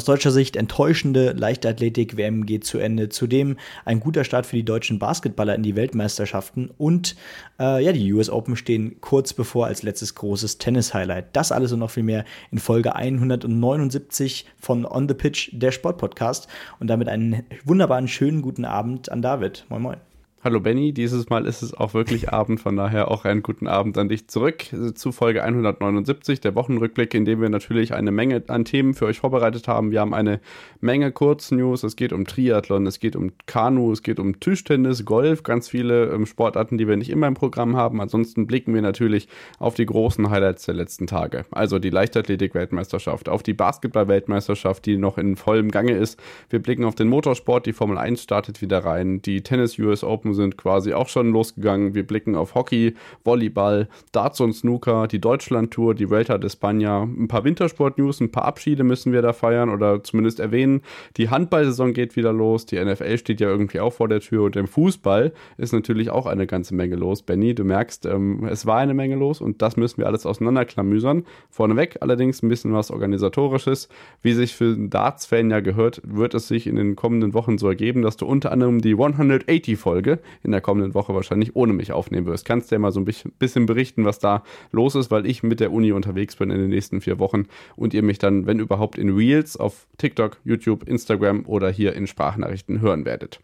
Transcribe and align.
Aus 0.00 0.06
deutscher 0.06 0.30
Sicht 0.30 0.56
enttäuschende 0.56 1.32
Leichtathletik-WM 1.32 2.46
geht 2.46 2.64
zu 2.64 2.78
Ende. 2.78 3.10
Zudem 3.10 3.58
ein 3.84 4.00
guter 4.00 4.24
Start 4.24 4.46
für 4.46 4.56
die 4.56 4.64
deutschen 4.64 4.98
Basketballer 4.98 5.54
in 5.54 5.62
die 5.62 5.76
Weltmeisterschaften. 5.76 6.70
Und 6.78 7.16
äh, 7.58 7.84
ja, 7.84 7.92
die 7.92 8.10
US 8.14 8.30
Open 8.30 8.56
stehen 8.56 8.98
kurz 9.02 9.34
bevor 9.34 9.66
als 9.66 9.82
letztes 9.82 10.14
großes 10.14 10.56
Tennis-Highlight. 10.56 11.26
Das 11.34 11.52
alles 11.52 11.72
und 11.72 11.80
noch 11.80 11.90
viel 11.90 12.02
mehr 12.02 12.24
in 12.50 12.56
Folge 12.56 12.96
179 12.96 14.46
von 14.58 14.86
On 14.86 15.06
the 15.06 15.12
Pitch, 15.12 15.50
der 15.52 15.70
Sportpodcast. 15.70 16.48
Und 16.78 16.86
damit 16.86 17.10
einen 17.10 17.42
wunderbaren, 17.66 18.08
schönen 18.08 18.40
guten 18.40 18.64
Abend 18.64 19.12
an 19.12 19.20
David. 19.20 19.66
Moin, 19.68 19.82
moin. 19.82 20.09
Hallo 20.42 20.58
Benny, 20.58 20.94
dieses 20.94 21.28
Mal 21.28 21.44
ist 21.44 21.60
es 21.60 21.74
auch 21.74 21.92
wirklich 21.92 22.32
Abend, 22.32 22.60
von 22.60 22.74
daher 22.74 23.10
auch 23.10 23.26
einen 23.26 23.42
guten 23.42 23.66
Abend 23.66 23.98
an 23.98 24.08
dich 24.08 24.26
zurück 24.28 24.64
zu 24.94 25.12
Folge 25.12 25.44
179, 25.44 26.40
der 26.40 26.54
Wochenrückblick, 26.54 27.12
in 27.12 27.26
dem 27.26 27.42
wir 27.42 27.50
natürlich 27.50 27.92
eine 27.92 28.10
Menge 28.10 28.42
an 28.48 28.64
Themen 28.64 28.94
für 28.94 29.04
euch 29.04 29.18
vorbereitet 29.18 29.68
haben. 29.68 29.90
Wir 29.90 30.00
haben 30.00 30.14
eine 30.14 30.40
Menge 30.80 31.12
Kurznews, 31.12 31.82
es 31.82 31.94
geht 31.94 32.14
um 32.14 32.24
Triathlon, 32.24 32.86
es 32.86 33.00
geht 33.00 33.16
um 33.16 33.32
Kanu, 33.44 33.92
es 33.92 34.02
geht 34.02 34.18
um 34.18 34.40
Tischtennis, 34.40 35.04
Golf, 35.04 35.42
ganz 35.42 35.68
viele 35.68 36.06
ähm, 36.06 36.24
Sportarten, 36.24 36.78
die 36.78 36.88
wir 36.88 36.96
nicht 36.96 37.10
immer 37.10 37.26
im 37.26 37.34
Programm 37.34 37.76
haben. 37.76 38.00
Ansonsten 38.00 38.46
blicken 38.46 38.72
wir 38.72 38.80
natürlich 38.80 39.28
auf 39.58 39.74
die 39.74 39.84
großen 39.84 40.30
Highlights 40.30 40.64
der 40.64 40.74
letzten 40.74 41.06
Tage, 41.06 41.44
also 41.50 41.78
die 41.78 41.90
Leichtathletik-Weltmeisterschaft, 41.90 43.28
auf 43.28 43.42
die 43.42 43.52
Basketball-Weltmeisterschaft, 43.52 44.86
die 44.86 44.96
noch 44.96 45.18
in 45.18 45.36
vollem 45.36 45.70
Gange 45.70 45.92
ist. 45.92 46.18
Wir 46.48 46.62
blicken 46.62 46.86
auf 46.86 46.94
den 46.94 47.08
Motorsport, 47.08 47.66
die 47.66 47.74
Formel 47.74 47.98
1 47.98 48.22
startet 48.22 48.62
wieder 48.62 48.78
rein, 48.78 49.20
die 49.20 49.42
Tennis 49.42 49.78
US 49.78 50.02
Open 50.02 50.29
Gruppen 50.30 50.34
sind 50.34 50.56
quasi 50.56 50.92
auch 50.92 51.08
schon 51.08 51.32
losgegangen. 51.32 51.94
Wir 51.94 52.06
blicken 52.06 52.34
auf 52.34 52.54
Hockey, 52.54 52.94
Volleyball, 53.24 53.88
Darts 54.12 54.40
und 54.40 54.52
Snooker, 54.52 55.08
die 55.08 55.20
Deutschland-Tour, 55.20 55.94
die 55.94 56.08
Vuelta 56.10 56.38
de 56.38 56.48
España, 56.48 57.02
ein 57.02 57.28
paar 57.28 57.44
Wintersport-News, 57.44 58.20
ein 58.20 58.30
paar 58.30 58.44
Abschiede 58.44 58.84
müssen 58.84 59.12
wir 59.12 59.22
da 59.22 59.32
feiern 59.32 59.70
oder 59.70 60.02
zumindest 60.02 60.40
erwähnen. 60.40 60.82
Die 61.16 61.30
Handballsaison 61.30 61.92
geht 61.92 62.16
wieder 62.16 62.32
los, 62.32 62.66
die 62.66 62.82
NFL 62.82 63.18
steht 63.18 63.40
ja 63.40 63.48
irgendwie 63.48 63.80
auch 63.80 63.92
vor 63.92 64.08
der 64.08 64.20
Tür 64.20 64.44
und 64.44 64.56
im 64.56 64.66
Fußball 64.66 65.32
ist 65.58 65.72
natürlich 65.72 66.10
auch 66.10 66.26
eine 66.26 66.46
ganze 66.46 66.74
Menge 66.74 66.96
los. 66.96 67.22
Benny, 67.22 67.54
du 67.54 67.64
merkst, 67.64 68.06
ähm, 68.06 68.46
es 68.48 68.66
war 68.66 68.78
eine 68.78 68.94
Menge 68.94 69.16
los 69.16 69.40
und 69.40 69.62
das 69.62 69.76
müssen 69.76 69.98
wir 69.98 70.06
alles 70.06 70.26
auseinanderklamüsern. 70.26 71.24
Vorneweg 71.50 71.98
allerdings 72.00 72.42
ein 72.42 72.48
bisschen 72.48 72.72
was 72.72 72.90
Organisatorisches. 72.90 73.88
Wie 74.22 74.32
sich 74.32 74.54
für 74.54 74.74
einen 74.74 74.90
Darts-Fan 74.90 75.50
ja 75.50 75.60
gehört, 75.60 76.00
wird 76.04 76.34
es 76.34 76.48
sich 76.48 76.66
in 76.66 76.76
den 76.76 76.96
kommenden 76.96 77.34
Wochen 77.34 77.58
so 77.58 77.68
ergeben, 77.68 78.02
dass 78.02 78.16
du 78.16 78.26
unter 78.26 78.52
anderem 78.52 78.80
die 78.80 78.94
180-Folge 78.94 80.19
in 80.42 80.52
der 80.52 80.60
kommenden 80.60 80.94
Woche 80.94 81.14
wahrscheinlich 81.14 81.56
ohne 81.56 81.72
mich 81.72 81.92
aufnehmen 81.92 82.26
wirst. 82.26 82.44
Kannst 82.44 82.70
du 82.70 82.74
ja 82.74 82.78
mal 82.78 82.92
so 82.92 83.00
ein 83.00 83.06
bisschen 83.38 83.66
berichten, 83.66 84.04
was 84.04 84.18
da 84.18 84.42
los 84.72 84.94
ist, 84.94 85.10
weil 85.10 85.26
ich 85.26 85.42
mit 85.42 85.60
der 85.60 85.72
Uni 85.72 85.92
unterwegs 85.92 86.36
bin 86.36 86.50
in 86.50 86.58
den 86.58 86.70
nächsten 86.70 87.00
vier 87.00 87.18
Wochen 87.18 87.46
und 87.76 87.94
ihr 87.94 88.02
mich 88.02 88.18
dann, 88.18 88.46
wenn 88.46 88.58
überhaupt, 88.58 88.98
in 88.98 89.10
Reels 89.10 89.56
auf 89.56 89.86
TikTok, 89.98 90.38
YouTube, 90.44 90.88
Instagram 90.88 91.44
oder 91.46 91.70
hier 91.70 91.94
in 91.94 92.06
Sprachnachrichten 92.06 92.80
hören 92.80 93.04
werdet. 93.04 93.40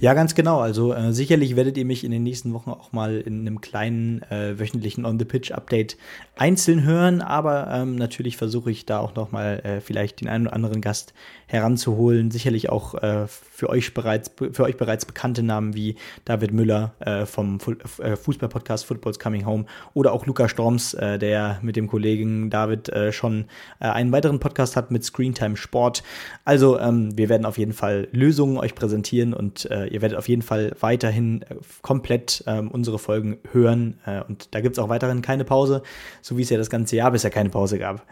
Ja, 0.00 0.14
ganz 0.14 0.36
genau. 0.36 0.60
Also 0.60 0.94
äh, 0.94 1.12
sicherlich 1.12 1.56
werdet 1.56 1.76
ihr 1.76 1.84
mich 1.84 2.04
in 2.04 2.12
den 2.12 2.22
nächsten 2.22 2.54
Wochen 2.54 2.70
auch 2.70 2.92
mal 2.92 3.16
in 3.18 3.40
einem 3.40 3.60
kleinen 3.60 4.22
äh, 4.30 4.56
wöchentlichen 4.56 5.04
On-the-Pitch-Update 5.04 5.96
einzeln 6.36 6.84
hören, 6.84 7.20
aber 7.20 7.66
ähm, 7.72 7.96
natürlich 7.96 8.36
versuche 8.36 8.70
ich 8.70 8.86
da 8.86 9.00
auch 9.00 9.16
noch 9.16 9.32
mal 9.32 9.58
äh, 9.64 9.80
vielleicht 9.80 10.20
den 10.20 10.28
einen 10.28 10.46
oder 10.46 10.54
anderen 10.54 10.80
Gast 10.80 11.14
heranzuholen. 11.48 12.30
Sicherlich 12.30 12.68
auch 12.68 12.94
äh, 12.94 13.26
für 13.26 13.68
euch 13.70 13.92
bereits 13.92 14.30
für 14.52 14.62
euch 14.62 14.76
bereits 14.76 15.04
bekannte 15.04 15.42
Namen 15.42 15.74
wie 15.74 15.96
David 16.24 16.52
Müller 16.52 16.94
äh, 17.00 17.26
vom 17.26 17.58
Fu 17.58 17.72
äh, 17.72 18.14
Fußball-Podcast 18.14 18.84
Football's 18.84 19.18
Coming 19.18 19.46
Home 19.46 19.64
oder 19.94 20.12
auch 20.12 20.26
Luca 20.26 20.48
Storms, 20.48 20.92
der 20.92 21.58
mit 21.62 21.74
dem 21.74 21.88
Kollegen 21.88 22.50
David 22.50 22.92
schon 23.10 23.46
einen 23.80 24.12
weiteren 24.12 24.38
Podcast 24.38 24.76
hat 24.76 24.90
mit 24.90 25.04
Screentime 25.04 25.56
Sport. 25.56 26.02
Also 26.44 26.78
ähm, 26.78 27.16
wir 27.16 27.28
werden 27.28 27.46
auf 27.46 27.58
jeden 27.58 27.72
Fall 27.72 28.08
Lösungen 28.12 28.58
euch 28.58 28.74
präsentieren 28.74 29.34
und 29.34 29.68
ihr 29.88 30.02
werdet 30.02 30.18
auf 30.18 30.28
jeden 30.28 30.42
Fall 30.42 30.74
weiterhin 30.80 31.42
äh, 31.42 31.56
komplett 31.82 32.44
ähm, 32.46 32.70
unsere 32.70 32.98
Folgen 32.98 33.38
hören. 33.52 33.98
Äh, 34.06 34.22
und 34.22 34.54
da 34.54 34.60
gibt 34.60 34.76
es 34.76 34.78
auch 34.78 34.88
weiterhin 34.88 35.22
keine 35.22 35.44
Pause, 35.44 35.82
so 36.22 36.36
wie 36.36 36.42
es 36.42 36.50
ja 36.50 36.58
das 36.58 36.70
ganze 36.70 36.96
Jahr 36.96 37.10
bisher 37.10 37.30
keine 37.30 37.50
Pause 37.50 37.78
gab. 37.78 38.06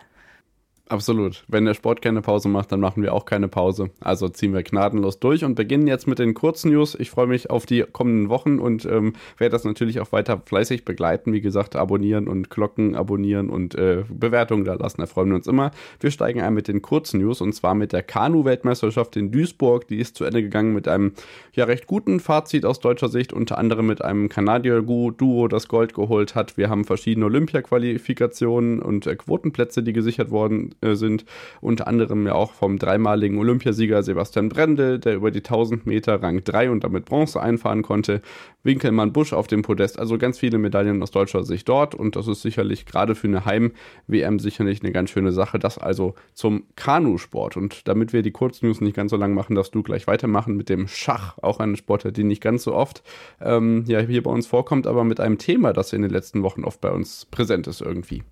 Absolut. 0.88 1.42
Wenn 1.48 1.64
der 1.64 1.74
Sport 1.74 2.00
keine 2.00 2.22
Pause 2.22 2.48
macht, 2.48 2.70
dann 2.70 2.78
machen 2.78 3.02
wir 3.02 3.12
auch 3.12 3.24
keine 3.24 3.48
Pause. 3.48 3.91
Also 3.98 4.28
ziehen 4.28 4.54
wir 4.54 4.62
gnadenlos 4.62 5.19
durch 5.19 5.44
und 5.44 5.56
beginnen 5.56 5.88
jetzt 5.88 6.06
mit 6.06 6.20
den 6.20 6.32
kurzen 6.32 6.70
News. 6.70 6.94
Ich 6.94 7.10
freue 7.10 7.26
mich 7.26 7.50
auf 7.50 7.66
die 7.66 7.82
kommenden 7.82 8.28
Wochen 8.28 8.60
und 8.60 8.84
ähm, 8.84 9.14
werde 9.36 9.50
das 9.50 9.64
natürlich 9.64 9.98
auch 9.98 10.12
weiter 10.12 10.41
fleißig 10.46 10.84
begleiten. 10.84 11.32
Wie 11.32 11.41
gesagt, 11.41 11.75
abonnieren 11.75 12.28
und 12.28 12.50
Glocken 12.50 12.94
abonnieren 12.94 13.50
und 13.50 13.75
äh, 13.75 14.04
Bewertungen 14.08 14.64
da 14.64 14.75
lassen. 14.75 15.00
Da 15.00 15.06
freuen 15.06 15.30
wir 15.30 15.34
uns 15.34 15.48
immer. 15.48 15.72
Wir 15.98 16.12
steigen 16.12 16.41
ein 16.41 16.54
mit 16.54 16.69
den 16.69 16.82
kurzen 16.82 17.20
News 17.20 17.41
und 17.41 17.52
zwar 17.52 17.75
mit 17.75 17.92
der 17.92 18.04
Kanu-Weltmeisterschaft 18.04 19.16
in 19.16 19.32
Duisburg. 19.32 19.88
Die 19.88 19.98
ist 19.98 20.16
zu 20.16 20.25
Ende 20.25 20.41
gegangen 20.41 20.72
mit 20.72 20.86
einem 20.86 21.14
ja 21.52 21.64
recht 21.64 21.88
guten 21.88 22.20
Fazit 22.20 22.64
aus 22.64 22.78
deutscher 22.78 23.08
Sicht, 23.08 23.32
unter 23.32 23.58
anderem 23.58 23.88
mit 23.88 24.04
einem 24.04 24.28
Kanadier-Duo, 24.28 25.48
das 25.48 25.66
Gold 25.66 25.94
geholt 25.94 26.36
hat. 26.36 26.56
Wir 26.56 26.70
haben 26.70 26.84
verschiedene 26.84 27.26
Olympia-Qualifikationen 27.26 28.80
und 28.80 29.08
äh, 29.08 29.16
Quotenplätze, 29.16 29.82
die 29.82 29.92
gesichert 29.92 30.30
wurden 30.30 30.75
sind. 30.82 31.25
Unter 31.60 31.87
anderem 31.87 32.26
ja 32.26 32.34
auch 32.34 32.53
vom 32.53 32.78
dreimaligen 32.78 33.38
Olympiasieger 33.38 34.03
Sebastian 34.03 34.48
Brendel, 34.48 34.98
der 34.98 35.16
über 35.16 35.31
die 35.31 35.41
1000 35.41 35.87
Meter 35.87 36.22
Rang 36.22 36.44
3 36.44 36.70
und 36.70 36.84
damit 36.84 37.04
Bronze 37.04 37.41
einfahren 37.41 37.82
konnte. 37.82 38.22
Winkelmann 38.62 39.12
Busch 39.12 39.32
auf 39.32 39.47
dem 39.47 39.62
Podest. 39.62 39.98
Also 39.98 40.19
ganz 40.19 40.38
viele 40.38 40.59
Medaillen 40.59 41.03
aus 41.03 41.10
deutscher 41.10 41.44
Sicht 41.44 41.69
dort. 41.69 41.94
Und 41.94 42.16
das 42.16 42.26
ist 42.28 42.42
sicherlich 42.42 42.84
gerade 42.84 43.14
für 43.14 43.28
eine 43.28 43.44
Heim-WM 43.44 44.38
sicherlich 44.38 44.82
eine 44.82 44.92
ganz 44.92 45.10
schöne 45.10 45.32
Sache. 45.32 45.59
Das 45.59 45.78
also 45.78 46.14
zum 46.34 46.64
Kanusport. 46.76 47.56
Und 47.56 47.88
damit 47.88 48.12
wir 48.12 48.22
die 48.22 48.32
Kurznews 48.32 48.81
nicht 48.81 48.97
ganz 48.97 49.10
so 49.10 49.16
lang 49.16 49.34
machen, 49.34 49.54
darfst 49.54 49.75
du 49.75 49.82
gleich 49.82 50.06
weitermachen 50.06 50.56
mit 50.56 50.69
dem 50.69 50.88
Schach. 50.88 51.38
Auch 51.38 51.60
eine 51.60 51.76
Sportart, 51.76 52.16
die 52.16 52.25
nicht 52.25 52.43
ganz 52.43 52.64
so 52.64 52.75
oft 52.75 53.03
ähm, 53.41 53.84
ja, 53.87 54.00
hier 54.00 54.22
bei 54.22 54.31
uns 54.31 54.47
vorkommt, 54.47 54.87
aber 54.87 55.04
mit 55.04 55.20
einem 55.20 55.38
Thema, 55.38 55.72
das 55.72 55.93
in 55.93 56.03
den 56.03 56.10
letzten 56.10 56.43
Wochen 56.43 56.64
oft 56.64 56.81
bei 56.81 56.91
uns 56.91 57.26
präsent 57.26 57.66
ist 57.66 57.81
irgendwie. 57.81 58.22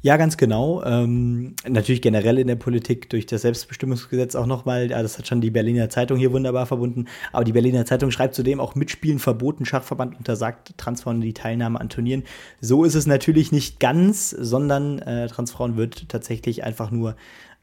Ja, 0.00 0.16
ganz 0.16 0.36
genau. 0.36 0.84
Ähm, 0.84 1.56
natürlich 1.66 2.00
generell 2.00 2.38
in 2.38 2.46
der 2.46 2.54
Politik 2.54 3.10
durch 3.10 3.26
das 3.26 3.42
Selbstbestimmungsgesetz 3.42 4.36
auch 4.36 4.46
nochmal. 4.46 4.86
Das 4.86 5.18
hat 5.18 5.26
schon 5.26 5.40
die 5.40 5.50
Berliner 5.50 5.90
Zeitung 5.90 6.18
hier 6.18 6.32
wunderbar 6.32 6.66
verbunden. 6.66 7.06
Aber 7.32 7.42
die 7.42 7.52
Berliner 7.52 7.84
Zeitung 7.84 8.12
schreibt 8.12 8.36
zudem 8.36 8.60
auch 8.60 8.76
Mitspielen 8.76 9.18
verboten. 9.18 9.64
Schachverband 9.64 10.16
untersagt 10.16 10.78
Transfrauen 10.78 11.20
die 11.20 11.34
Teilnahme 11.34 11.80
an 11.80 11.88
Turnieren. 11.88 12.22
So 12.60 12.84
ist 12.84 12.94
es 12.94 13.06
natürlich 13.06 13.50
nicht 13.50 13.80
ganz, 13.80 14.30
sondern 14.30 15.00
äh, 15.00 15.26
Transfrauen 15.26 15.76
wird 15.76 16.08
tatsächlich 16.08 16.62
einfach 16.62 16.92
nur 16.92 17.16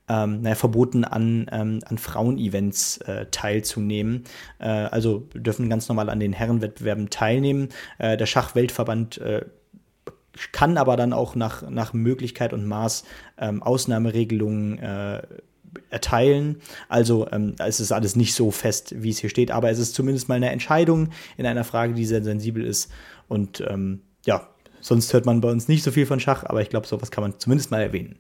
ähm, 0.10 0.42
naja, 0.42 0.56
verboten, 0.56 1.06
an, 1.06 1.48
ähm, 1.54 1.80
an 1.86 1.98
Frauenevents 1.98 2.98
äh, 2.98 3.28
teilzunehmen. 3.32 4.26
Äh, 4.60 4.68
also 4.68 5.20
dürfen 5.34 5.70
ganz 5.70 5.88
normal 5.88 6.10
an 6.10 6.20
den 6.20 6.34
Herrenwettbewerben 6.34 7.10
teilnehmen. 7.10 7.70
Äh, 7.98 8.18
der 8.18 8.26
Schachweltverband 8.26 9.20
äh, 9.20 9.46
kann 10.52 10.78
aber 10.78 10.98
dann 10.98 11.14
auch 11.14 11.36
nach, 11.36 11.70
nach 11.70 11.94
Möglichkeit 11.94 12.54
und 12.54 12.66
Maß 12.66 13.04
ähm, 13.38 13.64
Ausnahmeregelungen 13.64 14.80
äh, 14.80 15.22
erteilen. 15.90 16.58
Also 16.90 17.28
ähm, 17.32 17.56
es 17.60 17.80
ist 17.80 17.92
alles 17.92 18.16
nicht 18.16 18.34
so 18.34 18.52
fest, 18.52 18.96
wie 18.98 19.10
es 19.10 19.20
hier 19.20 19.30
steht, 19.30 19.52
aber 19.52 19.70
es 19.70 19.80
ist 19.80 19.96
zumindest 19.96 20.30
mal 20.30 20.36
eine 20.36 20.52
Entscheidung 20.52 21.10
in 21.38 21.46
einer 21.46 21.64
Frage, 21.64 21.94
die 21.94 22.06
sehr 22.06 22.24
sensibel 22.24 22.64
ist. 22.64 22.92
Und 23.28 23.64
ähm, 23.68 24.02
ja, 24.26 24.48
sonst 24.82 25.14
hört 25.14 25.26
man 25.26 25.42
bei 25.42 25.50
uns 25.50 25.68
nicht 25.68 25.84
so 25.84 25.92
viel 25.92 26.06
von 26.06 26.20
Schach, 26.20 26.44
aber 26.44 26.62
ich 26.62 26.70
glaube, 26.70 26.88
sowas 26.88 27.12
kann 27.12 27.24
man 27.24 27.40
zumindest 27.40 27.72
mal 27.72 27.82
erwähnen. 27.82 28.20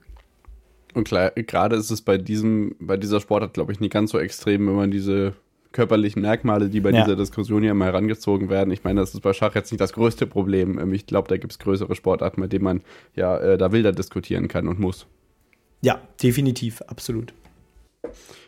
Und 0.93 1.05
klar, 1.05 1.31
gerade 1.31 1.75
ist 1.75 1.91
es 1.91 2.01
bei 2.01 2.17
diesem, 2.17 2.75
bei 2.79 2.95
dieser 2.95 3.19
Sportart, 3.19 3.53
glaube 3.53 3.73
ich, 3.73 3.81
nicht 3.81 3.91
ganz 3.91 4.11
so 4.11 4.19
extrem, 4.19 4.67
wenn 4.67 4.75
man 4.75 4.91
diese 4.91 5.33
körperlichen 5.75 6.21
Merkmale, 6.21 6.69
die 6.69 6.79
bei 6.79 6.91
ja. 6.91 7.03
dieser 7.03 7.15
Diskussion 7.15 7.61
hier 7.61 7.73
mal 7.73 7.85
herangezogen 7.85 8.49
werden. 8.49 8.71
Ich 8.71 8.83
meine, 8.83 9.01
das 9.01 9.13
ist 9.13 9.21
bei 9.21 9.33
Schach 9.33 9.53
jetzt 9.53 9.71
nicht 9.71 9.81
das 9.81 9.93
größte 9.93 10.25
Problem. 10.25 10.79
Ähm, 10.79 10.93
ich 10.93 11.05
glaube, 11.05 11.27
da 11.27 11.37
gibt 11.37 11.51
es 11.51 11.59
größere 11.59 11.93
Sportarten, 11.95 12.41
mit 12.41 12.53
denen 12.53 12.63
man 12.63 12.81
ja 13.15 13.37
äh, 13.37 13.57
da 13.57 13.71
wilder 13.71 13.91
diskutieren 13.91 14.47
kann 14.47 14.67
und 14.67 14.79
muss. 14.79 15.05
Ja, 15.81 15.99
definitiv, 16.23 16.81
absolut. 16.83 17.33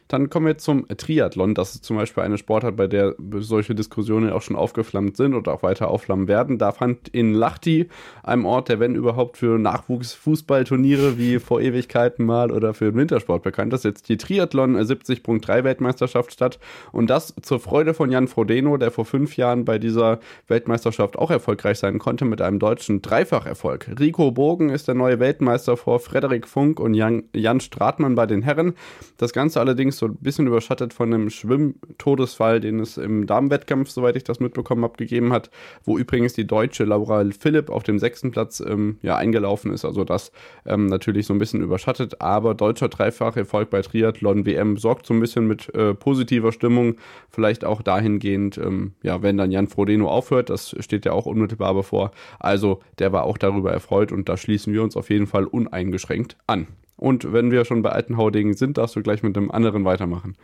Dann 0.07 0.29
kommen 0.29 0.45
wir 0.45 0.57
zum 0.57 0.87
Triathlon. 0.87 1.53
Das 1.53 1.75
ist 1.75 1.83
zum 1.83 1.97
Beispiel 1.97 2.23
eine 2.23 2.37
Sportart, 2.37 2.75
bei 2.77 2.87
der 2.87 3.15
solche 3.39 3.75
Diskussionen 3.75 4.31
auch 4.31 4.41
schon 4.41 4.55
aufgeflammt 4.55 5.17
sind 5.17 5.33
und 5.33 5.47
auch 5.47 5.63
weiter 5.63 5.89
aufflammen 5.89 6.27
werden. 6.27 6.57
Da 6.57 6.71
fand 6.71 7.09
in 7.09 7.33
Lachti, 7.33 7.89
einem 8.23 8.45
Ort, 8.45 8.69
der 8.69 8.79
wenn 8.79 8.95
überhaupt 8.95 9.37
für 9.37 9.59
Nachwuchsfußballturniere 9.59 11.17
wie 11.17 11.39
vor 11.39 11.61
Ewigkeiten 11.61 12.25
mal 12.25 12.51
oder 12.51 12.73
für 12.73 12.91
den 12.91 12.95
Wintersport 12.95 13.43
bekannt 13.43 13.73
ist, 13.73 13.83
jetzt 13.83 14.07
die 14.09 14.17
Triathlon 14.17 14.77
70.3 14.77 15.63
Weltmeisterschaft 15.63 16.31
statt. 16.31 16.59
Und 16.91 17.09
das 17.09 17.33
zur 17.41 17.59
Freude 17.59 17.93
von 17.93 18.11
Jan 18.11 18.27
Frodeno, 18.27 18.77
der 18.77 18.91
vor 18.91 19.05
fünf 19.05 19.37
Jahren 19.37 19.65
bei 19.65 19.77
dieser 19.79 20.19
Weltmeisterschaft 20.47 21.17
auch 21.17 21.31
erfolgreich 21.31 21.79
sein 21.79 21.99
konnte 21.99 22.25
mit 22.25 22.41
einem 22.41 22.59
deutschen 22.59 23.01
Dreifacherfolg. 23.01 23.99
Rico 23.99 24.31
Bogen 24.31 24.69
ist 24.69 24.87
der 24.87 24.95
neue 24.95 25.19
Weltmeister 25.19 25.75
vor 25.75 25.99
Frederik 25.99 26.47
Funk 26.47 26.79
und 26.79 26.93
Jan, 26.93 27.23
Jan 27.33 27.59
Stratmann 27.59 28.15
bei 28.15 28.25
den 28.25 28.41
Herren. 28.41 28.73
Das 29.17 29.33
Ganze 29.33 29.59
allerdings 29.59 29.96
so 29.97 30.07
ein 30.07 30.15
bisschen 30.15 30.47
überschattet 30.47 30.93
von 30.93 31.13
einem 31.13 31.29
Schwimmtodesfall, 31.29 32.59
den 32.59 32.79
es 32.79 32.97
im 32.97 33.25
Damenwettkampf, 33.25 33.89
soweit 33.89 34.15
ich 34.15 34.23
das 34.23 34.39
mitbekommen 34.39 34.83
habe, 34.83 34.97
gegeben 34.97 35.33
hat, 35.33 35.49
wo 35.83 35.97
übrigens 35.97 36.33
die 36.33 36.45
deutsche 36.45 36.85
Laura 36.85 37.23
Philipp 37.37 37.69
auf 37.69 37.83
dem 37.83 37.99
sechsten 37.99 38.31
Platz 38.31 38.59
ähm, 38.59 38.97
ja, 39.01 39.15
eingelaufen 39.15 39.71
ist. 39.71 39.85
Also 39.85 40.03
das 40.03 40.31
ähm, 40.65 40.87
natürlich 40.87 41.25
so 41.25 41.33
ein 41.33 41.39
bisschen 41.39 41.61
überschattet, 41.61 42.21
aber 42.21 42.53
deutscher 42.53 42.89
Dreifacherfolg 42.89 43.69
bei 43.69 43.81
Triathlon 43.81 44.45
WM 44.45 44.77
sorgt 44.77 45.05
so 45.05 45.13
ein 45.13 45.19
bisschen 45.19 45.47
mit 45.47 45.73
äh, 45.75 45.93
positiver 45.93 46.51
Stimmung, 46.51 46.95
vielleicht 47.29 47.65
auch 47.65 47.81
dahingehend, 47.81 48.57
ähm, 48.57 48.93
ja, 49.03 49.21
wenn 49.21 49.37
dann 49.37 49.51
Jan 49.51 49.67
Frodeno 49.67 50.09
aufhört, 50.09 50.49
das 50.49 50.75
steht 50.79 51.05
ja 51.05 51.11
auch 51.11 51.25
unmittelbar 51.25 51.73
bevor. 51.73 52.11
Also 52.39 52.81
der 52.99 53.11
war 53.11 53.23
auch 53.23 53.37
darüber 53.37 53.71
erfreut 53.71 54.11
und 54.11 54.29
da 54.29 54.37
schließen 54.37 54.73
wir 54.73 54.83
uns 54.83 54.95
auf 54.95 55.09
jeden 55.09 55.27
Fall 55.27 55.45
uneingeschränkt 55.45 56.37
an. 56.47 56.67
Und 56.97 57.31
wenn 57.31 57.51
wir 57.51 57.63
schon 57.63 57.83
bei 57.83 57.91
alten 57.91 58.17
Haudingen 58.17 58.55
sind, 58.55 58.77
darfst 58.77 58.95
du 58.95 59.01
gleich 59.01 59.23
mit 59.23 59.35
dem 59.35 59.51
anderen 59.51 59.85
weitermachen. 59.85 60.35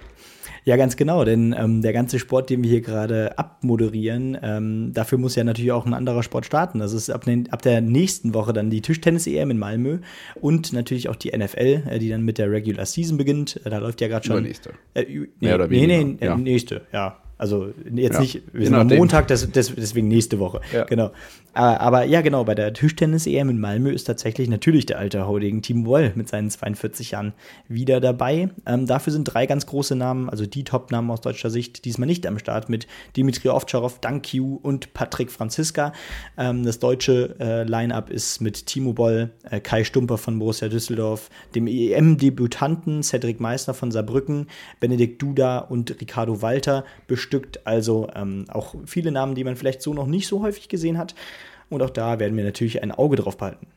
Ja, 0.65 0.77
ganz 0.77 0.95
genau, 0.95 1.25
denn 1.25 1.53
ähm, 1.57 1.81
der 1.81 1.91
ganze 1.91 2.19
Sport, 2.19 2.49
den 2.49 2.63
wir 2.63 2.69
hier 2.69 2.81
gerade 2.81 3.37
abmoderieren, 3.37 4.37
ähm, 4.41 4.93
dafür 4.93 5.17
muss 5.17 5.35
ja 5.35 5.43
natürlich 5.43 5.73
auch 5.73 5.85
ein 5.85 5.93
anderer 5.93 6.23
Sport 6.23 6.45
starten. 6.45 6.79
Das 6.79 6.93
ist 6.93 7.09
ab, 7.09 7.25
den, 7.25 7.51
ab 7.51 7.61
der 7.61 7.81
nächsten 7.81 8.33
Woche 8.33 8.53
dann 8.53 8.69
die 8.69 8.81
Tischtennis-EM 8.81 9.51
in 9.51 9.59
Malmö 9.59 9.97
und 10.35 10.71
natürlich 10.71 11.09
auch 11.09 11.17
die 11.17 11.37
NFL, 11.37 11.83
äh, 11.89 11.99
die 11.99 12.09
dann 12.09 12.21
mit 12.21 12.37
der 12.37 12.49
Regular 12.49 12.85
Season 12.85 13.17
beginnt. 13.17 13.59
Äh, 13.65 13.71
da 13.71 13.79
läuft 13.79 13.99
ja 13.99 14.07
gerade 14.07 14.25
schon. 14.25 14.37
Oder 14.37 14.43
nächste. 14.43 14.69
Äh, 14.93 15.03
nee, 15.03 15.27
Mehr 15.41 15.55
oder 15.55 15.69
weniger. 15.69 15.97
Nee, 15.97 16.17
nee, 16.19 16.25
ja. 16.25 16.37
nächste, 16.37 16.81
ja. 16.93 17.17
Also 17.37 17.73
jetzt 17.93 18.13
ja, 18.13 18.21
nicht, 18.21 18.41
wir 18.53 18.65
sind 18.65 18.75
am 18.75 18.87
Montag, 18.87 19.27
deswegen 19.27 20.07
nächste 20.07 20.39
Woche. 20.39 20.61
Ja. 20.71 20.85
Genau. 20.85 21.11
Aber, 21.53 21.81
aber, 21.81 22.03
ja, 22.05 22.21
genau, 22.21 22.43
bei 22.43 22.55
der 22.55 22.73
Tischtennis-EM 22.73 23.49
in 23.49 23.59
Malmö 23.59 23.91
ist 23.91 24.05
tatsächlich 24.05 24.49
natürlich 24.49 24.87
der 24.87 24.97
alte 24.97 25.27
Haudegen 25.27 25.61
Team 25.61 25.85
Woll 25.85 26.11
mit 26.15 26.27
seinen 26.27 26.49
42 26.49 27.11
Jahren 27.11 27.33
wieder 27.67 28.01
dabei. 28.01 28.49
Ähm, 28.65 28.87
dafür 28.87 29.13
sind 29.13 29.25
drei 29.25 29.45
ganz 29.45 29.67
große 29.67 29.95
Namen, 29.95 30.29
also 30.31 30.47
die 30.47 30.63
Top-Namen 30.63 31.11
aus 31.11 31.21
deutscher 31.21 31.51
Sicht, 31.51 31.85
diesmal 31.85 32.07
nicht 32.07 32.25
am 32.25 32.39
Start 32.39 32.69
mit 32.69 32.87
Dimitri 33.15 33.49
Ovtcharov, 33.49 33.99
Dankiu 33.99 34.59
und 34.63 34.93
Patrick 34.95 35.29
Franziska. 35.29 35.93
Ähm, 36.37 36.65
das 36.65 36.79
deutsche 36.79 37.35
äh, 37.39 37.63
Line-Up 37.63 38.09
ist 38.09 38.41
mit 38.41 38.65
Timo 38.65 38.93
Boll, 38.93 39.29
äh, 39.49 39.59
Kai 39.59 39.83
Stumper 39.83 40.17
von 40.17 40.39
Borussia 40.39 40.69
Düsseldorf, 40.69 41.29
dem 41.53 41.67
EM-Debütanten 41.67 43.03
Cedric 43.03 43.39
Meissner 43.39 43.75
von 43.75 43.91
Saarbrücken, 43.91 44.47
Benedikt 44.79 45.21
Duda 45.21 45.59
und 45.59 46.01
Ricardo 46.01 46.41
Walter 46.41 46.83
bestückt. 47.05 47.67
Also 47.67 48.09
ähm, 48.15 48.45
auch 48.49 48.73
viele 48.85 49.11
Namen, 49.11 49.35
die 49.35 49.43
man 49.43 49.55
vielleicht 49.55 49.83
so 49.83 49.93
noch 49.93 50.07
nicht 50.07 50.27
so 50.27 50.41
häufig 50.41 50.67
gesehen 50.67 50.97
hat. 50.97 51.13
Und 51.73 51.81
auch 51.81 51.89
da 51.89 52.19
werden 52.19 52.37
wir 52.37 52.43
natürlich 52.43 52.83
ein 52.83 52.91
Auge 52.91 53.15
drauf 53.15 53.37
behalten. 53.37 53.67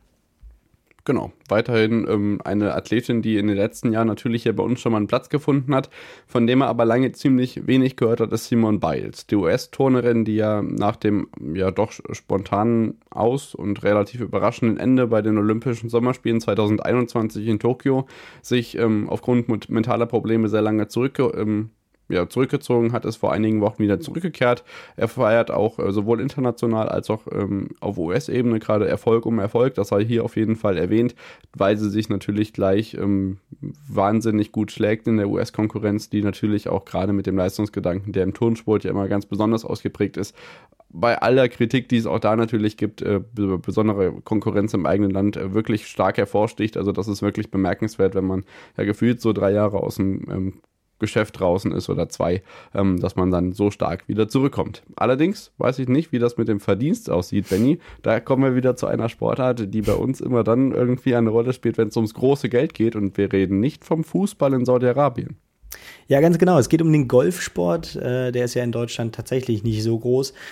Genau, 1.06 1.31
weiterhin 1.48 2.04
ähm, 2.10 2.40
eine 2.44 2.75
Athletin, 2.75 3.22
die 3.22 3.38
in 3.38 3.46
den 3.46 3.56
letzten 3.56 3.93
Jahren 3.93 4.08
natürlich 4.08 4.43
hier 4.43 4.56
bei 4.56 4.64
uns 4.64 4.81
schon 4.81 4.90
mal 4.90 4.98
einen 4.98 5.06
Platz 5.06 5.28
gefunden 5.28 5.72
hat, 5.72 5.88
von 6.26 6.48
dem 6.48 6.62
er 6.62 6.66
aber 6.66 6.84
lange 6.84 7.12
ziemlich 7.12 7.64
wenig 7.64 7.94
gehört 7.94 8.19
hat, 8.19 8.32
ist 8.32 8.48
Simone 8.48 8.81
Biles, 8.81 9.28
die 9.28 9.37
US-Turnerin, 9.37 10.25
die 10.25 10.34
ja 10.34 10.62
nach 10.62 10.96
dem 10.96 11.28
ja 11.54 11.70
doch 11.70 11.93
spontanen 11.93 12.98
Aus- 13.08 13.54
und 13.54 13.84
relativ 13.84 14.20
überraschenden 14.20 14.78
Ende 14.78 15.06
bei 15.06 15.22
den 15.22 15.38
Olympischen 15.38 15.88
Sommerspielen 15.88 16.40
2021 16.40 17.46
in 17.46 17.60
Tokio 17.60 18.08
sich 18.43 18.76
ähm, 18.76 19.08
aufgrund 19.08 19.69
mentaler 19.70 20.06
Probleme 20.06 20.48
sehr 20.48 20.62
lange 20.62 20.88
zurück 20.88 21.20
ähm, 21.20 21.70
ja, 22.08 22.29
zurückgezogen 22.29 22.93
hat, 22.93 23.05
ist 23.05 23.17
vor 23.17 23.32
einigen 23.32 23.61
Wochen 23.61 23.82
wieder 23.82 24.00
zurückgekehrt. 24.00 24.64
Er 24.97 25.08
feiert 25.08 25.50
auch 25.50 25.79
äh, 25.79 25.93
sowohl 25.93 26.20
international 26.20 26.88
als 26.88 27.11
auch 27.11 27.26
ähm, 27.31 27.70
auf 27.81 27.99
US-Ebene 27.99 28.58
gerade 28.61 28.88
Erfolg 28.88 29.26
um 29.26 29.38
Erfolg. 29.38 29.75
Das 29.75 29.88
sei 29.88 30.05
hier 30.05 30.25
auf 30.25 30.37
jeden 30.37 30.56
Fall 30.56 30.76
erwähnt, 30.76 31.14
weil 31.56 31.76
sie 31.76 31.91
sich 31.91 32.08
natürlich 32.08 32.53
gleich 32.53 32.94
ähm, 32.94 33.38
wahnsinnig 33.88 34.53
gut 34.53 34.70
schlägt 34.70 35.08
in 35.08 35.17
der 35.17 35.29
US-Konkurrenz, 35.29 36.11
die 36.11 36.23
natürlich 36.23 36.69
auch 36.69 36.85
gerade 36.85 37.12
mit 37.12 37.26
dem 37.26 37.37
Leistungsgedanken, 37.37 38.12
der 38.12 38.23
im 38.23 38.35
Turnsport 38.35 38.85
ja 38.85 38.91
immer 38.91 39.08
ganz 39.08 39.26
besonders 39.26 39.64
ausgeprägt 39.64 40.17
ist, 40.17 40.35
bei 40.88 41.20
aller 41.20 41.49
Kritik, 41.49 41.88
die 41.88 41.97
es 41.97 42.06
auch 42.06 42.19
da 42.19 42.37
natürlich 42.37 42.76
gibt, 42.76 43.03
äh, 43.03 43.20
besondere 43.35 44.12
Konkurrenz 44.23 44.73
im 44.75 44.87
eigenen 44.87 45.11
Land 45.11 45.37
äh, 45.37 45.53
wirklich 45.53 45.87
stark 45.87 46.17
hervorsticht. 46.17 46.76
Also 46.76 46.93
das 46.93 47.08
ist 47.08 47.23
wirklich 47.23 47.50
bemerkenswert, 47.50 48.14
wenn 48.14 48.25
man 48.25 48.44
ja 48.76 48.85
gefühlt 48.85 49.20
so 49.20 49.32
drei 49.32 49.53
Jahre 49.53 49.82
aus 49.82 49.97
dem 49.97 50.23
ähm, 50.31 50.53
Geschäft 50.98 51.40
draußen 51.40 51.72
ist 51.72 51.88
oder 51.88 52.08
zwei, 52.08 52.43
ähm, 52.75 52.98
dass 53.00 53.16
man 53.16 53.31
dann 53.31 53.52
so 53.52 53.70
stark 53.70 54.08
wieder 54.08 54.28
zurückkommt. 54.28 54.82
Allerdings 54.96 55.52
weiß 55.58 55.78
ich 55.78 55.88
nicht, 55.88 56.12
wie 56.12 56.19
das 56.19 56.37
mit 56.37 56.48
dem 56.48 56.60
Verdienst 56.60 57.10
aussieht, 57.10 57.48
Benny. 57.48 57.78
Da 58.02 58.20
kommen 58.20 58.43
wir 58.43 58.54
wieder 58.54 58.76
zu 58.76 58.87
einer 58.87 59.08
Sportart, 59.08 59.75
die 59.75 59.82
bei 59.82 59.94
uns 59.94 60.20
immer 60.20 60.44
dann 60.44 60.72
irgendwie 60.72 61.14
eine 61.14 61.31
Rolle 61.31 61.52
spielt, 61.52 61.78
wenn 61.78 61.88
es 61.88 61.96
ums 61.96 62.14
große 62.14 62.48
Geld 62.48 62.75
geht. 62.75 62.96
Und 62.96 63.16
wir 63.16 63.32
reden 63.32 63.60
nicht 63.60 63.84
vom 63.84 64.04
Fußball 64.04 64.52
in 64.54 64.64
Saudi-Arabien. 64.64 65.37
Ja, 66.08 66.20
ganz 66.20 66.38
genau. 66.38 66.58
Es 66.58 66.69
geht 66.69 66.82
um 66.82 66.93
den 66.93 67.08
Golfsport. 67.08 67.96
Äh, 67.96 68.32
der 68.32 68.44
ist 68.44 68.54
ja 68.54 68.62
in 68.62 68.72
Deutschland 68.72 69.14
tatsächlich 69.14 69.64
nicht 69.64 69.82
so 69.82 69.98
groß. 69.98 70.32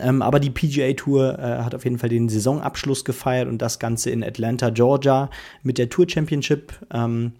Ähm, 0.00 0.22
aber 0.22 0.40
die 0.40 0.48
PGA 0.48 0.94
Tour 0.94 1.38
äh, 1.38 1.62
hat 1.62 1.74
auf 1.74 1.84
jeden 1.84 1.98
Fall 1.98 2.08
den 2.08 2.30
Saisonabschluss 2.30 3.04
gefeiert 3.04 3.46
und 3.46 3.60
das 3.60 3.78
Ganze 3.78 4.08
in 4.08 4.24
Atlanta, 4.24 4.70
Georgia 4.70 5.28
mit 5.62 5.76
der 5.76 5.90
Tour 5.90 6.08
Championship. 6.08 6.72
Ähm, 6.90 7.32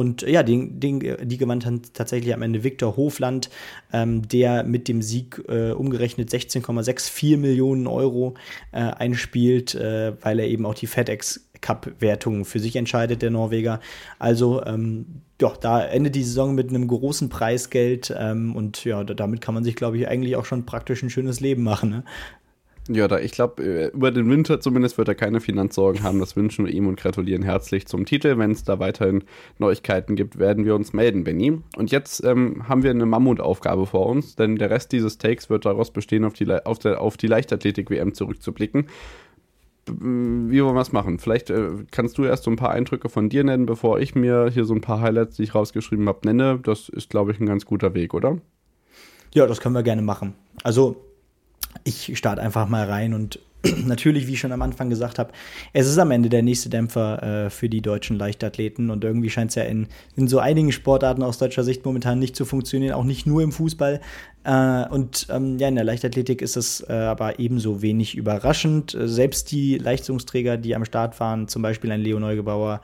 und 0.00 0.22
ja, 0.22 0.42
den, 0.42 0.80
den, 0.80 1.00
die 1.00 1.36
gewann 1.36 1.60
dann 1.60 1.82
tatsächlich 1.92 2.32
am 2.32 2.40
Ende 2.40 2.64
Viktor 2.64 2.96
Hofland, 2.96 3.50
ähm, 3.92 4.26
der 4.26 4.64
mit 4.64 4.88
dem 4.88 5.02
Sieg 5.02 5.42
äh, 5.46 5.72
umgerechnet 5.72 6.30
16,64 6.30 7.36
Millionen 7.36 7.86
Euro 7.86 8.32
äh, 8.72 8.78
einspielt, 8.78 9.74
äh, 9.74 10.14
weil 10.22 10.40
er 10.40 10.48
eben 10.48 10.64
auch 10.64 10.74
die 10.74 10.86
FedEx 10.86 11.50
Cup-Wertung 11.60 12.46
für 12.46 12.60
sich 12.60 12.76
entscheidet, 12.76 13.20
der 13.20 13.30
Norweger. 13.30 13.80
Also, 14.18 14.64
ähm, 14.64 15.04
ja, 15.40 15.52
da 15.60 15.84
endet 15.84 16.14
die 16.14 16.22
Saison 16.22 16.54
mit 16.54 16.70
einem 16.70 16.86
großen 16.86 17.28
Preisgeld 17.28 18.14
ähm, 18.16 18.56
und 18.56 18.84
ja, 18.84 19.04
damit 19.04 19.42
kann 19.42 19.54
man 19.54 19.64
sich, 19.64 19.76
glaube 19.76 19.98
ich, 19.98 20.08
eigentlich 20.08 20.36
auch 20.36 20.44
schon 20.46 20.66
praktisch 20.66 21.02
ein 21.02 21.10
schönes 21.10 21.40
Leben 21.40 21.62
machen. 21.62 21.90
Ne? 21.90 22.04
Ja, 22.92 23.06
da 23.06 23.20
ich 23.20 23.30
glaube, 23.30 23.62
äh, 23.62 23.86
über 23.88 24.10
den 24.10 24.28
Winter 24.28 24.60
zumindest 24.60 24.98
wird 24.98 25.06
er 25.06 25.14
keine 25.14 25.40
Finanzsorgen 25.40 26.02
haben. 26.02 26.18
Das 26.18 26.34
wünschen 26.34 26.66
wir 26.66 26.72
ihm 26.72 26.88
und 26.88 26.98
gratulieren 26.98 27.42
herzlich 27.42 27.86
zum 27.86 28.04
Titel. 28.04 28.36
Wenn 28.36 28.50
es 28.50 28.64
da 28.64 28.80
weiterhin 28.80 29.22
Neuigkeiten 29.58 30.16
gibt, 30.16 30.40
werden 30.40 30.64
wir 30.64 30.74
uns 30.74 30.92
melden, 30.92 31.22
Benny. 31.22 31.60
Und 31.76 31.92
jetzt 31.92 32.24
ähm, 32.24 32.68
haben 32.68 32.82
wir 32.82 32.90
eine 32.90 33.06
Mammutaufgabe 33.06 33.86
vor 33.86 34.06
uns, 34.06 34.34
denn 34.34 34.56
der 34.56 34.70
Rest 34.70 34.90
dieses 34.90 35.18
Takes 35.18 35.48
wird 35.48 35.66
daraus 35.66 35.92
bestehen, 35.92 36.24
auf 36.24 36.32
die, 36.32 36.50
auf 36.50 36.80
der, 36.80 37.00
auf 37.00 37.16
die 37.16 37.28
Leichtathletik-WM 37.28 38.12
zurückzublicken. 38.12 38.88
Wie 39.86 40.62
wollen 40.62 40.74
wir 40.74 40.80
es 40.80 40.92
machen? 40.92 41.20
Vielleicht 41.20 41.50
äh, 41.50 41.70
kannst 41.92 42.18
du 42.18 42.24
erst 42.24 42.42
so 42.42 42.50
ein 42.50 42.56
paar 42.56 42.70
Eindrücke 42.70 43.08
von 43.08 43.28
dir 43.28 43.44
nennen, 43.44 43.66
bevor 43.66 44.00
ich 44.00 44.16
mir 44.16 44.50
hier 44.52 44.64
so 44.64 44.74
ein 44.74 44.80
paar 44.80 45.00
Highlights, 45.00 45.36
die 45.36 45.44
ich 45.44 45.54
rausgeschrieben 45.54 46.08
habe, 46.08 46.26
nenne. 46.26 46.58
Das 46.60 46.88
ist, 46.88 47.08
glaube 47.08 47.30
ich, 47.30 47.38
ein 47.38 47.46
ganz 47.46 47.66
guter 47.66 47.94
Weg, 47.94 48.14
oder? 48.14 48.38
Ja, 49.32 49.46
das 49.46 49.60
können 49.60 49.76
wir 49.76 49.84
gerne 49.84 50.02
machen. 50.02 50.34
Also 50.64 50.96
ich 51.84 52.16
starte 52.16 52.42
einfach 52.42 52.68
mal 52.68 52.86
rein 52.86 53.14
und 53.14 53.38
natürlich, 53.84 54.26
wie 54.26 54.32
ich 54.32 54.40
schon 54.40 54.52
am 54.52 54.62
Anfang 54.62 54.88
gesagt 54.88 55.18
habe, 55.18 55.32
es 55.72 55.86
ist 55.86 55.98
am 55.98 56.10
Ende 56.10 56.28
der 56.28 56.42
nächste 56.42 56.70
Dämpfer 56.70 57.22
äh, 57.22 57.50
für 57.50 57.68
die 57.68 57.82
deutschen 57.82 58.16
Leichtathleten 58.16 58.90
und 58.90 59.04
irgendwie 59.04 59.28
scheint 59.28 59.50
es 59.50 59.56
ja 59.56 59.64
in, 59.64 59.86
in 60.16 60.28
so 60.28 60.38
einigen 60.38 60.72
Sportarten 60.72 61.22
aus 61.22 61.38
deutscher 61.38 61.62
Sicht 61.62 61.84
momentan 61.84 62.18
nicht 62.18 62.36
zu 62.36 62.44
funktionieren, 62.44 62.94
auch 62.94 63.04
nicht 63.04 63.26
nur 63.26 63.42
im 63.42 63.52
Fußball. 63.52 64.00
Äh, 64.44 64.88
und 64.88 65.26
ähm, 65.30 65.58
ja, 65.58 65.68
in 65.68 65.74
der 65.74 65.84
Leichtathletik 65.84 66.40
ist 66.40 66.56
es 66.56 66.80
äh, 66.88 66.92
aber 66.92 67.38
ebenso 67.38 67.82
wenig 67.82 68.16
überraschend. 68.16 68.96
Selbst 68.98 69.50
die 69.52 69.76
Leistungsträger, 69.76 70.56
die 70.56 70.74
am 70.74 70.84
Start 70.84 71.20
waren, 71.20 71.48
zum 71.48 71.60
Beispiel 71.60 71.92
ein 71.92 72.00
Leo 72.00 72.18
Neugebauer 72.18 72.80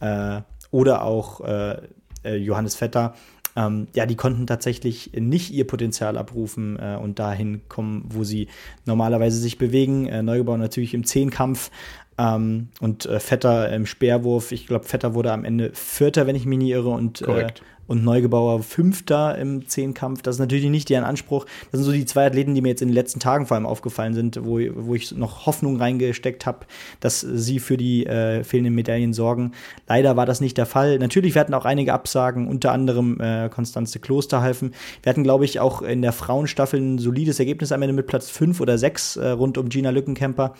äh, 0.00 0.42
oder 0.70 1.02
auch 1.02 1.40
äh, 1.40 1.78
äh, 2.24 2.36
Johannes 2.36 2.76
Vetter, 2.76 3.14
ähm, 3.56 3.88
ja, 3.94 4.06
die 4.06 4.16
konnten 4.16 4.46
tatsächlich 4.46 5.12
nicht 5.14 5.50
ihr 5.52 5.66
Potenzial 5.66 6.16
abrufen 6.16 6.78
äh, 6.78 6.96
und 7.00 7.18
dahin 7.18 7.62
kommen, 7.68 8.04
wo 8.08 8.24
sie 8.24 8.48
normalerweise 8.86 9.38
sich 9.38 9.58
bewegen. 9.58 10.06
Äh, 10.06 10.22
Neugebauer 10.22 10.58
natürlich 10.58 10.94
im 10.94 11.04
Zehnkampf 11.04 11.70
ähm, 12.18 12.68
und 12.80 13.06
äh, 13.06 13.18
Vetter 13.18 13.72
im 13.72 13.86
Speerwurf. 13.86 14.52
Ich 14.52 14.66
glaube, 14.66 14.84
Vetter 14.84 15.14
wurde 15.14 15.32
am 15.32 15.44
Ende 15.44 15.70
Vierter, 15.72 16.26
wenn 16.26 16.36
ich 16.36 16.46
mich 16.46 16.58
nicht 16.58 16.70
irre, 16.70 16.90
und, 16.90 17.22
äh, 17.22 17.48
und 17.90 18.04
Neugebauer 18.04 18.62
Fünfter 18.62 19.36
im 19.36 19.66
Zehnkampf. 19.66 20.22
Das 20.22 20.36
ist 20.36 20.38
natürlich 20.38 20.70
nicht 20.70 20.88
deren 20.90 21.02
Anspruch. 21.02 21.44
Das 21.72 21.80
sind 21.80 21.84
so 21.84 21.90
die 21.90 22.04
zwei 22.04 22.24
Athleten, 22.24 22.54
die 22.54 22.62
mir 22.62 22.68
jetzt 22.68 22.82
in 22.82 22.88
den 22.88 22.94
letzten 22.94 23.18
Tagen 23.18 23.46
vor 23.46 23.56
allem 23.56 23.66
aufgefallen 23.66 24.14
sind, 24.14 24.44
wo, 24.44 24.60
wo 24.76 24.94
ich 24.94 25.10
noch 25.10 25.46
Hoffnung 25.46 25.76
reingesteckt 25.76 26.46
habe, 26.46 26.66
dass 27.00 27.20
sie 27.20 27.58
für 27.58 27.76
die 27.76 28.06
äh, 28.06 28.44
fehlenden 28.44 28.76
Medaillen 28.76 29.12
sorgen. 29.12 29.54
Leider 29.88 30.16
war 30.16 30.24
das 30.24 30.40
nicht 30.40 30.56
der 30.56 30.66
Fall. 30.66 31.00
Natürlich, 31.00 31.34
wir 31.34 31.40
hatten 31.40 31.52
auch 31.52 31.64
einige 31.64 31.92
Absagen, 31.92 32.46
unter 32.46 32.70
anderem 32.70 33.18
äh, 33.20 33.48
Konstanze 33.48 33.98
Klosterhalfen. 33.98 34.72
Wir 35.02 35.10
hatten, 35.10 35.24
glaube 35.24 35.44
ich, 35.44 35.58
auch 35.58 35.82
in 35.82 36.00
der 36.00 36.12
Frauenstaffel 36.12 36.80
ein 36.80 36.98
solides 36.98 37.40
Ergebnis 37.40 37.72
am 37.72 37.82
Ende 37.82 37.94
mit 37.94 38.06
Platz 38.06 38.30
5 38.30 38.60
oder 38.60 38.78
6 38.78 39.16
äh, 39.16 39.30
rund 39.30 39.58
um 39.58 39.68
Gina 39.68 39.90
Lückenkämper. 39.90 40.54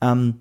Ähm, 0.00 0.34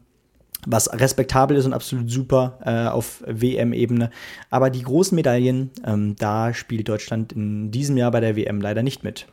was 0.69 0.91
respektabel 0.91 1.55
ist 1.55 1.65
und 1.65 1.73
absolut 1.73 2.11
super 2.11 2.59
äh, 2.63 2.89
auf 2.89 3.23
WM-Ebene. 3.25 4.11
Aber 4.49 4.69
die 4.69 4.83
großen 4.83 5.15
Medaillen, 5.15 5.71
ähm, 5.85 6.15
da 6.19 6.53
spielt 6.53 6.89
Deutschland 6.89 7.31
in 7.33 7.71
diesem 7.71 7.95
Jahr 7.97 8.11
bei 8.11 8.19
der 8.19 8.35
WM 8.35 8.59
leider 8.59 8.83
nicht 8.83 9.03
mit. 9.03 9.27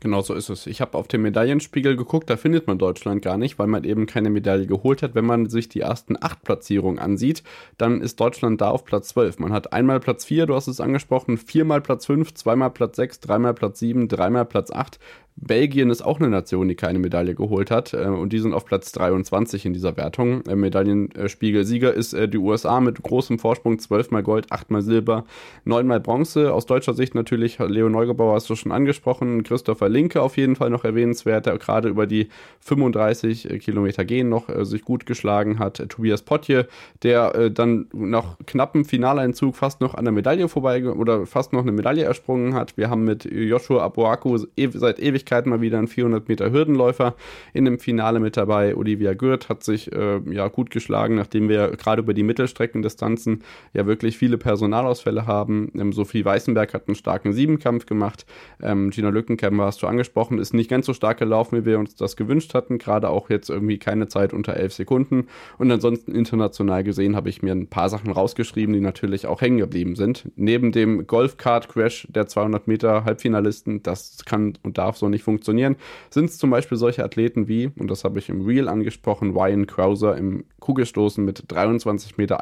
Genau 0.00 0.20
so 0.20 0.34
ist 0.34 0.50
es. 0.50 0.66
Ich 0.66 0.80
habe 0.80 0.98
auf 0.98 1.08
den 1.08 1.22
Medaillenspiegel 1.22 1.96
geguckt, 1.96 2.28
da 2.28 2.36
findet 2.36 2.66
man 2.66 2.78
Deutschland 2.78 3.22
gar 3.22 3.38
nicht, 3.38 3.58
weil 3.58 3.66
man 3.66 3.84
eben 3.84 4.06
keine 4.06 4.30
Medaille 4.30 4.66
geholt 4.66 5.02
hat. 5.02 5.14
Wenn 5.14 5.24
man 5.24 5.48
sich 5.48 5.68
die 5.68 5.80
ersten 5.80 6.16
acht 6.20 6.42
Platzierungen 6.42 6.98
ansieht, 6.98 7.42
dann 7.78 8.00
ist 8.00 8.20
Deutschland 8.20 8.60
da 8.60 8.70
auf 8.70 8.84
Platz 8.84 9.08
12. 9.08 9.38
Man 9.38 9.52
hat 9.52 9.72
einmal 9.72 10.00
Platz 10.00 10.24
4, 10.24 10.46
du 10.46 10.54
hast 10.54 10.68
es 10.68 10.80
angesprochen, 10.80 11.38
viermal 11.38 11.80
Platz 11.80 12.06
5, 12.06 12.34
zweimal 12.34 12.70
Platz 12.70 12.96
6, 12.96 13.20
dreimal 13.20 13.54
Platz 13.54 13.78
7, 13.78 14.08
dreimal 14.08 14.44
Platz 14.44 14.70
8. 14.70 14.98
Belgien 15.36 15.90
ist 15.90 16.00
auch 16.00 16.18
eine 16.18 16.30
Nation, 16.30 16.66
die 16.66 16.76
keine 16.76 16.98
Medaille 16.98 17.34
geholt 17.34 17.70
hat 17.70 17.92
äh, 17.92 18.06
und 18.06 18.32
die 18.32 18.38
sind 18.38 18.54
auf 18.54 18.64
Platz 18.64 18.90
23 18.92 19.66
in 19.66 19.74
dieser 19.74 19.96
Wertung. 19.96 20.42
Äh, 20.46 20.56
Medaillenspiegel-Sieger 20.56 21.92
ist 21.92 22.14
äh, 22.14 22.26
die 22.26 22.38
USA 22.38 22.80
mit 22.80 23.02
großem 23.02 23.38
Vorsprung, 23.38 23.78
12 23.78 24.10
mal 24.12 24.22
Gold, 24.22 24.50
8 24.50 24.70
mal 24.70 24.80
Silber, 24.80 25.24
9 25.64 25.86
mal 25.86 26.00
Bronze. 26.00 26.54
Aus 26.54 26.64
deutscher 26.64 26.94
Sicht 26.94 27.14
natürlich, 27.14 27.58
Leo 27.58 27.90
Neugebauer 27.90 28.34
hast 28.34 28.48
du 28.48 28.56
schon 28.56 28.72
angesprochen, 28.72 29.42
Christopher 29.42 29.85
Linke 29.88 30.22
auf 30.22 30.36
jeden 30.36 30.56
Fall 30.56 30.70
noch 30.70 30.84
erwähnenswert, 30.84 31.46
der 31.46 31.58
gerade 31.58 31.88
über 31.88 32.06
die 32.06 32.28
35 32.60 33.50
äh, 33.50 33.58
Kilometer 33.58 34.04
gehen 34.04 34.28
noch 34.28 34.48
äh, 34.48 34.64
sich 34.64 34.82
gut 34.82 35.06
geschlagen 35.06 35.58
hat. 35.58 35.82
Tobias 35.88 36.22
Potje, 36.22 36.66
der 37.02 37.34
äh, 37.34 37.50
dann 37.50 37.88
nach 37.92 38.38
knappem 38.46 38.84
Finaleinzug 38.84 39.56
fast 39.56 39.80
noch 39.80 39.94
an 39.94 40.04
der 40.04 40.12
Medaille 40.12 40.48
vorbei 40.48 40.84
oder 40.84 41.26
fast 41.26 41.52
noch 41.52 41.62
eine 41.62 41.72
Medaille 41.72 42.04
ersprungen 42.04 42.54
hat. 42.54 42.76
Wir 42.76 42.90
haben 42.90 43.04
mit 43.04 43.24
Joshua 43.24 43.82
Abuaku 43.82 44.38
e 44.56 44.68
seit 44.72 44.98
ewig 44.98 45.26
Ewigkeiten 45.26 45.50
mal 45.50 45.60
wieder 45.60 45.78
ein 45.78 45.88
400 45.88 46.28
Meter 46.28 46.50
Hürdenläufer 46.50 47.14
in 47.52 47.64
dem 47.64 47.78
Finale 47.78 48.20
mit 48.20 48.36
dabei. 48.36 48.76
Olivia 48.76 49.14
Gürt 49.14 49.48
hat 49.48 49.64
sich 49.64 49.92
äh, 49.92 50.20
ja 50.30 50.48
gut 50.48 50.70
geschlagen, 50.70 51.16
nachdem 51.16 51.48
wir 51.48 51.70
gerade 51.70 52.02
über 52.02 52.14
die 52.14 52.22
Mittelstreckendistanzen 52.22 53.42
ja 53.72 53.86
wirklich 53.86 54.18
viele 54.18 54.38
Personalausfälle 54.38 55.26
haben. 55.26 55.72
Ähm, 55.74 55.92
Sophie 55.92 56.24
Weißenberg 56.24 56.74
hat 56.74 56.88
einen 56.88 56.94
starken 56.94 57.32
Siebenkampf 57.32 57.86
gemacht. 57.86 58.26
Ähm, 58.62 58.90
Gina 58.90 59.08
Lückenkämper 59.08 59.66
hast 59.76 59.82
du 59.82 59.88
angesprochen, 59.88 60.38
ist 60.38 60.54
nicht 60.54 60.70
ganz 60.70 60.86
so 60.86 60.94
stark 60.94 61.18
gelaufen, 61.18 61.60
wie 61.60 61.66
wir 61.66 61.78
uns 61.78 61.94
das 61.94 62.16
gewünscht 62.16 62.54
hatten. 62.54 62.78
Gerade 62.78 63.10
auch 63.10 63.28
jetzt 63.28 63.50
irgendwie 63.50 63.78
keine 63.78 64.08
Zeit 64.08 64.32
unter 64.32 64.54
elf 64.54 64.72
Sekunden. 64.72 65.26
Und 65.58 65.70
ansonsten 65.70 66.14
international 66.14 66.82
gesehen 66.82 67.14
habe 67.14 67.28
ich 67.28 67.42
mir 67.42 67.52
ein 67.52 67.66
paar 67.66 67.90
Sachen 67.90 68.10
rausgeschrieben, 68.10 68.72
die 68.72 68.80
natürlich 68.80 69.26
auch 69.26 69.42
hängen 69.42 69.58
geblieben 69.58 69.94
sind. 69.94 70.30
Neben 70.36 70.72
dem 70.72 71.06
Golfkart-Crash 71.06 72.08
der 72.10 72.26
200 72.26 72.66
Meter 72.66 73.04
Halbfinalisten, 73.04 73.82
das 73.82 74.24
kann 74.24 74.54
und 74.62 74.78
darf 74.78 74.96
so 74.96 75.10
nicht 75.10 75.22
funktionieren, 75.22 75.76
sind 76.08 76.30
es 76.30 76.38
zum 76.38 76.48
Beispiel 76.48 76.78
solche 76.78 77.04
Athleten 77.04 77.48
wie, 77.48 77.70
und 77.78 77.90
das 77.90 78.04
habe 78.04 78.18
ich 78.18 78.30
im 78.30 78.46
Real 78.46 78.68
angesprochen, 78.68 79.32
Ryan 79.32 79.66
Krauser 79.66 80.16
im 80.16 80.44
Kugelstoßen 80.60 81.24
mit 81.24 81.44
23,51 81.52 82.14
Meter 82.16 82.40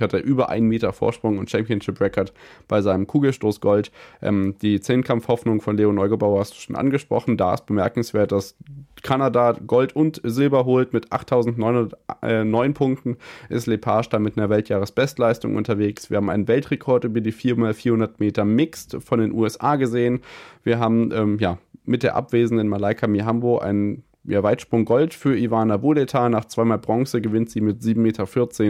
hat 0.00 0.14
er 0.14 0.22
über 0.22 0.48
einen 0.48 0.68
Meter 0.68 0.92
Vorsprung 0.92 1.36
und 1.36 1.50
Championship 1.50 2.00
Record 2.00 2.32
bei 2.68 2.80
seinem 2.80 3.06
Kugelstoßgold. 3.06 3.90
Ähm, 4.22 4.54
die 4.62 4.80
Zehnkampfhoffnung 4.80 5.60
von 5.60 5.76
Leo 5.76 5.92
Neugebauer 5.92 6.40
hast 6.40 6.54
du 6.54 6.59
schon 6.60 6.76
angesprochen. 6.76 7.36
Da 7.36 7.54
ist 7.54 7.66
bemerkenswert, 7.66 8.32
dass 8.32 8.56
Kanada 9.02 9.52
Gold 9.52 9.94
und 9.96 10.20
Silber 10.24 10.64
holt 10.64 10.92
mit 10.92 11.08
8.909 11.10 12.74
Punkten, 12.74 13.16
ist 13.48 13.66
Lepage 13.66 14.08
da 14.10 14.18
mit 14.18 14.36
einer 14.36 14.50
Weltjahresbestleistung 14.50 15.56
unterwegs. 15.56 16.10
Wir 16.10 16.18
haben 16.18 16.30
einen 16.30 16.48
Weltrekord 16.48 17.04
über 17.04 17.20
die 17.20 17.32
4x400 17.32 18.10
Meter 18.18 18.44
Mixed 18.44 19.02
von 19.02 19.20
den 19.20 19.32
USA 19.32 19.76
gesehen. 19.76 20.20
Wir 20.62 20.78
haben 20.78 21.10
ähm, 21.12 21.38
ja 21.38 21.58
mit 21.84 22.02
der 22.02 22.14
abwesenden 22.14 22.68
Malaika 22.68 23.06
Mihambo 23.06 23.58
einen 23.58 24.04
ja, 24.24 24.42
Weitsprung 24.42 24.84
Gold 24.84 25.14
für 25.14 25.36
Ivana 25.36 25.78
Budeta. 25.78 26.28
Nach 26.28 26.44
zweimal 26.44 26.78
Bronze 26.78 27.20
gewinnt 27.20 27.50
sie 27.50 27.60
mit 27.60 27.80
7,14 27.80 27.96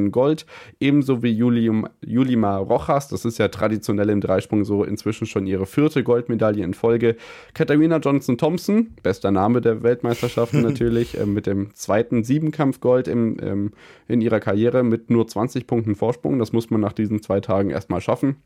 Meter 0.01 0.11
Gold. 0.11 0.47
Ebenso 0.79 1.23
wie 1.23 1.33
Julium, 1.33 1.89
Julima 2.05 2.59
Rojas. 2.59 3.09
Das 3.09 3.25
ist 3.25 3.39
ja 3.39 3.49
traditionell 3.49 4.11
im 4.11 4.21
Dreisprung 4.21 4.65
so 4.65 4.85
inzwischen 4.85 5.27
schon 5.27 5.47
ihre 5.47 5.67
vierte 5.67 6.05
Goldmedaille 6.05 6.63
in 6.63 6.75
Folge. 6.75 7.17
Katharina 7.53 7.99
Johnson-Thompson, 7.99 8.95
bester 9.03 9.31
Name 9.33 9.61
der 9.61 9.83
Weltmeisterschaften 9.83 10.63
natürlich, 10.63 11.19
äh, 11.19 11.27
mit 11.27 11.47
dem 11.47 11.75
zweiten 11.75 12.23
Siebenkampf-Gold 12.23 13.09
im, 13.09 13.37
ähm, 13.43 13.73
in 14.07 14.21
ihrer 14.21 14.41
Karriere 14.41 14.85
mit 14.85 15.11
nur 15.11 15.27
20 15.27 15.67
Punkten 15.67 15.97
Vorsprung. 15.97 16.39
Das 16.39 16.53
muss 16.53 16.71
man 16.71 16.81
nach 16.81 16.93
diesen 16.93 17.23
zwei 17.23 17.41
Tagen 17.41 17.71
erstmal 17.71 18.01
schaffen. 18.01 18.37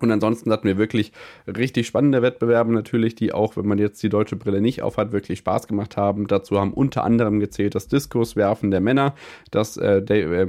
Und 0.00 0.10
ansonsten 0.12 0.52
hatten 0.52 0.66
wir 0.66 0.78
wirklich 0.78 1.12
richtig 1.46 1.86
spannende 1.86 2.22
Wettbewerbe 2.22 2.72
natürlich, 2.72 3.14
die 3.14 3.32
auch, 3.32 3.56
wenn 3.56 3.66
man 3.66 3.78
jetzt 3.78 4.02
die 4.02 4.08
deutsche 4.08 4.36
Brille 4.36 4.60
nicht 4.60 4.82
aufhat, 4.82 5.12
wirklich 5.12 5.40
Spaß 5.40 5.66
gemacht 5.66 5.96
haben. 5.96 6.26
Dazu 6.26 6.60
haben 6.60 6.72
unter 6.72 7.04
anderem 7.04 7.40
gezählt 7.40 7.74
das 7.74 7.88
Diskuswerfen 7.88 8.70
der 8.70 8.80
Männer, 8.80 9.14
das 9.50 9.76
äh, 9.76 10.02
Dave, 10.02 10.36
äh, 10.36 10.46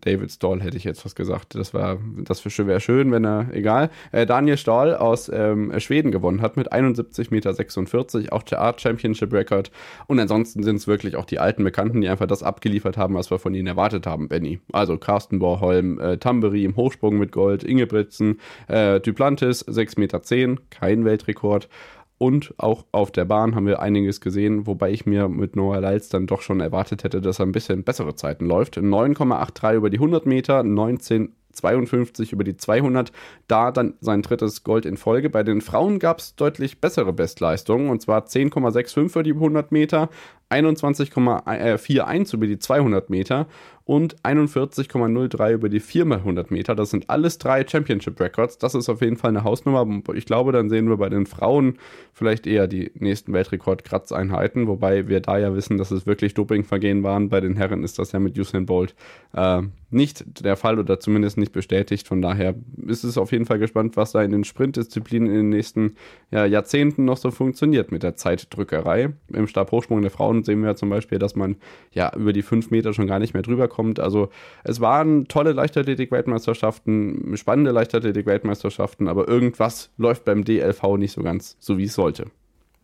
David 0.00 0.30
Stahl 0.30 0.62
hätte 0.62 0.76
ich 0.76 0.84
jetzt 0.84 1.04
was 1.04 1.14
gesagt. 1.14 1.54
Das 1.54 1.74
war, 1.74 1.98
das 2.22 2.44
wäre 2.44 2.80
schön, 2.80 3.10
wenn 3.10 3.24
er, 3.24 3.48
egal. 3.52 3.90
Äh, 4.12 4.26
Daniel 4.26 4.56
Stahl 4.56 4.94
aus 4.94 5.30
ähm, 5.32 5.72
Schweden 5.80 6.12
gewonnen 6.12 6.40
hat 6.40 6.56
mit 6.56 6.72
71,46 6.72 7.30
Meter, 7.30 8.32
auch 8.32 8.42
der 8.42 8.60
Art 8.60 8.80
Championship 8.80 9.32
Record. 9.32 9.70
Und 10.06 10.20
ansonsten 10.20 10.62
sind 10.62 10.76
es 10.76 10.86
wirklich 10.86 11.16
auch 11.16 11.24
die 11.24 11.38
alten 11.38 11.64
Bekannten, 11.64 12.00
die 12.00 12.08
einfach 12.08 12.26
das 12.26 12.42
abgeliefert 12.42 12.96
haben, 12.96 13.14
was 13.14 13.30
wir 13.30 13.38
von 13.38 13.54
ihnen 13.54 13.66
erwartet 13.66 14.06
haben, 14.06 14.28
Benny. 14.28 14.60
Also 14.72 14.96
Carsten 14.96 15.38
Borholm, 15.38 15.98
äh, 15.98 16.18
Tamberi 16.18 16.64
im 16.64 16.76
Hochsprung 16.76 17.18
mit 17.18 17.32
Gold, 17.32 17.64
Ingebrigtsen, 17.64 18.40
äh, 18.68 18.83
äh, 18.84 19.00
Duplantis 19.00 19.66
6,10 19.66 20.00
Meter, 20.00 20.62
kein 20.70 21.04
Weltrekord. 21.04 21.68
Und 22.16 22.54
auch 22.58 22.84
auf 22.92 23.10
der 23.10 23.24
Bahn 23.24 23.54
haben 23.54 23.66
wir 23.66 23.80
einiges 23.80 24.20
gesehen, 24.20 24.66
wobei 24.66 24.92
ich 24.92 25.04
mir 25.04 25.28
mit 25.28 25.56
Noah 25.56 25.80
Lyles 25.80 26.08
dann 26.08 26.26
doch 26.26 26.42
schon 26.42 26.60
erwartet 26.60 27.02
hätte, 27.02 27.20
dass 27.20 27.40
er 27.40 27.46
ein 27.46 27.52
bisschen 27.52 27.82
bessere 27.82 28.14
Zeiten 28.14 28.46
läuft. 28.46 28.78
9,83 28.78 29.74
über 29.74 29.90
die 29.90 29.98
100 29.98 30.24
Meter, 30.24 30.60
19,52 30.60 32.32
über 32.32 32.44
die 32.44 32.56
200. 32.56 33.10
Da 33.48 33.72
dann 33.72 33.94
sein 34.00 34.22
drittes 34.22 34.62
Gold 34.62 34.86
in 34.86 34.96
Folge. 34.96 35.28
Bei 35.28 35.42
den 35.42 35.60
Frauen 35.60 35.98
gab 35.98 36.20
es 36.20 36.36
deutlich 36.36 36.80
bessere 36.80 37.12
Bestleistungen 37.12 37.90
und 37.90 38.00
zwar 38.00 38.24
10,65 38.26 39.08
für 39.08 39.24
die 39.24 39.32
100 39.32 39.72
Meter, 39.72 40.08
21,41 40.50 42.34
über 42.34 42.46
die 42.46 42.60
200 42.60 43.10
Meter 43.10 43.48
und 43.86 44.16
41,03 44.22 45.52
über 45.52 45.68
die 45.68 45.80
4x100 45.80 46.46
Meter. 46.48 46.74
Das 46.74 46.90
sind 46.90 47.10
alles 47.10 47.36
drei 47.36 47.66
Championship 47.66 48.18
Records. 48.18 48.56
Das 48.56 48.74
ist 48.74 48.88
auf 48.88 49.02
jeden 49.02 49.18
Fall 49.18 49.30
eine 49.30 49.44
Hausnummer. 49.44 49.86
Ich 50.14 50.24
glaube, 50.24 50.52
dann 50.52 50.70
sehen 50.70 50.88
wir 50.88 50.96
bei 50.96 51.10
den 51.10 51.26
Frauen 51.26 51.78
vielleicht 52.14 52.46
eher 52.46 52.66
die 52.66 52.92
nächsten 52.94 53.32
Weltrekord-Kratzeinheiten, 53.34 54.66
wobei 54.68 55.08
wir 55.08 55.20
da 55.20 55.36
ja 55.36 55.54
wissen, 55.54 55.76
dass 55.76 55.90
es 55.90 56.06
wirklich 56.06 56.32
Dopingvergehen 56.32 57.02
waren. 57.02 57.28
Bei 57.28 57.40
den 57.40 57.56
Herren 57.56 57.84
ist 57.84 57.98
das 57.98 58.12
ja 58.12 58.20
mit 58.20 58.38
Usain 58.38 58.64
Bolt 58.64 58.94
äh, 59.34 59.62
nicht 59.90 60.44
der 60.44 60.56
Fall 60.56 60.78
oder 60.78 60.98
zumindest 60.98 61.36
nicht 61.36 61.52
bestätigt. 61.52 62.08
Von 62.08 62.22
daher 62.22 62.54
ist 62.86 63.04
es 63.04 63.18
auf 63.18 63.32
jeden 63.32 63.44
Fall 63.44 63.58
gespannt, 63.58 63.96
was 63.96 64.12
da 64.12 64.22
in 64.22 64.32
den 64.32 64.44
Sprintdisziplinen 64.44 65.28
in 65.28 65.34
den 65.34 65.48
nächsten 65.50 65.96
ja, 66.30 66.46
Jahrzehnten 66.46 67.04
noch 67.04 67.16
so 67.16 67.30
funktioniert 67.30 67.92
mit 67.92 68.02
der 68.02 68.16
Zeitdrückerei. 68.16 69.12
Im 69.32 69.46
Stabhochsprung 69.46 70.02
der 70.02 70.10
Frauen 70.10 70.42
sehen 70.42 70.62
wir 70.62 70.74
zum 70.74 70.90
Beispiel, 70.90 71.18
dass 71.18 71.36
man 71.36 71.56
ja 71.92 72.12
über 72.16 72.32
die 72.32 72.42
fünf 72.42 72.70
Meter 72.70 72.92
schon 72.92 73.06
gar 73.06 73.18
nicht 73.18 73.34
mehr 73.34 73.42
drüber 73.42 73.68
kommt. 73.68 73.73
Also 73.98 74.30
es 74.64 74.80
waren 74.80 75.26
tolle 75.28 75.52
Leichtathletik-Weltmeisterschaften, 75.52 77.36
spannende 77.36 77.70
Leichtathletik-Weltmeisterschaften, 77.70 79.08
aber 79.08 79.28
irgendwas 79.28 79.90
läuft 79.96 80.24
beim 80.24 80.44
DLV 80.44 80.96
nicht 80.96 81.12
so 81.12 81.22
ganz 81.22 81.56
so, 81.60 81.78
wie 81.78 81.84
es 81.84 81.94
sollte. 81.94 82.26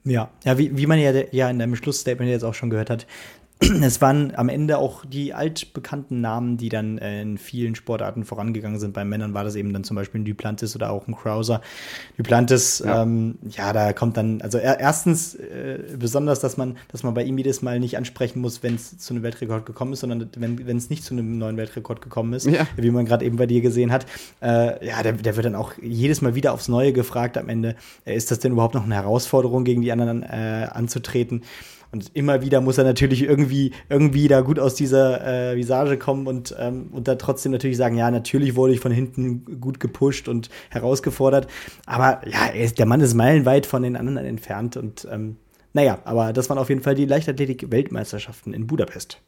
Ja, 0.04 0.30
ja, 0.44 0.56
wie, 0.56 0.76
wie 0.76 0.87
man 0.87 0.99
ja, 0.99 1.12
ja 1.30 1.50
in 1.50 1.59
deinem 1.59 1.76
Schlussstatement 1.76 2.30
jetzt 2.30 2.44
auch 2.44 2.54
schon 2.54 2.70
gehört 2.70 2.90
hat, 2.90 3.06
es 3.83 4.00
waren 4.00 4.35
am 4.37 4.49
Ende 4.49 4.79
auch 4.79 5.05
die 5.05 5.35
altbekannten 5.35 6.21
Namen, 6.21 6.57
die 6.57 6.71
dann 6.71 6.97
äh, 6.99 7.21
in 7.21 7.37
vielen 7.37 7.75
Sportarten 7.75 8.25
vorangegangen 8.25 8.79
sind. 8.79 8.95
Bei 8.95 9.05
Männern 9.05 9.35
war 9.35 9.45
das 9.45 9.55
eben 9.55 9.73
dann 9.73 9.85
zum 9.85 9.97
Beispiel 9.97 10.23
ein 10.23 10.25
Duplantis 10.25 10.75
oder 10.75 10.90
auch 10.90 11.07
ein 11.07 11.14
Krauser. 11.14 11.61
Duplantis, 12.17 12.83
ja, 12.85 13.02
ähm, 13.02 13.38
ja 13.49 13.73
da 13.75 13.93
kommt 13.93 14.17
dann, 14.17 14.40
also 14.40 14.57
erstens 14.57 15.35
äh, 15.35 15.81
besonders, 15.99 16.40
dass 16.40 16.57
man, 16.57 16.79
dass 16.88 17.02
man 17.02 17.12
bei 17.12 17.23
ihm 17.23 17.37
jedes 17.37 17.61
Mal 17.61 17.81
nicht 17.81 17.99
ansprechen 17.99 18.40
muss, 18.40 18.62
wenn 18.62 18.76
es 18.76 18.97
zu 18.97 19.12
einem 19.12 19.23
Weltrekord 19.23 19.67
gekommen 19.67 19.93
ist, 19.93 20.00
sondern 20.00 20.31
wenn 20.37 20.76
es 20.76 20.88
nicht 20.88 21.05
zu 21.05 21.12
einem 21.12 21.37
neuen 21.37 21.59
Weltrekord 21.59 22.00
gekommen 22.00 22.33
ist, 22.33 22.47
ja. 22.47 22.67
wie 22.76 22.90
man 22.90 23.05
gerade 23.05 23.26
eben 23.26 23.37
bei 23.37 23.47
dir 23.47 23.61
gesehen 23.61 23.93
hat. 23.93 24.07
Äh, 24.40 24.87
ja, 24.87 25.02
der, 25.02 25.12
der 25.12 25.37
wird 25.37 25.45
dann 25.45 25.55
auch 25.55 25.75
jedes 25.83 26.23
Mal 26.23 26.35
wieder 26.35 26.55
aufs 26.55 26.69
Neue 26.69 26.95
gefragt 26.95 27.37
am 27.37 27.50
Ende, 27.50 27.76
äh, 28.07 28.17
ist 28.17 28.31
das 28.31 28.38
denn 28.38 28.52
überhaupt 28.52 28.75
noch 28.75 28.85
eine 28.85 28.95
Herausforderung, 28.95 29.64
gegen 29.64 29.83
die 29.83 29.93
anderen 29.93 30.23
äh, 30.23 30.69
anzutreten? 30.71 31.43
Und 31.92 32.11
immer 32.14 32.40
wieder 32.42 32.61
muss 32.61 32.78
er 32.78 32.85
natürlich 32.85 33.23
irgendwie, 33.23 33.73
irgendwie 33.88 34.28
da 34.28 34.42
gut 34.42 34.59
aus 34.59 34.75
dieser 34.75 35.52
äh, 35.52 35.56
Visage 35.56 35.99
kommen 35.99 36.26
und, 36.26 36.54
ähm, 36.59 36.88
und 36.92 37.09
da 37.09 37.16
trotzdem 37.16 37.50
natürlich 37.50 37.76
sagen, 37.76 37.97
ja, 37.97 38.11
natürlich 38.11 38.54
wurde 38.54 38.75
ich 38.75 38.80
von 38.80 38.92
hinten 38.92 39.61
gut 39.61 39.80
gepusht 39.80 40.28
und 40.28 40.50
herausgefordert. 40.70 41.49
Aber 41.87 42.20
ja, 42.28 42.47
ist, 42.47 42.78
der 42.78 42.87
Mann 42.87 43.00
ist 43.00 43.14
meilenweit 43.14 43.66
von 43.66 43.82
den 43.82 43.97
anderen 43.97 44.26
entfernt 44.26 44.76
und 44.76 45.06
ähm, 45.11 45.37
naja, 45.73 45.99
aber 46.04 46.32
das 46.32 46.49
waren 46.49 46.59
auf 46.59 46.68
jeden 46.68 46.82
Fall 46.82 46.94
die 46.94 47.06
Leichtathletik-Weltmeisterschaften 47.06 48.52
in 48.52 48.66
Budapest. 48.66 49.20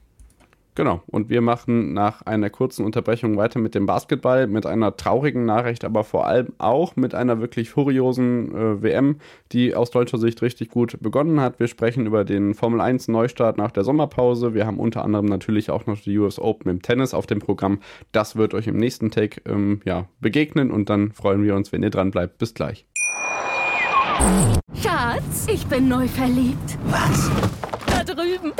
Genau, 0.74 1.02
und 1.06 1.28
wir 1.28 1.42
machen 1.42 1.92
nach 1.92 2.22
einer 2.22 2.48
kurzen 2.48 2.86
Unterbrechung 2.86 3.36
weiter 3.36 3.58
mit 3.58 3.74
dem 3.74 3.84
Basketball, 3.84 4.46
mit 4.46 4.64
einer 4.64 4.96
traurigen 4.96 5.44
Nachricht, 5.44 5.84
aber 5.84 6.02
vor 6.02 6.26
allem 6.26 6.54
auch 6.56 6.96
mit 6.96 7.14
einer 7.14 7.40
wirklich 7.40 7.68
furiosen 7.68 8.54
äh, 8.54 8.82
WM, 8.82 9.16
die 9.52 9.74
aus 9.74 9.90
deutscher 9.90 10.16
Sicht 10.16 10.40
richtig 10.40 10.70
gut 10.70 10.96
begonnen 11.00 11.40
hat. 11.40 11.60
Wir 11.60 11.68
sprechen 11.68 12.06
über 12.06 12.24
den 12.24 12.54
Formel 12.54 12.80
1 12.80 13.08
Neustart 13.08 13.58
nach 13.58 13.70
der 13.70 13.84
Sommerpause. 13.84 14.54
Wir 14.54 14.66
haben 14.66 14.78
unter 14.78 15.04
anderem 15.04 15.26
natürlich 15.26 15.68
auch 15.68 15.84
noch 15.84 16.00
die 16.00 16.16
US 16.18 16.38
Open 16.38 16.70
im 16.70 16.80
Tennis 16.80 17.12
auf 17.12 17.26
dem 17.26 17.40
Programm. 17.40 17.80
Das 18.12 18.36
wird 18.36 18.54
euch 18.54 18.66
im 18.66 18.78
nächsten 18.78 19.10
Take 19.10 19.42
ähm, 19.44 19.82
ja, 19.84 20.06
begegnen 20.20 20.70
und 20.70 20.88
dann 20.88 21.12
freuen 21.12 21.44
wir 21.44 21.54
uns, 21.54 21.70
wenn 21.72 21.82
ihr 21.82 21.90
dran 21.90 22.10
bleibt. 22.10 22.38
Bis 22.38 22.54
gleich. 22.54 22.86
Schatz, 24.74 25.48
ich 25.52 25.66
bin 25.66 25.88
neu 25.88 26.08
verliebt. 26.08 26.78
Was? 26.86 27.30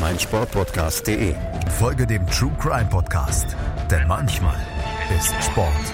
meinsportpodcast.de. 0.00 1.34
Folge 1.78 2.06
dem 2.06 2.26
True 2.26 2.52
Crime 2.60 2.88
Podcast, 2.90 3.56
denn 3.90 4.06
manchmal 4.06 4.56
ist 5.16 5.34
Sport 5.44 5.92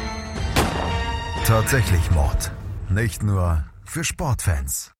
tatsächlich 1.44 2.10
Mord. 2.10 2.50
Nicht 2.88 3.22
nur 3.22 3.64
für 3.84 4.02
Sportfans. 4.02 4.92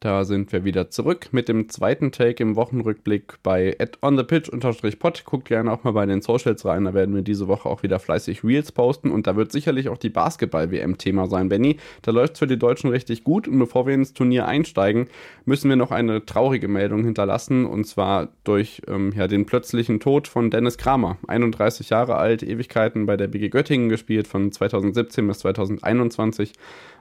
Da 0.00 0.24
sind 0.24 0.52
wir 0.52 0.62
wieder 0.62 0.90
zurück 0.90 1.30
mit 1.32 1.48
dem 1.48 1.68
zweiten 1.68 2.12
Take 2.12 2.40
im 2.40 2.54
Wochenrückblick 2.54 3.42
bei 3.42 3.76
onthepitch-pod. 4.00 5.24
Guckt 5.24 5.48
gerne 5.48 5.72
auch 5.72 5.82
mal 5.82 5.90
bei 5.90 6.06
den 6.06 6.22
Socials 6.22 6.64
rein, 6.64 6.84
da 6.84 6.94
werden 6.94 7.16
wir 7.16 7.22
diese 7.22 7.48
Woche 7.48 7.68
auch 7.68 7.82
wieder 7.82 7.98
fleißig 7.98 8.44
Reels 8.44 8.70
posten 8.70 9.10
und 9.10 9.26
da 9.26 9.34
wird 9.34 9.50
sicherlich 9.50 9.88
auch 9.88 9.98
die 9.98 10.10
Basketball-WM 10.10 10.98
Thema 10.98 11.26
sein, 11.26 11.48
Benny. 11.48 11.78
Da 12.02 12.12
läuft 12.12 12.34
es 12.34 12.38
für 12.38 12.46
die 12.46 12.60
Deutschen 12.60 12.90
richtig 12.90 13.24
gut 13.24 13.48
und 13.48 13.58
bevor 13.58 13.88
wir 13.88 13.94
ins 13.94 14.12
Turnier 14.12 14.46
einsteigen, 14.46 15.08
müssen 15.46 15.68
wir 15.68 15.74
noch 15.74 15.90
eine 15.90 16.24
traurige 16.24 16.68
Meldung 16.68 17.02
hinterlassen 17.02 17.66
und 17.66 17.84
zwar 17.84 18.28
durch 18.44 18.82
ähm, 18.86 19.12
ja, 19.16 19.26
den 19.26 19.46
plötzlichen 19.46 19.98
Tod 19.98 20.28
von 20.28 20.52
Dennis 20.52 20.78
Kramer. 20.78 21.16
31 21.26 21.90
Jahre 21.90 22.14
alt, 22.14 22.44
Ewigkeiten 22.44 23.06
bei 23.06 23.16
der 23.16 23.26
BG 23.26 23.48
Göttingen 23.48 23.88
gespielt, 23.88 24.28
von 24.28 24.52
2017 24.52 25.26
bis 25.26 25.40
2021 25.40 26.52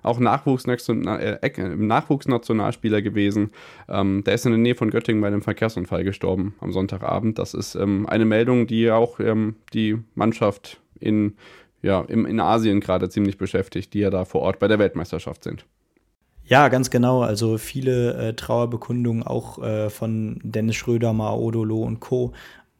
auch 0.07 0.19
Nachwuchsnationalspieler 0.19 1.43
äh, 1.43 1.75
Nachwuchsnationalspieler 1.75 3.01
gewesen. 3.01 3.51
Ähm, 3.87 4.23
der 4.23 4.33
ist 4.33 4.45
in 4.45 4.51
der 4.51 4.59
Nähe 4.59 4.75
von 4.75 4.89
Göttingen 4.89 5.21
bei 5.21 5.27
einem 5.27 5.41
Verkehrsunfall 5.41 6.03
gestorben 6.03 6.55
am 6.59 6.71
Sonntagabend. 6.71 7.37
Das 7.39 7.53
ist 7.53 7.75
ähm, 7.75 8.07
eine 8.07 8.25
Meldung, 8.25 8.67
die 8.67 8.89
auch 8.91 9.19
ähm, 9.19 9.55
die 9.73 9.97
Mannschaft 10.15 10.81
in, 10.99 11.35
ja, 11.81 12.01
im, 12.01 12.25
in 12.25 12.39
Asien 12.39 12.79
gerade 12.79 13.09
ziemlich 13.09 13.37
beschäftigt, 13.37 13.93
die 13.93 13.99
ja 13.99 14.09
da 14.09 14.25
vor 14.25 14.41
Ort 14.41 14.59
bei 14.59 14.67
der 14.67 14.79
Weltmeisterschaft 14.79 15.43
sind. 15.43 15.65
Ja, 16.45 16.69
ganz 16.69 16.89
genau. 16.89 17.21
Also 17.21 17.57
viele 17.57 18.13
äh, 18.13 18.33
Trauerbekundungen 18.33 19.23
auch 19.23 19.61
äh, 19.61 19.89
von 19.89 20.39
Dennis 20.43 20.77
Schröder, 20.77 21.11
Maodolo 21.11 21.81
und 21.83 21.99
Co 21.99 22.33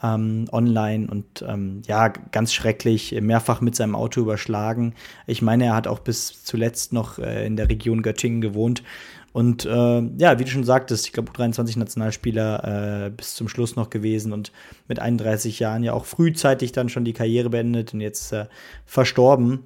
ähm, 0.04 0.46
online 0.51 1.08
und 1.10 1.44
ähm, 1.48 1.82
ja, 1.88 2.10
ganz 2.10 2.54
schrecklich, 2.54 3.16
mehrfach 3.20 3.62
mit 3.62 3.75
seinem 3.75 3.96
Auto 3.96 4.22
überschlagen. 4.22 4.94
Ich 5.25 5.42
meine, 5.42 5.66
er 5.66 5.75
hat 5.75 5.88
auch 5.88 6.00
bis 6.00 6.44
zuletzt 6.44 6.94
noch 6.94 7.20
äh, 7.20 7.46
in 7.46 7.56
der 7.56 7.70
Region 7.70 8.01
Göttingen 8.04 8.42
gewohnt. 8.42 8.84
Und 9.34 9.66
äh, 9.66 10.01
ja, 10.18 10.39
wie 10.39 10.46
du 10.46 10.50
schon 10.50 10.63
sagtest, 10.63 11.06
ich 11.06 11.13
glaube, 11.13 11.32
23 11.32 11.77
Nationalspieler 11.77 13.06
äh, 13.06 13.10
bis 13.10 13.36
zum 13.36 13.48
Schluss 13.48 13.75
noch 13.75 13.89
gewesen 13.89 14.34
und 14.34 14.51
mit 14.88 15.00
31 15.00 15.60
Jahren 15.60 15.84
ja 15.84 15.94
auch 15.94 16.06
frühzeitig 16.06 16.72
dann 16.72 16.89
schon 16.89 17.06
die 17.06 17.13
Karriere 17.13 17.50
beendet 17.50 17.94
und 17.94 18.01
jetzt 18.01 18.34
äh, 18.34 18.46
verstorben 18.86 19.63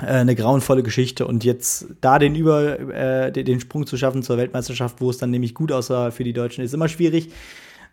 äh, 0.00 0.06
eine 0.06 0.34
grauenvolle 0.36 0.82
Geschichte 0.82 1.26
und 1.26 1.44
jetzt 1.44 1.86
da 2.00 2.18
den 2.18 2.34
über 2.34 2.78
äh, 2.78 3.32
den 3.32 3.60
Sprung 3.60 3.86
zu 3.86 3.96
schaffen 3.96 4.22
zur 4.22 4.36
Weltmeisterschaft, 4.36 5.00
wo 5.00 5.10
es 5.10 5.18
dann 5.18 5.30
nämlich 5.30 5.54
gut 5.54 5.72
aussah 5.72 6.10
für 6.10 6.24
die 6.24 6.32
Deutschen, 6.32 6.62
ist 6.62 6.74
immer 6.74 6.88
schwierig. 6.88 7.30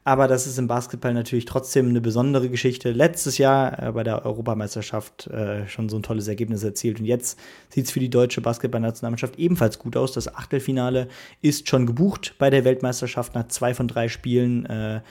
Aber 0.03 0.27
das 0.27 0.47
ist 0.47 0.57
im 0.57 0.67
Basketball 0.67 1.13
natürlich 1.13 1.45
trotzdem 1.45 1.89
eine 1.89 1.99
besondere 1.99 2.49
Geschichte. 2.49 2.91
Letztes 2.91 3.37
Jahr 3.37 3.81
äh, 3.81 3.91
bei 3.91 4.03
der 4.03 4.25
Europameisterschaft 4.25 5.27
äh, 5.27 5.67
schon 5.67 5.89
so 5.89 5.97
ein 5.97 6.03
tolles 6.03 6.27
Ergebnis 6.27 6.63
erzielt. 6.63 6.99
Und 6.99 7.05
jetzt 7.05 7.37
sieht 7.69 7.85
es 7.85 7.91
für 7.91 7.99
die 7.99 8.09
deutsche 8.09 8.39
Basketballnationalmannschaft 8.41 9.37
ebenfalls 9.37 9.79
gut 9.79 9.97
aus. 9.97 10.13
Das 10.13 10.33
Achtelfinale 10.33 11.09
ist 11.41 11.67
schon 11.67 11.85
gebucht 11.85 12.35
bei 12.39 12.49
der 12.49 12.63
Weltmeisterschaft 12.63 13.35
nach 13.35 13.47
zwei 13.49 13.73
von 13.73 13.87
drei 13.87 14.07
Spielen 14.07 14.65
äh, 14.65 15.01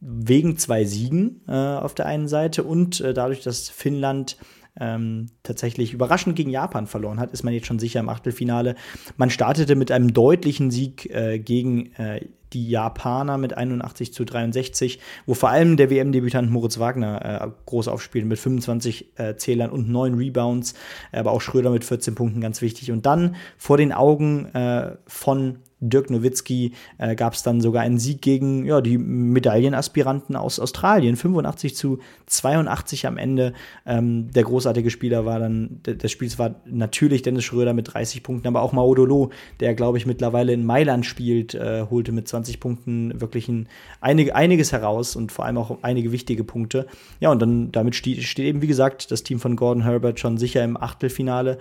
wegen 0.00 0.58
zwei 0.58 0.84
Siegen 0.84 1.40
äh, 1.48 1.52
auf 1.52 1.94
der 1.94 2.06
einen 2.06 2.28
Seite 2.28 2.62
und 2.62 3.00
äh, 3.00 3.14
dadurch, 3.14 3.42
dass 3.42 3.70
Finnland 3.70 4.36
ähm, 4.80 5.26
tatsächlich 5.42 5.92
überraschend 5.92 6.36
gegen 6.36 6.50
Japan 6.50 6.86
verloren 6.86 7.20
hat, 7.20 7.32
ist 7.32 7.42
man 7.42 7.52
jetzt 7.52 7.66
schon 7.66 7.78
sicher 7.78 8.00
im 8.00 8.08
Achtelfinale. 8.08 8.74
Man 9.16 9.30
startete 9.30 9.74
mit 9.76 9.90
einem 9.90 10.12
deutlichen 10.12 10.70
Sieg 10.70 11.10
äh, 11.10 11.38
gegen 11.38 11.92
äh, 11.94 12.26
die 12.52 12.68
Japaner 12.68 13.38
mit 13.38 13.54
81 13.56 14.12
zu 14.12 14.24
63, 14.24 14.98
wo 15.26 15.34
vor 15.34 15.48
allem 15.48 15.76
der 15.76 15.90
WM-Debütant 15.90 16.50
Moritz 16.50 16.78
Wagner 16.78 17.42
äh, 17.42 17.50
groß 17.66 17.88
aufspielt 17.88 18.26
mit 18.26 18.38
25 18.38 19.18
äh, 19.18 19.36
Zählern 19.36 19.70
und 19.70 19.88
9 19.88 20.14
Rebounds, 20.14 20.74
aber 21.12 21.32
auch 21.32 21.40
Schröder 21.40 21.70
mit 21.70 21.84
14 21.84 22.14
Punkten 22.14 22.40
ganz 22.40 22.60
wichtig. 22.62 22.92
Und 22.92 23.06
dann 23.06 23.36
vor 23.56 23.76
den 23.76 23.92
Augen 23.92 24.46
äh, 24.54 24.96
von 25.06 25.58
Dirk 25.82 26.10
Nowitzki 26.10 26.72
äh, 26.98 27.14
gab 27.14 27.34
es 27.34 27.42
dann 27.42 27.60
sogar 27.60 27.82
einen 27.82 27.98
Sieg 27.98 28.22
gegen 28.22 28.64
ja, 28.64 28.80
die 28.80 28.96
Medaillenaspiranten 28.96 30.36
aus 30.36 30.58
Australien. 30.58 31.16
85 31.16 31.76
zu 31.76 31.98
82 32.26 33.06
am 33.06 33.18
Ende. 33.18 33.52
Ähm, 33.84 34.30
der 34.30 34.44
großartige 34.44 34.90
Spieler 34.90 35.26
war 35.26 35.40
dann, 35.40 35.80
des 35.84 36.10
Spiels 36.10 36.38
war 36.38 36.54
natürlich 36.64 37.22
Dennis 37.22 37.44
Schröder 37.44 37.74
mit 37.74 37.92
30 37.92 38.22
Punkten, 38.22 38.46
aber 38.48 38.62
auch 38.62 38.72
Maudolo, 38.72 39.30
der 39.60 39.74
glaube 39.74 39.98
ich 39.98 40.06
mittlerweile 40.06 40.52
in 40.52 40.64
Mailand 40.64 41.04
spielt, 41.04 41.54
äh, 41.54 41.86
holte 41.90 42.12
mit 42.12 42.28
20 42.28 42.60
Punkten 42.60 43.20
wirklich 43.20 43.48
ein, 43.48 43.68
einig, 44.00 44.34
einiges 44.34 44.72
heraus 44.72 45.16
und 45.16 45.32
vor 45.32 45.44
allem 45.44 45.58
auch 45.58 45.78
einige 45.82 46.12
wichtige 46.12 46.44
Punkte. 46.44 46.86
Ja, 47.20 47.30
und 47.30 47.42
dann 47.42 47.72
damit 47.72 47.96
steht, 47.96 48.22
steht 48.22 48.46
eben, 48.46 48.62
wie 48.62 48.68
gesagt, 48.68 49.10
das 49.10 49.24
Team 49.24 49.40
von 49.40 49.56
Gordon 49.56 49.82
Herbert 49.82 50.20
schon 50.20 50.38
sicher 50.38 50.62
im 50.62 50.76
Achtelfinale 50.76 51.58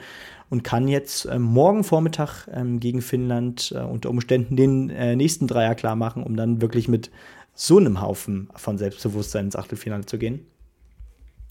und 0.51 0.63
kann 0.63 0.87
jetzt 0.89 1.25
äh, 1.25 1.39
morgen 1.39 1.83
Vormittag 1.83 2.47
ähm, 2.53 2.79
gegen 2.79 3.01
Finnland 3.01 3.73
äh, 3.75 3.79
unter 3.79 4.09
Umständen 4.11 4.55
den 4.55 4.89
äh, 4.89 5.15
nächsten 5.15 5.47
Dreier 5.47 5.75
klar 5.75 5.95
machen, 5.95 6.23
um 6.23 6.35
dann 6.35 6.61
wirklich 6.61 6.87
mit 6.87 7.09
so 7.53 7.77
einem 7.77 8.01
Haufen 8.01 8.49
von 8.55 8.77
Selbstbewusstsein 8.77 9.45
ins 9.45 9.55
Achtelfinale 9.55 10.05
zu 10.05 10.17
gehen. 10.17 10.45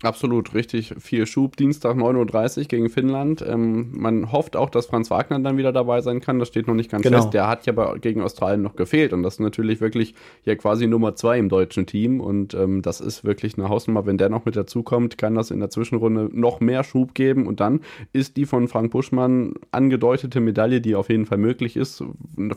Absolut, 0.02 0.54
richtig 0.54 0.94
viel 0.98 1.26
Schub. 1.26 1.58
Dienstag 1.58 1.96
9.30 1.96 2.58
Uhr 2.58 2.64
gegen 2.64 2.88
Finnland. 2.88 3.44
Ähm, 3.46 3.90
man 3.92 4.32
hofft 4.32 4.56
auch, 4.56 4.70
dass 4.70 4.86
Franz 4.86 5.10
Wagner 5.10 5.38
dann 5.40 5.58
wieder 5.58 5.72
dabei 5.72 6.00
sein 6.00 6.20
kann. 6.20 6.38
Das 6.38 6.48
steht 6.48 6.68
noch 6.68 6.74
nicht 6.74 6.90
ganz 6.90 7.02
genau. 7.02 7.18
fest. 7.18 7.34
Der 7.34 7.48
hat 7.48 7.66
ja 7.66 7.74
aber 7.74 7.98
gegen 7.98 8.22
Australien 8.22 8.62
noch 8.62 8.76
gefehlt. 8.76 9.12
Und 9.12 9.22
das 9.22 9.34
ist 9.34 9.40
natürlich 9.40 9.82
wirklich 9.82 10.14
ja 10.44 10.54
quasi 10.54 10.86
Nummer 10.86 11.16
zwei 11.16 11.38
im 11.38 11.50
deutschen 11.50 11.84
Team. 11.84 12.20
Und 12.20 12.54
ähm, 12.54 12.80
das 12.80 13.02
ist 13.02 13.24
wirklich 13.24 13.58
eine 13.58 13.68
Hausnummer. 13.68 14.06
Wenn 14.06 14.16
der 14.16 14.30
noch 14.30 14.46
mit 14.46 14.56
dazukommt, 14.56 15.18
kann 15.18 15.34
das 15.34 15.50
in 15.50 15.60
der 15.60 15.68
Zwischenrunde 15.68 16.30
noch 16.32 16.60
mehr 16.60 16.82
Schub 16.82 17.12
geben. 17.12 17.46
Und 17.46 17.60
dann 17.60 17.80
ist 18.14 18.38
die 18.38 18.46
von 18.46 18.68
Frank 18.68 18.92
Buschmann 18.92 19.52
angedeutete 19.70 20.40
Medaille, 20.40 20.80
die 20.80 20.94
auf 20.94 21.10
jeden 21.10 21.26
Fall 21.26 21.38
möglich 21.38 21.76
ist, 21.76 22.02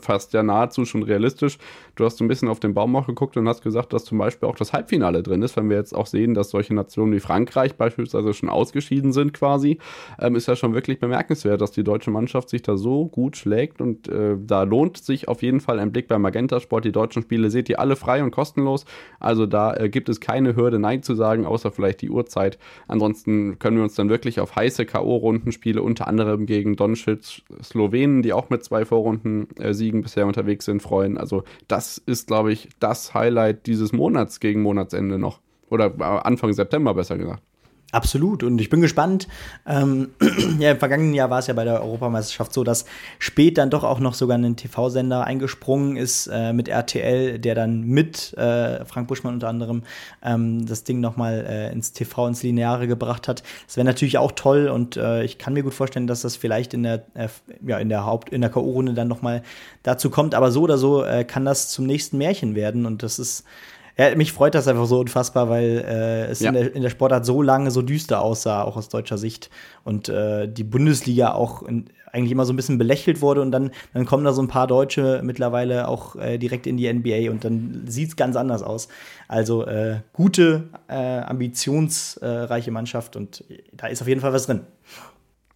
fast 0.00 0.32
ja 0.32 0.42
nahezu 0.42 0.86
schon 0.86 1.02
realistisch. 1.02 1.58
Du 1.94 2.06
hast 2.06 2.16
so 2.16 2.24
ein 2.24 2.28
bisschen 2.28 2.48
auf 2.48 2.58
den 2.58 2.72
Baum 2.72 2.96
auch 2.96 3.06
geguckt 3.06 3.36
und 3.36 3.46
hast 3.46 3.62
gesagt, 3.62 3.92
dass 3.92 4.06
zum 4.06 4.16
Beispiel 4.16 4.48
auch 4.48 4.56
das 4.56 4.72
Halbfinale 4.72 5.22
drin 5.22 5.42
ist, 5.42 5.58
wenn 5.58 5.68
wir 5.68 5.76
jetzt 5.76 5.94
auch 5.94 6.06
sehen, 6.06 6.32
dass 6.32 6.48
solche 6.48 6.72
Nationen 6.72 7.12
wie 7.12 7.20
Frankreich 7.20 7.33
Frankreich 7.34 7.74
beispielsweise 7.74 8.32
schon 8.32 8.48
ausgeschieden 8.48 9.12
sind 9.12 9.34
quasi, 9.34 9.78
ähm, 10.20 10.36
ist 10.36 10.46
ja 10.46 10.54
schon 10.54 10.72
wirklich 10.72 11.00
bemerkenswert, 11.00 11.60
dass 11.60 11.72
die 11.72 11.82
deutsche 11.82 12.12
Mannschaft 12.12 12.48
sich 12.48 12.62
da 12.62 12.76
so 12.76 13.06
gut 13.06 13.36
schlägt 13.36 13.80
und 13.80 14.06
äh, 14.06 14.36
da 14.38 14.62
lohnt 14.62 14.98
sich 14.98 15.26
auf 15.26 15.42
jeden 15.42 15.58
Fall 15.58 15.80
ein 15.80 15.90
Blick 15.90 16.06
bei 16.06 16.16
Magenta 16.16 16.60
Sport. 16.60 16.84
Die 16.84 16.92
deutschen 16.92 17.22
Spiele 17.22 17.50
seht 17.50 17.68
ihr 17.68 17.80
alle 17.80 17.96
frei 17.96 18.22
und 18.22 18.30
kostenlos, 18.30 18.84
also 19.18 19.46
da 19.46 19.74
äh, 19.74 19.88
gibt 19.88 20.08
es 20.08 20.20
keine 20.20 20.54
Hürde, 20.54 20.78
Nein 20.78 21.02
zu 21.02 21.16
sagen, 21.16 21.44
außer 21.44 21.72
vielleicht 21.72 22.02
die 22.02 22.10
Uhrzeit. 22.10 22.56
Ansonsten 22.86 23.58
können 23.58 23.78
wir 23.78 23.82
uns 23.82 23.96
dann 23.96 24.08
wirklich 24.08 24.38
auf 24.38 24.54
heiße 24.54 24.86
K.O.-Rundenspiele, 24.86 25.80
unter 25.80 26.06
anderem 26.06 26.46
gegen 26.46 26.76
Doncic, 26.76 27.42
Slowenen, 27.64 28.22
die 28.22 28.32
auch 28.32 28.48
mit 28.48 28.62
zwei 28.62 28.84
Vorrunden-Siegen 28.84 30.00
äh, 30.00 30.02
bisher 30.04 30.28
unterwegs 30.28 30.66
sind, 30.66 30.82
freuen. 30.82 31.18
Also 31.18 31.42
das 31.66 31.98
ist, 31.98 32.28
glaube 32.28 32.52
ich, 32.52 32.68
das 32.78 33.12
Highlight 33.12 33.66
dieses 33.66 33.92
Monats 33.92 34.38
gegen 34.38 34.62
Monatsende 34.62 35.18
noch. 35.18 35.40
Oder 35.70 35.92
Anfang 36.24 36.52
September 36.52 36.94
besser 36.94 37.16
gesagt. 37.16 37.42
Absolut. 37.94 38.42
Und 38.42 38.60
ich 38.60 38.70
bin 38.70 38.80
gespannt. 38.80 39.28
Ähm, 39.66 40.08
ja, 40.58 40.72
im 40.72 40.78
vergangenen 40.78 41.14
Jahr 41.14 41.30
war 41.30 41.38
es 41.38 41.46
ja 41.46 41.54
bei 41.54 41.62
der 41.62 41.80
Europameisterschaft 41.80 42.52
so, 42.52 42.64
dass 42.64 42.86
spät 43.20 43.56
dann 43.56 43.70
doch 43.70 43.84
auch 43.84 44.00
noch 44.00 44.14
sogar 44.14 44.36
ein 44.36 44.56
TV-Sender 44.56 45.24
eingesprungen 45.24 45.96
ist 45.96 46.26
äh, 46.26 46.52
mit 46.52 46.66
RTL, 46.66 47.38
der 47.38 47.54
dann 47.54 47.82
mit 47.82 48.34
äh, 48.36 48.84
Frank 48.84 49.06
Buschmann 49.06 49.34
unter 49.34 49.46
anderem 49.46 49.84
ähm, 50.24 50.66
das 50.66 50.82
Ding 50.82 50.98
nochmal 50.98 51.46
äh, 51.48 51.72
ins 51.72 51.92
TV, 51.92 52.26
ins 52.26 52.42
Lineare 52.42 52.88
gebracht 52.88 53.28
hat. 53.28 53.44
Das 53.66 53.76
wäre 53.76 53.84
natürlich 53.84 54.18
auch 54.18 54.32
toll 54.32 54.66
und 54.66 54.96
äh, 54.96 55.22
ich 55.22 55.38
kann 55.38 55.52
mir 55.52 55.62
gut 55.62 55.74
vorstellen, 55.74 56.08
dass 56.08 56.22
das 56.22 56.34
vielleicht 56.34 56.74
in 56.74 56.82
der, 56.82 57.04
äh, 57.14 57.28
ja, 57.64 57.78
in 57.78 57.90
der 57.90 58.04
Haupt-, 58.04 58.30
in 58.30 58.40
der 58.40 58.50
K.O.-Runde 58.50 58.94
dann 58.94 59.06
nochmal 59.06 59.44
dazu 59.84 60.10
kommt. 60.10 60.34
Aber 60.34 60.50
so 60.50 60.62
oder 60.62 60.78
so 60.78 61.04
äh, 61.04 61.22
kann 61.22 61.44
das 61.44 61.68
zum 61.68 61.86
nächsten 61.86 62.18
Märchen 62.18 62.56
werden 62.56 62.86
und 62.86 63.04
das 63.04 63.20
ist 63.20 63.44
ja, 63.96 64.14
mich 64.16 64.32
freut 64.32 64.54
das 64.54 64.66
einfach 64.68 64.86
so 64.86 65.00
unfassbar, 65.00 65.48
weil 65.48 65.84
äh, 65.86 66.24
es 66.26 66.40
ja. 66.40 66.48
in, 66.48 66.54
der, 66.54 66.74
in 66.74 66.82
der 66.82 66.90
Sportart 66.90 67.24
so 67.24 67.42
lange 67.42 67.70
so 67.70 67.82
düster 67.82 68.20
aussah, 68.20 68.62
auch 68.62 68.76
aus 68.76 68.88
deutscher 68.88 69.18
Sicht. 69.18 69.50
Und 69.84 70.08
äh, 70.08 70.48
die 70.48 70.64
Bundesliga 70.64 71.32
auch 71.32 71.62
in, 71.62 71.86
eigentlich 72.14 72.32
immer 72.32 72.44
so 72.44 72.52
ein 72.52 72.56
bisschen 72.56 72.78
belächelt 72.78 73.20
wurde 73.20 73.42
und 73.42 73.50
dann, 73.50 73.70
dann 73.92 74.06
kommen 74.06 74.24
da 74.24 74.32
so 74.32 74.40
ein 74.40 74.48
paar 74.48 74.66
Deutsche 74.68 75.20
mittlerweile 75.24 75.88
auch 75.88 76.14
äh, 76.16 76.38
direkt 76.38 76.66
in 76.66 76.76
die 76.76 76.92
NBA 76.92 77.30
und 77.30 77.44
dann 77.44 77.84
sieht 77.86 78.10
es 78.10 78.16
ganz 78.16 78.36
anders 78.36 78.62
aus. 78.62 78.88
Also 79.26 79.66
äh, 79.66 80.00
gute, 80.12 80.68
äh, 80.86 80.94
ambitionsreiche 80.94 82.70
Mannschaft 82.70 83.16
und 83.16 83.44
da 83.72 83.88
ist 83.88 84.00
auf 84.00 84.08
jeden 84.08 84.20
Fall 84.20 84.32
was 84.32 84.46
drin. 84.46 84.60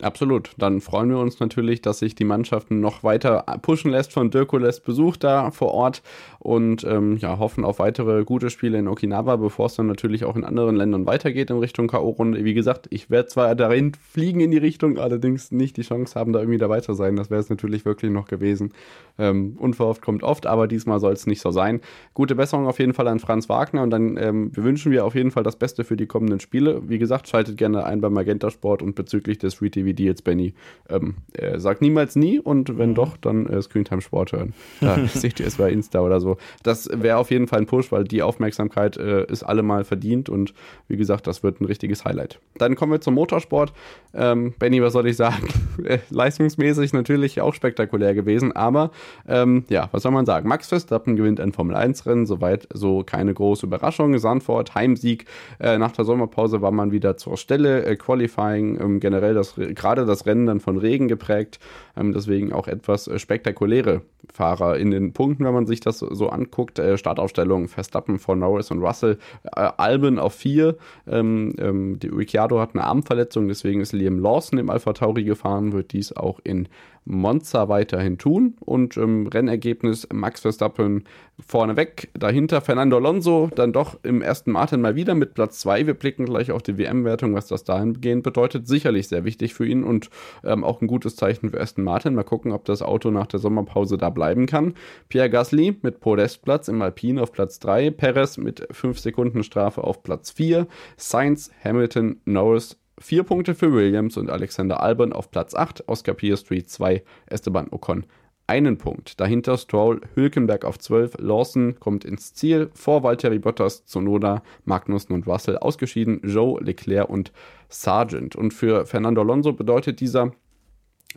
Absolut. 0.00 0.52
Dann 0.58 0.80
freuen 0.80 1.10
wir 1.10 1.18
uns 1.18 1.40
natürlich, 1.40 1.82
dass 1.82 1.98
sich 1.98 2.14
die 2.14 2.24
Mannschaften 2.24 2.78
noch 2.78 3.02
weiter 3.02 3.44
pushen 3.62 3.90
lässt 3.90 4.12
von 4.12 4.30
Dirko 4.30 4.56
lässt 4.56 4.84
Besuch 4.84 5.16
da 5.16 5.50
vor 5.50 5.74
Ort 5.74 6.02
und 6.38 6.84
ähm, 6.84 7.16
ja, 7.16 7.40
hoffen 7.40 7.64
auf 7.64 7.80
weitere 7.80 8.22
gute 8.24 8.48
Spiele 8.48 8.78
in 8.78 8.86
Okinawa, 8.86 9.34
bevor 9.34 9.66
es 9.66 9.74
dann 9.74 9.88
natürlich 9.88 10.24
auch 10.24 10.36
in 10.36 10.44
anderen 10.44 10.76
Ländern 10.76 11.04
weitergeht 11.04 11.50
in 11.50 11.58
Richtung 11.58 11.88
K.O.-Runde. 11.88 12.44
Wie 12.44 12.54
gesagt, 12.54 12.86
ich 12.90 13.10
werde 13.10 13.28
zwar 13.28 13.56
darin 13.56 13.92
fliegen 13.94 14.38
in 14.38 14.52
die 14.52 14.58
Richtung, 14.58 14.98
allerdings 14.98 15.50
nicht 15.50 15.76
die 15.76 15.82
Chance 15.82 16.14
haben, 16.16 16.32
da 16.32 16.38
irgendwie 16.38 16.58
dabei 16.58 16.80
zu 16.80 16.92
sein. 16.92 17.16
Das 17.16 17.28
wäre 17.28 17.40
es 17.40 17.50
natürlich 17.50 17.84
wirklich 17.84 18.12
noch 18.12 18.28
gewesen. 18.28 18.72
Ähm, 19.18 19.56
unverhofft 19.58 20.02
kommt 20.02 20.22
oft, 20.22 20.46
aber 20.46 20.68
diesmal 20.68 21.00
soll 21.00 21.14
es 21.14 21.26
nicht 21.26 21.40
so 21.40 21.50
sein. 21.50 21.80
Gute 22.14 22.36
Besserung 22.36 22.68
auf 22.68 22.78
jeden 22.78 22.94
Fall 22.94 23.08
an 23.08 23.18
Franz 23.18 23.48
Wagner 23.48 23.82
und 23.82 23.90
dann 23.90 24.16
ähm, 24.16 24.52
wünschen 24.54 24.92
wir 24.92 25.04
auf 25.04 25.16
jeden 25.16 25.32
Fall 25.32 25.42
das 25.42 25.56
Beste 25.56 25.82
für 25.82 25.96
die 25.96 26.06
kommenden 26.06 26.38
Spiele. 26.38 26.82
Wie 26.88 26.98
gesagt, 26.98 27.26
schaltet 27.26 27.56
gerne 27.56 27.84
ein 27.84 28.00
beim 28.00 28.12
Magenta 28.12 28.48
Sport 28.52 28.80
und 28.80 28.94
bezüglich 28.94 29.38
des 29.38 29.54
Free 29.54 29.70
TV 29.70 29.87
wie 29.88 29.94
Deals, 29.94 30.22
Benny. 30.22 30.54
Ähm, 30.88 31.16
äh, 31.32 31.58
sagt 31.58 31.82
niemals 31.82 32.16
nie 32.16 32.38
und 32.38 32.78
wenn 32.78 32.90
mhm. 32.90 32.94
doch, 32.94 33.16
dann 33.16 33.46
äh, 33.46 33.60
Screentime 33.60 34.00
Sport 34.00 34.32
hören. 34.32 34.54
Da 34.80 34.98
seht 35.06 35.40
ihr 35.40 35.46
es 35.46 35.56
bei 35.56 35.70
Insta 35.70 36.00
oder 36.00 36.20
so. 36.20 36.36
Das 36.62 36.88
wäre 36.92 37.16
auf 37.18 37.30
jeden 37.30 37.48
Fall 37.48 37.60
ein 37.60 37.66
Push, 37.66 37.90
weil 37.90 38.04
die 38.04 38.22
Aufmerksamkeit 38.22 38.96
äh, 38.96 39.24
ist 39.24 39.42
allemal 39.42 39.84
verdient 39.84 40.28
und 40.28 40.54
wie 40.86 40.96
gesagt, 40.96 41.26
das 41.26 41.42
wird 41.42 41.60
ein 41.60 41.64
richtiges 41.64 42.04
Highlight. 42.04 42.38
Dann 42.56 42.76
kommen 42.76 42.92
wir 42.92 43.00
zum 43.00 43.14
Motorsport. 43.14 43.72
Ähm, 44.14 44.54
Benny, 44.58 44.82
was 44.82 44.92
soll 44.92 45.06
ich 45.06 45.16
sagen? 45.16 45.48
Äh, 45.84 46.00
leistungsmäßig 46.10 46.92
natürlich 46.92 47.40
auch 47.40 47.54
spektakulär 47.54 48.12
gewesen, 48.12 48.50
aber 48.50 48.90
ähm, 49.28 49.64
ja, 49.68 49.88
was 49.92 50.02
soll 50.02 50.10
man 50.10 50.26
sagen? 50.26 50.48
Max 50.48 50.68
Verstappen 50.68 51.14
gewinnt 51.14 51.40
ein 51.40 51.52
Formel-1-Rennen, 51.52 52.26
soweit 52.26 52.66
so 52.74 53.04
keine 53.04 53.32
große 53.32 53.66
Überraschung. 53.66 54.18
Sandford, 54.18 54.74
Heimsieg. 54.74 55.26
Äh, 55.60 55.78
nach 55.78 55.92
der 55.92 56.04
Sommerpause 56.04 56.62
war 56.62 56.72
man 56.72 56.90
wieder 56.90 57.16
zur 57.16 57.36
Stelle. 57.36 57.84
Äh, 57.84 57.96
Qualifying, 57.96 58.80
ähm, 58.80 59.00
generell 59.00 59.34
das 59.34 59.54
gerade 59.78 60.04
das 60.04 60.26
Rennen 60.26 60.46
dann 60.46 60.60
von 60.60 60.76
Regen 60.76 61.08
geprägt. 61.08 61.58
Ähm, 61.96 62.12
deswegen 62.12 62.52
auch 62.52 62.68
etwas 62.68 63.08
äh, 63.08 63.18
spektakuläre 63.18 64.02
Fahrer 64.30 64.76
in 64.76 64.90
den 64.90 65.12
Punkten, 65.12 65.44
wenn 65.44 65.54
man 65.54 65.66
sich 65.66 65.80
das 65.80 66.00
so 66.00 66.28
anguckt. 66.28 66.78
Äh, 66.78 66.98
Startaufstellung 66.98 67.68
Verstappen 67.68 68.18
vor 68.18 68.36
Norris 68.36 68.70
und 68.70 68.80
Russell. 68.80 69.18
Äh, 69.44 69.70
Alben 69.76 70.18
auf 70.18 70.34
vier. 70.34 70.76
Ähm, 71.06 71.54
ähm, 71.58 71.98
die 71.98 72.08
Ricciardo 72.08 72.60
hat 72.60 72.74
eine 72.74 72.84
Armverletzung, 72.84 73.48
deswegen 73.48 73.80
ist 73.80 73.92
Liam 73.92 74.18
Lawson 74.18 74.58
im 74.58 74.70
Alpha 74.70 74.92
Tauri 74.92 75.24
gefahren, 75.24 75.72
wird 75.72 75.92
dies 75.92 76.12
auch 76.12 76.40
in 76.44 76.68
Monza 77.08 77.68
weiterhin 77.68 78.18
tun. 78.18 78.56
Und 78.60 78.96
ähm, 78.96 79.26
Rennergebnis 79.26 80.06
Max 80.12 80.42
Verstappen 80.42 81.04
vorneweg. 81.44 82.10
Dahinter 82.14 82.60
Fernando 82.60 82.96
Alonso, 82.96 83.50
dann 83.54 83.72
doch 83.72 83.98
im 84.02 84.22
ersten 84.22 84.52
Martin 84.52 84.80
mal 84.80 84.94
wieder 84.94 85.14
mit 85.14 85.34
Platz 85.34 85.60
2. 85.60 85.86
Wir 85.86 85.94
blicken 85.94 86.26
gleich 86.26 86.52
auf 86.52 86.62
die 86.62 86.78
WM-Wertung, 86.78 87.34
was 87.34 87.46
das 87.46 87.64
dahingehend 87.64 88.22
bedeutet. 88.22 88.66
Sicherlich 88.68 89.08
sehr 89.08 89.24
wichtig 89.24 89.54
für 89.54 89.66
ihn 89.66 89.84
und 89.84 90.10
ähm, 90.44 90.64
auch 90.64 90.80
ein 90.80 90.86
gutes 90.86 91.16
Zeichen 91.16 91.50
für 91.50 91.60
Aston 91.60 91.84
Martin. 91.84 92.14
Mal 92.14 92.24
gucken, 92.24 92.52
ob 92.52 92.64
das 92.64 92.82
Auto 92.82 93.10
nach 93.10 93.26
der 93.26 93.40
Sommerpause 93.40 93.96
da 93.96 94.10
bleiben 94.10 94.46
kann. 94.46 94.74
Pierre 95.08 95.30
Gasly 95.30 95.76
mit 95.82 96.00
Podestplatz 96.00 96.68
im 96.68 96.82
Alpine 96.82 97.22
auf 97.22 97.32
Platz 97.32 97.58
3. 97.60 97.90
Perez 97.90 98.36
mit 98.36 98.66
5 98.70 98.98
Sekunden 98.98 99.42
Strafe 99.42 99.84
auf 99.84 100.02
Platz 100.02 100.30
4. 100.32 100.66
Sainz, 100.96 101.50
Hamilton, 101.64 102.20
Norris 102.24 102.76
Vier 103.00 103.22
Punkte 103.22 103.54
für 103.54 103.72
Williams 103.72 104.16
und 104.16 104.30
Alexander 104.30 104.82
Albon 104.82 105.12
auf 105.12 105.30
Platz 105.30 105.54
8, 105.54 105.88
Oscar 105.88 106.14
Piastri 106.14 106.64
2, 106.64 107.02
Esteban 107.26 107.68
Ocon 107.70 108.06
einen 108.48 108.78
Punkt. 108.78 109.20
Dahinter 109.20 109.58
Stroll, 109.58 110.00
Hülkenberg 110.14 110.64
auf 110.64 110.78
12, 110.78 111.18
Lawson 111.18 111.78
kommt 111.78 112.04
ins 112.04 112.32
Ziel, 112.32 112.70
vor 112.72 113.02
Valtteri 113.02 113.38
Bottas, 113.38 113.84
Zonoda, 113.84 114.42
Magnussen 114.64 115.14
und 115.14 115.26
Russell 115.26 115.58
ausgeschieden, 115.58 116.20
Joe, 116.24 116.58
Leclerc 116.60 117.08
und 117.08 117.30
Sargent. 117.68 118.34
Und 118.34 118.54
für 118.54 118.86
Fernando 118.86 119.20
Alonso 119.20 119.52
bedeutet 119.52 120.00
dieser 120.00 120.32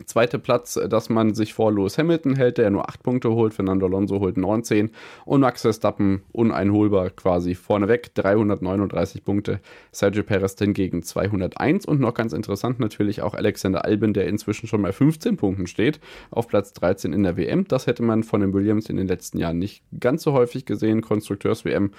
Zweiter 0.06 0.38
Platz, 0.38 0.78
äh, 0.78 0.88
dass 0.88 1.10
man 1.10 1.34
sich 1.34 1.54
vor 1.54 1.72
Lewis 1.72 1.98
Hamilton 1.98 2.38
hält, 2.38 2.58
der 2.58 2.70
nur 2.70 2.88
8 2.88 3.04
Punkte 3.04 3.32
holt. 3.32 3.54
Fernando 3.54 3.88
Alonso 3.88 4.22
holt 4.22 4.38
19. 4.38 4.90
Und 5.26 5.42
Max 5.42 5.64
Verstappen 5.64 6.24
uneinholbar 6.32 7.10
quasi 7.10 7.56
vorneweg, 7.56 8.16
339 8.16 9.26
Punkte. 9.26 9.60
Sergio 9.92 10.24
Perez 10.24 10.56
hingegen 10.58 11.04
201. 11.04 11.86
Und 11.86 12.00
noch 12.00 12.14
ganz 12.14 12.32
interessant 12.32 12.80
natürlich 12.80 13.22
auch 13.22 13.34
Alexander 13.34 13.84
Albin, 13.84 14.14
der 14.14 14.28
inzwischen 14.28 14.68
schon 14.68 14.82
bei 14.82 14.94
15 14.94 15.36
Punkten 15.36 15.68
steht, 15.68 16.00
auf 16.30 16.48
Platz 16.48 16.72
13 16.72 17.12
in 17.12 17.24
der 17.24 17.36
WM. 17.36 17.68
Das 17.68 17.86
hätte 17.86 18.02
man 18.02 18.24
von 18.24 18.40
den 18.40 18.54
Williams 18.54 18.90
in 18.90 18.96
den 18.96 19.10
letzten 19.10 19.40
Jahren 19.40 19.60
nicht 19.60 19.84
ganz 20.00 20.24
so 20.24 20.32
häufig 20.32 20.66
gesehen. 20.66 21.02
Konstrukteurs-WM, 21.02 21.92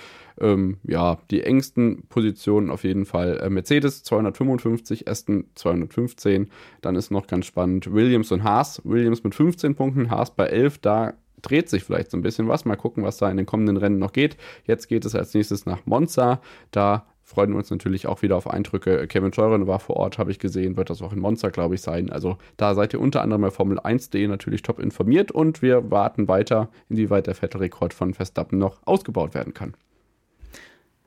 ähm, 0.42 0.78
ja, 0.82 1.18
die 1.30 1.42
engsten 1.42 2.06
Positionen 2.08 2.70
auf 2.70 2.84
jeden 2.84 3.06
Fall. 3.06 3.38
Äh, 3.38 3.48
Mercedes 3.48 4.02
255, 4.02 5.08
Aston 5.08 5.44
215. 5.54 6.50
Dann 6.80 6.96
ist 6.96 7.10
noch 7.10 7.26
ganz 7.26 7.46
spannend 7.46 7.92
Williams 7.92 8.32
und 8.32 8.42
Haas. 8.42 8.82
Williams 8.84 9.24
mit 9.24 9.34
15 9.34 9.74
Punkten, 9.74 10.10
Haas 10.10 10.34
bei 10.34 10.46
11. 10.46 10.78
Da 10.78 11.14
dreht 11.40 11.68
sich 11.68 11.84
vielleicht 11.84 12.10
so 12.10 12.16
ein 12.16 12.22
bisschen 12.22 12.48
was. 12.48 12.64
Mal 12.64 12.76
gucken, 12.76 13.04
was 13.04 13.16
da 13.16 13.30
in 13.30 13.36
den 13.36 13.46
kommenden 13.46 13.76
Rennen 13.76 13.98
noch 13.98 14.12
geht. 14.12 14.36
Jetzt 14.66 14.88
geht 14.88 15.04
es 15.04 15.14
als 15.14 15.34
nächstes 15.34 15.66
nach 15.66 15.86
Monza. 15.86 16.40
Da 16.70 17.06
freuen 17.22 17.50
wir 17.50 17.58
uns 17.58 17.70
natürlich 17.70 18.06
auch 18.06 18.22
wieder 18.22 18.36
auf 18.36 18.48
Eindrücke. 18.48 19.06
Kevin 19.06 19.32
Scheuren 19.32 19.66
war 19.66 19.78
vor 19.78 19.96
Ort, 19.96 20.18
habe 20.18 20.30
ich 20.30 20.38
gesehen, 20.38 20.76
wird 20.76 20.90
das 20.90 21.02
auch 21.02 21.12
in 21.12 21.20
Monza, 21.20 21.48
glaube 21.48 21.74
ich, 21.74 21.80
sein. 21.80 22.10
Also 22.10 22.36
da 22.56 22.74
seid 22.74 22.92
ihr 22.92 23.00
unter 23.00 23.22
anderem 23.22 23.42
bei 23.42 23.50
Formel 23.50 23.78
1.de 23.78 24.28
natürlich 24.28 24.62
top 24.62 24.78
informiert 24.78 25.32
und 25.32 25.62
wir 25.62 25.90
warten 25.90 26.28
weiter, 26.28 26.68
inwieweit 26.88 27.26
der 27.26 27.34
fette 27.34 27.60
Rekord 27.60 27.94
von 27.94 28.14
Verstappen 28.14 28.58
noch 28.58 28.80
ausgebaut 28.84 29.34
werden 29.34 29.54
kann. 29.54 29.74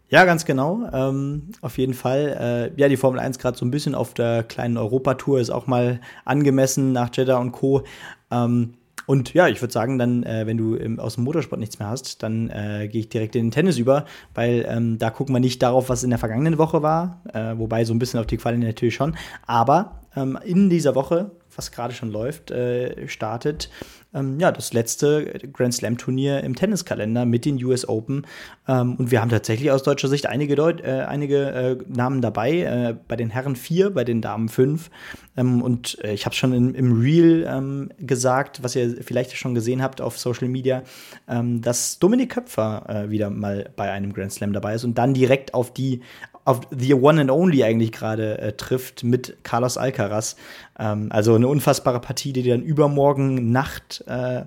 Ja, 0.10 0.24
ganz 0.26 0.46
genau. 0.46 0.88
Ähm, 0.94 1.50
auf 1.62 1.78
jeden 1.78 1.94
Fall. 1.94 2.72
Äh, 2.78 2.80
ja, 2.80 2.88
die 2.88 2.98
Formel 2.98 3.20
1 3.20 3.40
gerade 3.40 3.58
so 3.58 3.66
ein 3.66 3.72
bisschen 3.72 3.96
auf 3.96 4.14
der 4.14 4.44
kleinen 4.44 4.78
Europatour 4.78 5.40
ist 5.40 5.50
auch 5.50 5.68
mal 5.68 6.00
angemessen 6.26 6.92
nach 6.92 7.10
Jeddah 7.14 7.38
und 7.38 7.52
Co. 7.52 7.84
Ähm, 8.30 8.76
und 9.08 9.34
ja, 9.34 9.48
ich 9.48 9.62
würde 9.62 9.72
sagen, 9.72 9.98
dann, 9.98 10.24
äh, 10.24 10.46
wenn 10.48 10.58
du 10.58 10.76
im, 10.76 11.00
aus 11.00 11.16
dem 11.16 11.24
Motorsport 11.26 11.60
nichts 11.60 11.80
mehr 11.80 11.90
hast, 11.90 12.24
dann 12.24 12.50
äh, 12.50 12.88
gehe 12.88 13.02
ich 13.02 13.10
direkt 13.10 13.36
in 13.36 13.46
den 13.46 13.52
Tennis 13.52 13.78
über, 13.78 14.06
weil 14.34 14.66
ähm, 14.68 14.98
da 14.98 15.10
gucken 15.10 15.36
wir 15.36 15.40
nicht 15.40 15.62
darauf, 15.62 15.90
was 15.90 16.04
in 16.04 16.10
der 16.10 16.20
vergangenen 16.20 16.58
Woche 16.58 16.82
war, 16.82 17.22
äh, 17.34 17.58
wobei 17.58 17.84
so 17.86 17.94
ein 17.94 18.00
bisschen 18.00 18.20
auf 18.20 18.26
die 18.26 18.38
Quali 18.38 18.58
natürlich 18.58 18.96
schon. 18.96 19.16
Aber 19.46 20.02
ähm, 20.16 20.40
in 20.44 20.70
dieser 20.70 20.96
Woche, 20.96 21.32
was 21.56 21.72
gerade 21.72 21.94
schon 21.94 22.12
läuft, 22.12 22.52
äh, 22.52 23.08
startet 23.08 23.70
ähm, 24.16 24.40
ja, 24.40 24.52
das 24.52 24.74
letzte 24.74 25.26
Grand 25.52 25.74
Slam 25.74 25.98
Turnier 25.98 26.42
im 26.44 26.56
Tenniskalender 26.56 27.26
mit 27.26 27.46
den 27.46 27.62
US 27.64 27.88
Open. 27.88 28.26
Ähm, 28.68 28.96
und 28.96 29.12
wir 29.12 29.22
haben 29.22 29.30
tatsächlich 29.30 29.70
aus 29.72 29.84
deutscher 29.84 30.08
Sicht 30.08 30.26
einige, 30.26 30.56
Deut 30.56 30.82
äh, 30.82 31.06
einige 31.08 31.52
äh, 31.52 31.78
Namen 31.88 32.22
dabei. 32.22 32.62
Äh, 32.62 32.96
bei 33.08 33.18
den 33.18 33.30
Herren 33.30 33.56
vier, 33.56 33.90
bei 33.90 34.06
den 34.06 34.22
Damen 34.22 34.48
fünf. 34.48 34.90
Ähm, 35.36 35.62
und 35.62 35.98
äh, 36.04 36.14
ich 36.14 36.26
habe 36.26 36.34
schon 36.34 36.54
in, 36.54 36.74
im 36.74 37.02
Reel 37.02 37.46
ähm, 37.48 37.90
gesagt, 38.00 38.64
was 38.64 38.76
ihr 38.76 39.04
vielleicht 39.04 39.36
schon 39.36 39.54
gesehen 39.54 39.82
habt 39.82 40.00
auf 40.00 40.18
Social 40.18 40.48
Media, 40.48 40.84
ähm, 41.28 41.62
dass 41.62 42.00
Dominik 42.00 42.32
Köpfer 42.32 42.86
äh, 42.88 43.10
wieder 43.10 43.30
mal 43.30 43.70
bei 43.76 43.92
einem 43.92 44.14
Grand 44.14 44.32
Slam 44.32 44.54
dabei 44.54 44.76
ist 44.76 44.86
und 44.86 44.98
dann 44.98 45.14
direkt 45.14 45.54
auf 45.54 45.74
die 45.74 46.02
auf 46.46 46.62
The 46.72 46.94
One 46.94 47.20
and 47.20 47.32
Only 47.32 47.64
eigentlich 47.64 47.92
gerade 47.92 48.38
äh, 48.38 48.54
trifft 48.54 49.04
mit 49.04 49.38
Carlos 49.44 49.78
Alcaraz. 49.78 50.38
Ähm, 50.80 51.08
also 51.10 51.36
eine 51.36 51.48
unfassbare 51.48 52.00
Partie, 52.00 52.32
die 52.32 52.44
dann 52.44 52.62
übermorgen 52.62 53.52
Nacht 53.52 54.04
äh, 54.08 54.44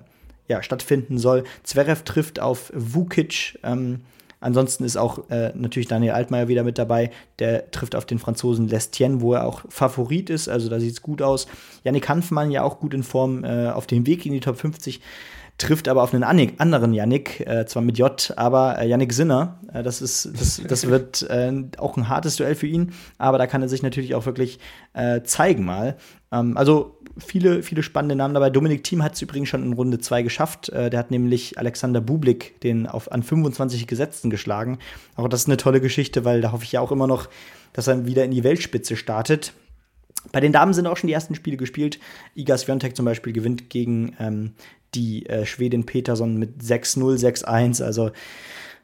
ja, 0.47 0.63
stattfinden 0.63 1.17
soll. 1.17 1.43
Zverev 1.63 2.03
trifft 2.03 2.39
auf 2.39 2.71
Vukic. 2.73 3.59
Ähm, 3.63 4.01
ansonsten 4.39 4.85
ist 4.85 4.95
auch 4.95 5.29
äh, 5.29 5.51
natürlich 5.55 5.89
Daniel 5.89 6.13
Altmaier 6.13 6.47
wieder 6.47 6.63
mit 6.63 6.77
dabei. 6.77 7.11
Der 7.37 7.69
trifft 7.69 7.95
auf 7.95 8.05
den 8.05 8.17
Franzosen 8.17 8.69
Lestien, 8.69 9.19
wo 9.19 9.33
er 9.33 9.45
auch 9.45 9.65
Favorit 9.67 10.29
ist. 10.29 10.47
Also 10.47 10.69
da 10.69 10.79
sieht 10.79 10.93
es 10.93 11.01
gut 11.01 11.21
aus. 11.21 11.47
Yannick 11.83 12.07
Hanfmann 12.07 12.49
ja 12.49 12.63
auch 12.63 12.79
gut 12.79 12.93
in 12.93 13.03
Form 13.03 13.43
äh, 13.43 13.69
auf 13.69 13.87
dem 13.87 14.07
Weg 14.07 14.25
in 14.25 14.31
die 14.31 14.39
Top 14.39 14.57
50 14.57 15.01
trifft 15.59 15.87
aber 15.87 16.01
auf 16.01 16.13
einen 16.13 16.23
anderen 16.23 16.93
Yannick, 16.93 17.41
äh, 17.41 17.65
zwar 17.65 17.83
mit 17.83 17.97
J, 17.97 18.33
aber 18.35 18.79
äh, 18.79 18.87
Yannick 18.87 19.13
Sinner. 19.13 19.59
Äh, 19.71 19.83
das, 19.83 20.01
ist, 20.01 20.29
das, 20.39 20.61
das 20.67 20.87
wird 20.87 21.21
äh, 21.29 21.53
auch 21.77 21.97
ein 21.97 22.09
hartes 22.09 22.37
Duell 22.37 22.55
für 22.55 22.67
ihn, 22.67 22.93
aber 23.17 23.37
da 23.37 23.45
kann 23.45 23.61
er 23.61 23.69
sich 23.69 23.83
natürlich 23.83 24.15
auch 24.15 24.25
wirklich 24.25 24.59
äh, 24.93 25.21
zeigen 25.21 25.65
mal. 25.65 25.97
Ähm, 26.31 26.57
also 26.57 26.97
viele, 27.17 27.63
viele 27.63 27.83
spannende 27.83 28.15
Namen 28.15 28.33
dabei. 28.33 28.49
Dominik 28.49 28.83
Thiem 28.83 29.03
hat 29.03 29.13
es 29.13 29.21
übrigens 29.21 29.49
schon 29.49 29.63
in 29.63 29.73
Runde 29.73 29.99
2 29.99 30.23
geschafft. 30.23 30.69
Äh, 30.69 30.89
der 30.89 30.99
hat 30.99 31.11
nämlich 31.11 31.57
Alexander 31.57 32.01
Bublik 32.01 32.59
den 32.61 32.87
auf, 32.87 33.11
an 33.11 33.23
25 33.23 33.87
Gesetzten 33.87 34.29
geschlagen. 34.29 34.79
Auch 35.15 35.27
das 35.27 35.41
ist 35.41 35.47
eine 35.47 35.57
tolle 35.57 35.81
Geschichte, 35.81 36.25
weil 36.25 36.41
da 36.41 36.51
hoffe 36.51 36.63
ich 36.63 36.71
ja 36.71 36.81
auch 36.81 36.91
immer 36.91 37.07
noch, 37.07 37.27
dass 37.73 37.87
er 37.87 38.05
wieder 38.05 38.23
in 38.25 38.31
die 38.31 38.43
Weltspitze 38.43 38.95
startet. 38.95 39.53
Bei 40.31 40.39
den 40.39 40.51
Damen 40.51 40.73
sind 40.73 40.87
auch 40.87 40.97
schon 40.97 41.07
die 41.07 41.13
ersten 41.13 41.35
Spiele 41.35 41.57
gespielt. 41.57 41.99
Iga 42.35 42.57
Swiatek 42.57 42.95
zum 42.95 43.05
Beispiel 43.05 43.33
gewinnt 43.33 43.69
gegen 43.69 44.15
ähm, 44.19 44.51
die 44.93 45.25
äh, 45.27 45.45
Schwedin 45.45 45.85
Peterson 45.85 46.37
mit 46.37 46.61
6-0, 46.61 47.19
6-1. 47.19 47.83
Also 47.83 48.11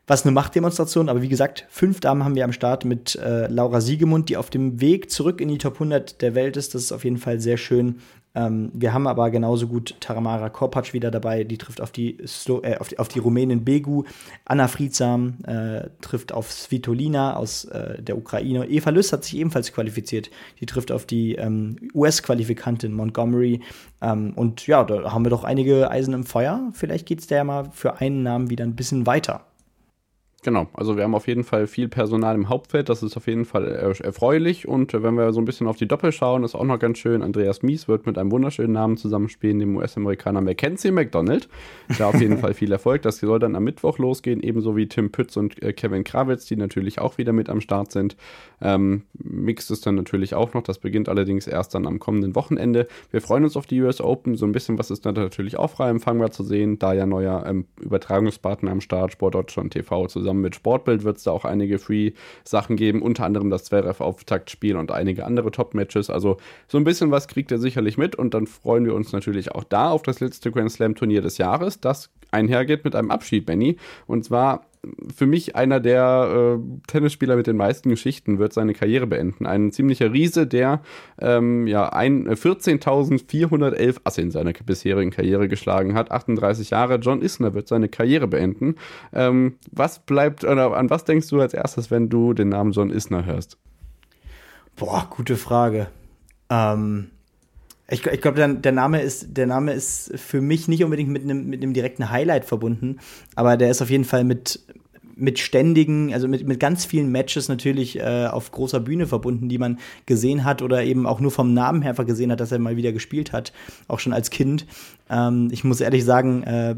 was 0.08 0.24
eine 0.24 0.32
Machtdemonstration. 0.32 1.10
Aber 1.10 1.22
wie 1.22 1.30
gesagt, 1.30 1.66
fünf 1.70 2.00
Damen 2.00 2.24
haben 2.24 2.36
wir 2.36 2.46
am 2.46 2.54
Start 2.54 2.86
mit 2.86 3.16
äh, 3.16 3.48
Laura 3.48 3.82
Siegemund, 3.82 4.30
die 4.30 4.38
auf 4.38 4.50
dem 4.50 4.82
Weg 4.82 5.12
zurück 5.12 5.42
in 5.42 5.50
die 5.50 5.58
Top 5.58 5.76
100 5.76 6.22
der 6.22 6.36
Welt 6.36 6.58
ist. 6.58 6.76
Das 6.76 6.84
ist 6.84 6.92
auf 6.92 7.04
jeden 7.04 7.18
Fall 7.18 7.40
sehr 7.40 7.58
schön. 7.58 8.00
Ähm, 8.36 8.72
wir 8.74 8.94
haben 8.94 9.08
aber 9.08 9.30
genauso 9.32 9.68
gut 9.68 9.96
Taramara 10.00 10.50
Korpac 10.50 10.94
wieder 10.94 11.10
dabei, 11.10 11.44
die 11.44 11.58
trifft 11.58 11.82
auf 11.82 11.92
die, 11.92 12.18
Slo 12.28 12.62
äh, 12.62 12.78
auf 12.78 12.90
die, 12.90 13.00
auf 13.00 13.08
die 13.08 13.20
Rumänin 13.20 13.64
Begu. 13.64 14.04
Anna 14.44 14.68
Friedsam 14.68 15.38
äh, 15.46 15.90
trifft 16.02 16.34
auf 16.34 16.52
Svitolina 16.52 17.36
aus 17.36 17.66
äh, 17.66 18.02
der 18.02 18.18
Ukraine. 18.18 18.68
Eva 18.68 18.90
Lüss 18.90 19.14
hat 19.14 19.24
sich 19.24 19.38
ebenfalls 19.38 19.72
qualifiziert. 19.72 20.30
Die 20.60 20.66
trifft 20.66 20.92
auf 20.92 21.06
die 21.06 21.36
ähm, 21.36 21.78
US-Qualifikantin 21.94 22.94
Montgomery. 22.94 23.62
Ähm, 24.02 24.34
und 24.36 24.68
ja, 24.68 24.84
da 24.84 25.12
haben 25.12 25.26
wir 25.26 25.30
doch 25.30 25.44
einige 25.44 25.90
Eisen 25.90 26.14
im 26.14 26.24
Feuer. 26.24 26.70
Vielleicht 26.74 27.06
geht 27.06 27.20
es 27.20 27.28
da 27.28 27.38
ja 27.38 27.44
mal 27.44 27.70
für 27.72 28.00
einen 28.00 28.24
Namen 28.24 28.50
wieder 28.50 28.66
ein 28.66 28.76
bisschen 28.76 29.06
weiter. 29.06 29.46
Genau, 30.46 30.68
also 30.74 30.96
wir 30.96 31.06
haben 31.06 31.16
auf 31.16 31.28
jeden 31.28 31.44
Fall 31.44 31.66
viel 31.66 31.88
Personal 31.88 32.36
im 32.36 32.50
Hauptfeld, 32.50 32.88
das 32.88 33.02
ist 33.02 33.18
auf 33.18 33.26
jeden 33.26 33.46
Fall 33.46 33.66
erfreulich 33.68 34.68
und 34.68 34.94
wenn 34.94 35.16
wir 35.16 35.34
so 35.34 35.42
ein 35.42 35.46
bisschen 35.46 35.66
auf 35.66 35.78
die 35.78 35.88
Doppel 35.88 36.12
schauen, 36.12 36.44
ist 36.44 36.54
auch 36.54 36.66
noch 36.66 36.78
ganz 36.78 37.00
schön, 37.00 37.24
Andreas 37.24 37.64
Mies 37.64 37.88
wird 37.88 38.06
mit 38.06 38.20
einem 38.20 38.32
wunderschönen 38.32 38.72
Namen 38.72 38.96
zusammenspielen, 38.96 39.58
dem 39.58 39.76
US-Amerikaner 39.76 40.42
Mackenzie 40.42 40.92
McDonald. 40.92 41.50
Da 41.98 42.10
auf 42.10 42.22
jeden 42.22 42.38
Fall 42.42 42.54
viel 42.54 42.72
Erfolg, 42.72 43.02
das 43.02 43.18
soll 43.18 43.40
dann 43.40 43.56
am 43.56 43.64
Mittwoch 43.64 43.98
losgehen, 43.98 44.40
ebenso 44.40 44.78
wie 44.78 44.88
Tim 44.88 45.12
Pütz 45.12 45.36
und 45.36 45.64
äh, 45.64 45.74
Kevin 45.74 46.04
Krawitz, 46.04 46.46
die 46.46 46.58
natürlich 46.58 47.00
auch 47.00 47.18
wieder 47.18 47.34
mit 47.34 47.50
am 47.50 47.60
Start 47.60 47.92
sind. 47.92 48.16
Ähm, 48.62 49.02
Mixed 49.16 49.72
ist 49.72 49.88
dann 49.88 49.96
natürlich 49.96 50.36
auch 50.36 50.54
noch, 50.54 50.62
das 50.62 50.78
beginnt 50.78 51.10
allerdings 51.10 51.48
erst 51.48 51.74
dann 51.74 51.88
am 51.88 51.98
kommenden 51.98 52.36
Wochenende. 52.36 52.88
Wir 53.10 53.22
freuen 53.22 53.46
uns 53.46 53.58
auf 53.58 53.66
die 53.66 53.82
US 53.82 54.00
Open, 54.00 54.36
so 54.36 54.46
ein 54.46 54.52
bisschen 54.52 54.78
was 54.78 54.92
ist 54.92 55.08
dann 55.08 55.16
natürlich 55.16 55.58
auch 55.58 55.72
frei 55.72 55.90
empfangbar 55.90 56.30
zu 56.30 56.44
sehen, 56.44 56.78
da 56.78 56.94
ja 56.94 57.08
neuer 57.08 57.44
ähm, 57.48 57.66
Übertragungspartner 57.82 58.70
am 58.70 58.82
Start, 58.82 59.12
Sport 59.14 59.34
Deutschland 59.34 59.74
TV 59.74 60.06
zusammen 60.06 60.35
zusammen 60.36 60.42
mit 60.42 60.56
Sportbild 60.56 61.04
wird 61.04 61.18
es 61.18 61.24
da 61.24 61.32
auch 61.32 61.46
einige 61.46 61.80
Free-Sachen 61.80 62.76
geben, 62.76 63.02
unter 63.02 63.26
anderem 63.26 63.50
das 63.50 63.64
Zverev-Auftaktspiel 63.66 64.76
und 64.76 64.92
einige 64.92 65.26
andere 65.26 65.52
Top-Matches. 65.52 66.10
Also 66.10 66.38
so 66.68 66.78
ein 66.78 66.84
bisschen 66.84 67.12
was 67.12 67.28
kriegt 67.28 67.52
er 67.52 67.58
sicherlich 67.58 67.98
mit 67.98 68.16
und 68.16 68.34
dann 68.34 68.48
freuen 68.48 68.86
wir 68.86 68.94
uns 68.94 69.12
natürlich 69.12 69.52
auch 69.54 69.64
da 69.64 69.90
auf 69.90 70.04
das 70.04 70.20
letzte 70.20 70.52
Grand 70.52 70.72
Slam-Turnier 70.72 71.22
des 71.22 71.38
Jahres, 71.38 71.80
das 71.80 72.10
einhergeht 72.32 72.84
mit 72.84 72.96
einem 72.96 73.12
Abschied, 73.12 73.46
Benny. 73.46 73.78
Und 74.08 74.26
zwar 74.26 74.66
für 75.16 75.26
mich 75.26 75.56
einer 75.56 75.80
der 75.80 76.58
äh, 76.58 76.88
Tennisspieler 76.88 77.36
mit 77.36 77.48
den 77.48 77.58
meisten 77.58 77.90
Geschichten 77.90 78.40
wird 78.40 78.54
seine 78.54 78.74
Karriere 78.74 79.08
beenden. 79.08 79.46
Ein 79.46 79.72
ziemlicher 79.72 80.12
Riese, 80.12 80.48
der 80.48 80.82
ähm, 81.20 81.68
ja 81.68 81.92
14.411 81.94 83.76
äh, 83.76 83.94
Asse 84.04 84.22
in 84.22 84.32
seiner 84.32 84.54
bisherigen 84.54 85.12
Karriere 85.12 85.48
geschlagen 85.48 85.94
hat. 85.94 86.12
38 86.12 86.70
Jahre. 86.70 86.96
John 86.96 87.22
Isner 87.22 87.54
wird 87.54 87.68
seine 87.68 87.90
Karriere 87.90 88.28
beenden. 88.28 88.76
Ähm, 89.14 89.56
was 89.72 90.00
bleibt, 90.00 90.44
oder 90.44 90.76
an 90.76 90.90
was 90.90 91.04
denkst 91.04 91.30
du 91.30 91.40
als 91.40 91.54
erstes, 91.54 91.92
wenn 91.92 92.10
du 92.10 92.34
den 92.34 92.50
Namen 92.50 92.72
John 92.72 92.90
Isner 92.90 93.26
hörst? 93.26 93.58
Boah, 94.76 95.08
gute 95.10 95.38
Frage. 95.38 95.88
Ähm, 96.50 97.12
ich, 97.90 98.06
ich 98.06 98.22
glaube, 98.22 98.38
der, 98.38 98.48
der, 98.48 98.72
Name 98.72 99.02
ist, 99.02 99.38
der 99.38 99.46
Name 99.46 99.74
ist 99.74 100.12
für 100.16 100.42
mich 100.42 100.68
nicht 100.68 100.84
unbedingt 100.84 101.10
mit 101.10 101.24
einem, 101.24 101.48
mit 101.48 101.62
einem 101.62 101.74
direkten 101.74 102.10
Highlight 102.10 102.46
verbunden, 102.46 102.98
aber 103.36 103.58
der 103.58 103.70
ist 103.70 103.82
auf 103.82 103.90
jeden 103.90 104.06
Fall 104.06 104.24
mit, 104.24 104.60
mit 105.16 105.40
ständigen, 105.40 106.14
also 106.14 106.28
mit, 106.28 106.48
mit 106.48 106.60
ganz 106.60 106.86
vielen 106.86 107.12
Matches 107.12 107.48
natürlich 107.48 108.00
äh, 108.00 108.26
auf 108.26 108.52
großer 108.52 108.80
Bühne 108.80 109.06
verbunden, 109.06 109.50
die 109.50 109.60
man 109.60 109.80
gesehen 110.06 110.44
hat 110.44 110.62
oder 110.62 110.84
eben 110.84 111.06
auch 111.06 111.20
nur 111.20 111.32
vom 111.32 111.54
Namen 111.54 111.84
her 111.84 111.92
einfach 111.92 112.08
gesehen 112.08 112.32
hat, 112.32 112.40
dass 112.40 112.52
er 112.52 112.60
mal 112.60 112.76
wieder 112.76 112.92
gespielt 112.92 113.32
hat, 113.32 113.54
auch 113.88 114.00
schon 114.00 114.14
als 114.14 114.32
Kind. 114.32 114.66
Ähm, 115.10 115.50
ich 115.52 115.64
muss 115.64 115.80
ehrlich 115.80 116.04
sagen, 116.04 116.44
äh, 116.44 116.76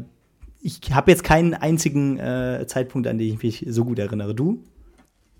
ich 0.60 0.80
habe 0.92 1.10
jetzt 1.10 1.24
keinen 1.24 1.54
einzigen 1.54 2.18
äh, 2.18 2.64
Zeitpunkt, 2.66 3.08
an 3.08 3.18
den 3.18 3.34
ich 3.34 3.42
mich 3.42 3.66
so 3.68 3.84
gut 3.84 3.98
erinnere. 3.98 4.34
Du? 4.34 4.62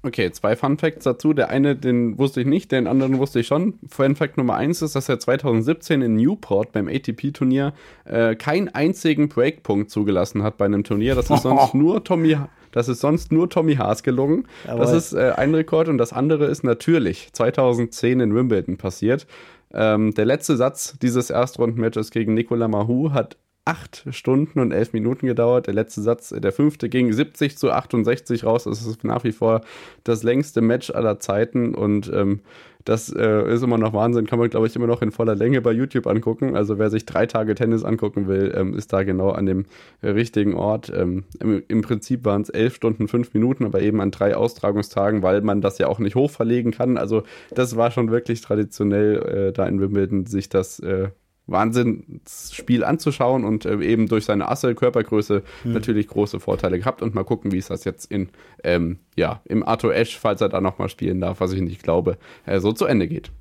Okay, 0.02 0.30
zwei 0.30 0.54
Fun 0.54 0.78
Facts 0.78 1.04
dazu. 1.04 1.32
Der 1.32 1.50
eine, 1.50 1.74
den 1.74 2.18
wusste 2.18 2.40
ich 2.40 2.46
nicht, 2.46 2.70
den 2.70 2.86
anderen 2.86 3.18
wusste 3.18 3.40
ich 3.40 3.48
schon. 3.48 3.74
Fun 3.88 4.14
Fact 4.14 4.36
Nummer 4.36 4.54
eins 4.54 4.80
ist, 4.80 4.94
dass 4.94 5.08
er 5.08 5.18
2017 5.18 6.02
in 6.02 6.14
Newport 6.14 6.72
beim 6.72 6.88
ATP-Turnier 6.88 7.72
äh, 8.04 8.36
keinen 8.36 8.68
einzigen 8.68 9.28
Breakpunkt 9.28 9.90
zugelassen 9.90 10.42
hat 10.42 10.56
bei 10.56 10.66
einem 10.66 10.84
Turnier. 10.84 11.14
Das 11.14 11.30
ist 11.30 11.42
sonst 11.42 11.74
nur 11.74 12.04
Tommy, 12.04 12.36
das 12.70 12.88
ist 12.88 13.00
sonst 13.00 13.32
nur 13.32 13.50
Tommy 13.50 13.74
Haas 13.74 14.04
gelungen. 14.04 14.46
Jawohl. 14.66 14.80
Das 14.80 14.92
ist 14.92 15.14
äh, 15.14 15.32
ein 15.36 15.54
Rekord 15.54 15.88
und 15.88 15.98
das 15.98 16.12
andere 16.12 16.46
ist 16.46 16.62
natürlich 16.62 17.30
2010 17.32 18.20
in 18.20 18.34
Wimbledon 18.34 18.76
passiert. 18.76 19.26
Ähm, 19.72 20.14
der 20.14 20.24
letzte 20.24 20.56
Satz 20.56 20.96
dieses 21.02 21.30
Erstrundenmatches 21.30 22.10
gegen 22.10 22.34
Nicolas 22.34 22.70
Mahou 22.70 23.12
hat 23.12 23.36
acht 23.68 24.06
Stunden 24.10 24.60
und 24.60 24.72
elf 24.72 24.94
Minuten 24.94 25.26
gedauert. 25.26 25.66
Der 25.66 25.74
letzte 25.74 26.00
Satz, 26.00 26.30
der 26.30 26.52
fünfte, 26.52 26.88
ging 26.88 27.12
70 27.12 27.58
zu 27.58 27.70
68 27.70 28.44
raus. 28.44 28.64
Das 28.64 28.86
ist 28.86 29.04
nach 29.04 29.24
wie 29.24 29.32
vor 29.32 29.60
das 30.04 30.22
längste 30.22 30.62
Match 30.62 30.90
aller 30.90 31.20
Zeiten 31.20 31.74
und 31.74 32.10
ähm, 32.12 32.40
das 32.86 33.12
äh, 33.12 33.52
ist 33.52 33.62
immer 33.62 33.76
noch 33.76 33.92
Wahnsinn. 33.92 34.26
Kann 34.26 34.38
man, 34.38 34.48
glaube 34.48 34.66
ich, 34.66 34.74
immer 34.74 34.86
noch 34.86 35.02
in 35.02 35.10
voller 35.10 35.34
Länge 35.34 35.60
bei 35.60 35.72
YouTube 35.72 36.06
angucken. 36.06 36.56
Also 36.56 36.78
wer 36.78 36.88
sich 36.88 37.04
drei 37.04 37.26
Tage 37.26 37.54
Tennis 37.54 37.84
angucken 37.84 38.26
will, 38.26 38.54
ähm, 38.56 38.72
ist 38.72 38.94
da 38.94 39.02
genau 39.02 39.28
an 39.28 39.44
dem 39.44 39.66
äh, 40.00 40.08
richtigen 40.08 40.54
Ort. 40.54 40.90
Ähm, 40.96 41.24
im, 41.38 41.62
im, 41.68 41.82
Prinzip 41.82 42.24
waren 42.24 42.40
es 42.40 42.48
elf 42.48 42.74
Stunden, 42.74 43.06
fünf 43.06 43.34
Minuten, 43.34 43.66
aber 43.66 43.82
eben 43.82 44.00
an 44.00 44.10
drei 44.10 44.34
Austragungstagen, 44.34 45.22
weil 45.22 45.42
man 45.42 45.60
das 45.60 45.76
ja 45.76 45.88
auch 45.88 45.98
nicht 45.98 46.14
hochverlegen 46.14 46.72
kann. 46.72 46.96
Also 46.96 47.24
das 47.50 47.76
war 47.76 47.90
schon 47.90 48.10
wirklich 48.10 48.40
traditionell, 48.40 49.48
äh, 49.48 49.52
da 49.52 49.66
in 49.66 49.78
Wimbledon 49.82 50.24
sich 50.24 50.48
das 50.48 50.80
äh, 50.80 51.08
Wahnsinnsspiel 51.48 52.84
anzuschauen 52.84 53.44
und 53.44 53.64
äh, 53.64 53.80
eben 53.80 54.06
durch 54.06 54.24
seine 54.24 54.48
Asse, 54.48 54.74
Körpergröße 54.74 55.42
mhm. 55.64 55.72
natürlich 55.72 56.06
große 56.06 56.38
Vorteile 56.38 56.78
gehabt 56.78 57.02
und 57.02 57.14
mal 57.14 57.24
gucken, 57.24 57.52
wie 57.52 57.58
es 57.58 57.68
das 57.68 57.84
jetzt 57.84 58.10
in, 58.10 58.28
ähm, 58.62 58.98
ja, 59.16 59.40
im 59.44 59.66
Arthur 59.66 59.94
Ashe, 59.94 60.18
falls 60.20 60.40
er 60.40 60.48
da 60.48 60.60
nochmal 60.60 60.88
spielen 60.88 61.20
darf, 61.20 61.40
was 61.40 61.52
ich 61.52 61.60
nicht 61.60 61.82
glaube, 61.82 62.18
äh, 62.46 62.60
so 62.60 62.72
zu 62.72 62.84
Ende 62.84 63.08
geht. 63.08 63.32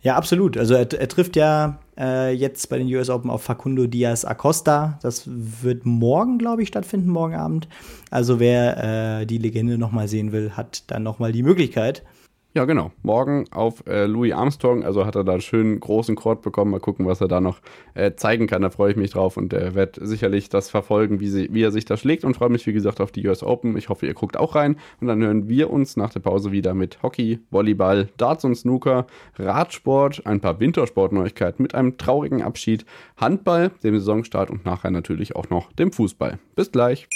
Ja, 0.00 0.14
absolut. 0.14 0.56
Also 0.56 0.74
er, 0.74 0.92
er 0.92 1.08
trifft 1.08 1.34
ja 1.34 1.80
äh, 1.98 2.32
jetzt 2.32 2.68
bei 2.68 2.78
den 2.78 2.86
US 2.94 3.10
Open 3.10 3.30
auf 3.30 3.42
Facundo 3.42 3.86
Diaz 3.88 4.24
Acosta. 4.24 4.98
Das 5.02 5.24
wird 5.26 5.86
morgen, 5.86 6.38
glaube 6.38 6.62
ich, 6.62 6.68
stattfinden, 6.68 7.10
morgen 7.10 7.34
Abend. 7.34 7.68
Also 8.10 8.38
wer 8.38 9.20
äh, 9.20 9.26
die 9.26 9.38
Legende 9.38 9.76
nochmal 9.76 10.06
sehen 10.06 10.30
will, 10.30 10.52
hat 10.52 10.84
dann 10.90 11.02
nochmal 11.02 11.32
die 11.32 11.42
Möglichkeit. 11.42 12.04
Ja, 12.54 12.64
genau. 12.64 12.92
Morgen 13.02 13.44
auf 13.50 13.86
äh, 13.86 14.06
Louis 14.06 14.32
Armstrong. 14.32 14.82
Also 14.82 15.04
hat 15.04 15.14
er 15.14 15.22
da 15.22 15.32
einen 15.32 15.42
schönen 15.42 15.80
großen 15.80 16.16
Court 16.16 16.40
bekommen. 16.40 16.70
Mal 16.70 16.80
gucken, 16.80 17.06
was 17.06 17.20
er 17.20 17.28
da 17.28 17.42
noch 17.42 17.60
äh, 17.92 18.14
zeigen 18.14 18.46
kann. 18.46 18.62
Da 18.62 18.70
freue 18.70 18.90
ich 18.90 18.96
mich 18.96 19.10
drauf 19.10 19.36
und 19.36 19.52
er 19.52 19.66
äh, 19.66 19.74
wird 19.74 19.98
sicherlich 20.00 20.48
das 20.48 20.70
verfolgen, 20.70 21.20
wie, 21.20 21.28
sie, 21.28 21.52
wie 21.52 21.62
er 21.62 21.72
sich 21.72 21.84
da 21.84 21.98
schlägt 21.98 22.24
und 22.24 22.34
freue 22.34 22.48
mich, 22.48 22.66
wie 22.66 22.72
gesagt, 22.72 23.02
auf 23.02 23.12
die 23.12 23.26
US 23.28 23.42
Open. 23.42 23.76
Ich 23.76 23.90
hoffe, 23.90 24.06
ihr 24.06 24.14
guckt 24.14 24.38
auch 24.38 24.54
rein. 24.54 24.76
Und 25.00 25.08
dann 25.08 25.22
hören 25.22 25.48
wir 25.48 25.68
uns 25.68 25.98
nach 25.98 26.10
der 26.10 26.20
Pause 26.20 26.50
wieder 26.50 26.72
mit 26.72 27.02
Hockey, 27.02 27.38
Volleyball, 27.50 28.08
Darts 28.16 28.44
und 28.44 28.54
Snooker, 28.54 29.06
Radsport, 29.38 30.26
ein 30.26 30.40
paar 30.40 30.58
Wintersportneuigkeiten 30.58 31.62
mit 31.62 31.74
einem 31.74 31.98
traurigen 31.98 32.42
Abschied, 32.42 32.86
Handball, 33.18 33.72
dem 33.82 33.94
Saisonstart 33.98 34.50
und 34.50 34.64
nachher 34.64 34.90
natürlich 34.90 35.36
auch 35.36 35.50
noch 35.50 35.70
dem 35.72 35.92
Fußball. 35.92 36.38
Bis 36.56 36.72
gleich. 36.72 37.08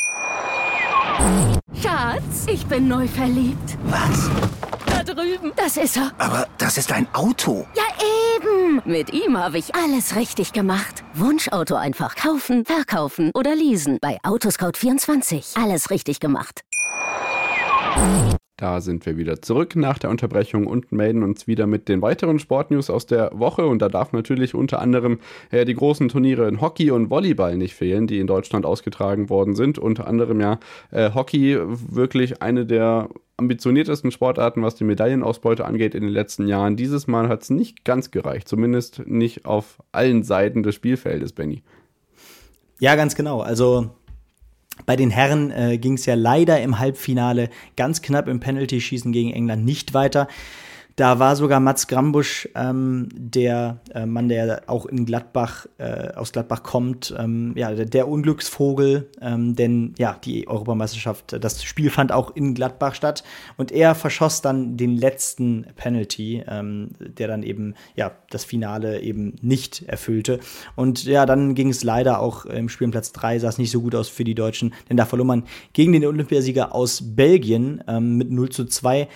Schatz, 1.74 2.46
ich 2.52 2.66
bin 2.66 2.86
neu 2.86 3.06
verliebt. 3.06 3.78
Was? 3.86 4.30
Drüben. 5.04 5.52
Das 5.56 5.76
ist 5.76 5.96
er. 5.96 6.12
Aber 6.18 6.46
das 6.58 6.78
ist 6.78 6.92
ein 6.92 7.06
Auto. 7.12 7.66
Ja, 7.74 7.82
eben. 8.36 8.82
Mit 8.84 9.12
ihm 9.12 9.36
habe 9.36 9.58
ich 9.58 9.74
alles 9.74 10.16
richtig 10.16 10.52
gemacht. 10.52 11.04
Wunschauto 11.14 11.74
einfach 11.74 12.16
kaufen, 12.16 12.64
verkaufen 12.64 13.30
oder 13.34 13.54
leasen. 13.54 13.98
Bei 14.00 14.18
Autoscout24. 14.22 15.62
Alles 15.62 15.90
richtig 15.90 16.20
gemacht. 16.20 16.62
Da 18.62 18.80
sind 18.80 19.04
wir 19.06 19.16
wieder 19.16 19.42
zurück 19.42 19.74
nach 19.74 19.98
der 19.98 20.08
Unterbrechung 20.08 20.68
und 20.68 20.92
melden 20.92 21.24
uns 21.24 21.48
wieder 21.48 21.66
mit 21.66 21.88
den 21.88 22.00
weiteren 22.00 22.38
Sportnews 22.38 22.90
aus 22.90 23.06
der 23.06 23.32
Woche. 23.34 23.66
Und 23.66 23.82
da 23.82 23.88
darf 23.88 24.12
natürlich 24.12 24.54
unter 24.54 24.80
anderem 24.80 25.18
äh, 25.50 25.64
die 25.64 25.74
großen 25.74 26.08
Turniere 26.08 26.46
in 26.46 26.60
Hockey 26.60 26.92
und 26.92 27.10
Volleyball 27.10 27.56
nicht 27.56 27.74
fehlen, 27.74 28.06
die 28.06 28.20
in 28.20 28.28
Deutschland 28.28 28.64
ausgetragen 28.64 29.30
worden 29.30 29.56
sind. 29.56 29.80
Unter 29.80 30.06
anderem 30.06 30.40
ja 30.40 30.60
äh, 30.92 31.10
Hockey 31.12 31.58
wirklich 31.60 32.40
eine 32.40 32.64
der 32.64 33.08
ambitioniertesten 33.42 34.10
Sportarten, 34.10 34.62
was 34.62 34.74
die 34.74 34.84
Medaillenausbeute 34.84 35.64
angeht 35.64 35.94
in 35.94 36.02
den 36.02 36.12
letzten 36.12 36.46
Jahren. 36.46 36.76
Dieses 36.76 37.06
Mal 37.06 37.28
hat 37.28 37.42
es 37.42 37.50
nicht 37.50 37.84
ganz 37.84 38.10
gereicht, 38.10 38.48
zumindest 38.48 39.02
nicht 39.06 39.44
auf 39.44 39.82
allen 39.92 40.22
Seiten 40.22 40.62
des 40.62 40.74
Spielfeldes, 40.74 41.32
Benny. 41.32 41.62
Ja, 42.78 42.96
ganz 42.96 43.14
genau. 43.14 43.40
Also 43.40 43.90
bei 44.86 44.96
den 44.96 45.10
Herren 45.10 45.50
äh, 45.50 45.78
ging 45.78 45.94
es 45.94 46.06
ja 46.06 46.14
leider 46.14 46.60
im 46.62 46.78
Halbfinale 46.78 47.50
ganz 47.76 48.02
knapp 48.02 48.28
im 48.28 48.40
Penalty-Schießen 48.40 49.12
gegen 49.12 49.32
England 49.32 49.64
nicht 49.64 49.94
weiter. 49.94 50.28
Da 51.02 51.18
war 51.18 51.34
sogar 51.34 51.58
Mats 51.58 51.88
Grambusch, 51.88 52.48
ähm, 52.54 53.08
der 53.12 53.80
äh, 53.92 54.06
Mann, 54.06 54.28
der 54.28 54.62
auch 54.68 54.86
in 54.86 55.04
Gladbach, 55.04 55.66
äh, 55.78 56.12
aus 56.14 56.30
Gladbach 56.30 56.62
kommt, 56.62 57.12
ähm, 57.18 57.54
ja, 57.56 57.74
der, 57.74 57.86
der 57.86 58.06
Unglücksvogel, 58.06 59.10
ähm, 59.20 59.56
denn 59.56 59.94
ja, 59.98 60.16
die 60.24 60.46
Europameisterschaft, 60.46 61.42
das 61.42 61.64
Spiel 61.64 61.90
fand 61.90 62.12
auch 62.12 62.36
in 62.36 62.54
Gladbach 62.54 62.94
statt 62.94 63.24
und 63.56 63.72
er 63.72 63.96
verschoss 63.96 64.42
dann 64.42 64.76
den 64.76 64.96
letzten 64.96 65.66
Penalty, 65.74 66.44
ähm, 66.46 66.90
der 67.00 67.26
dann 67.26 67.42
eben, 67.42 67.74
ja, 67.96 68.12
das 68.30 68.44
Finale 68.44 69.00
eben 69.00 69.34
nicht 69.42 69.82
erfüllte. 69.88 70.38
Und 70.76 71.02
ja, 71.02 71.26
dann 71.26 71.56
ging 71.56 71.70
es 71.70 71.82
leider 71.82 72.20
auch 72.20 72.44
im 72.44 72.68
Spiel 72.68 72.86
Platz 72.92 73.10
3, 73.10 73.40
sah 73.40 73.48
es 73.48 73.58
nicht 73.58 73.72
so 73.72 73.80
gut 73.80 73.96
aus 73.96 74.06
für 74.06 74.22
die 74.22 74.36
Deutschen, 74.36 74.72
denn 74.88 74.96
da 74.96 75.04
verlor 75.04 75.26
man 75.26 75.42
gegen 75.72 75.90
den 75.90 76.06
Olympiasieger 76.06 76.72
aus 76.72 77.02
Belgien 77.16 77.82
ähm, 77.88 78.18
mit 78.18 78.30
0 78.30 78.50
zu 78.50 78.66
2. 78.66 79.08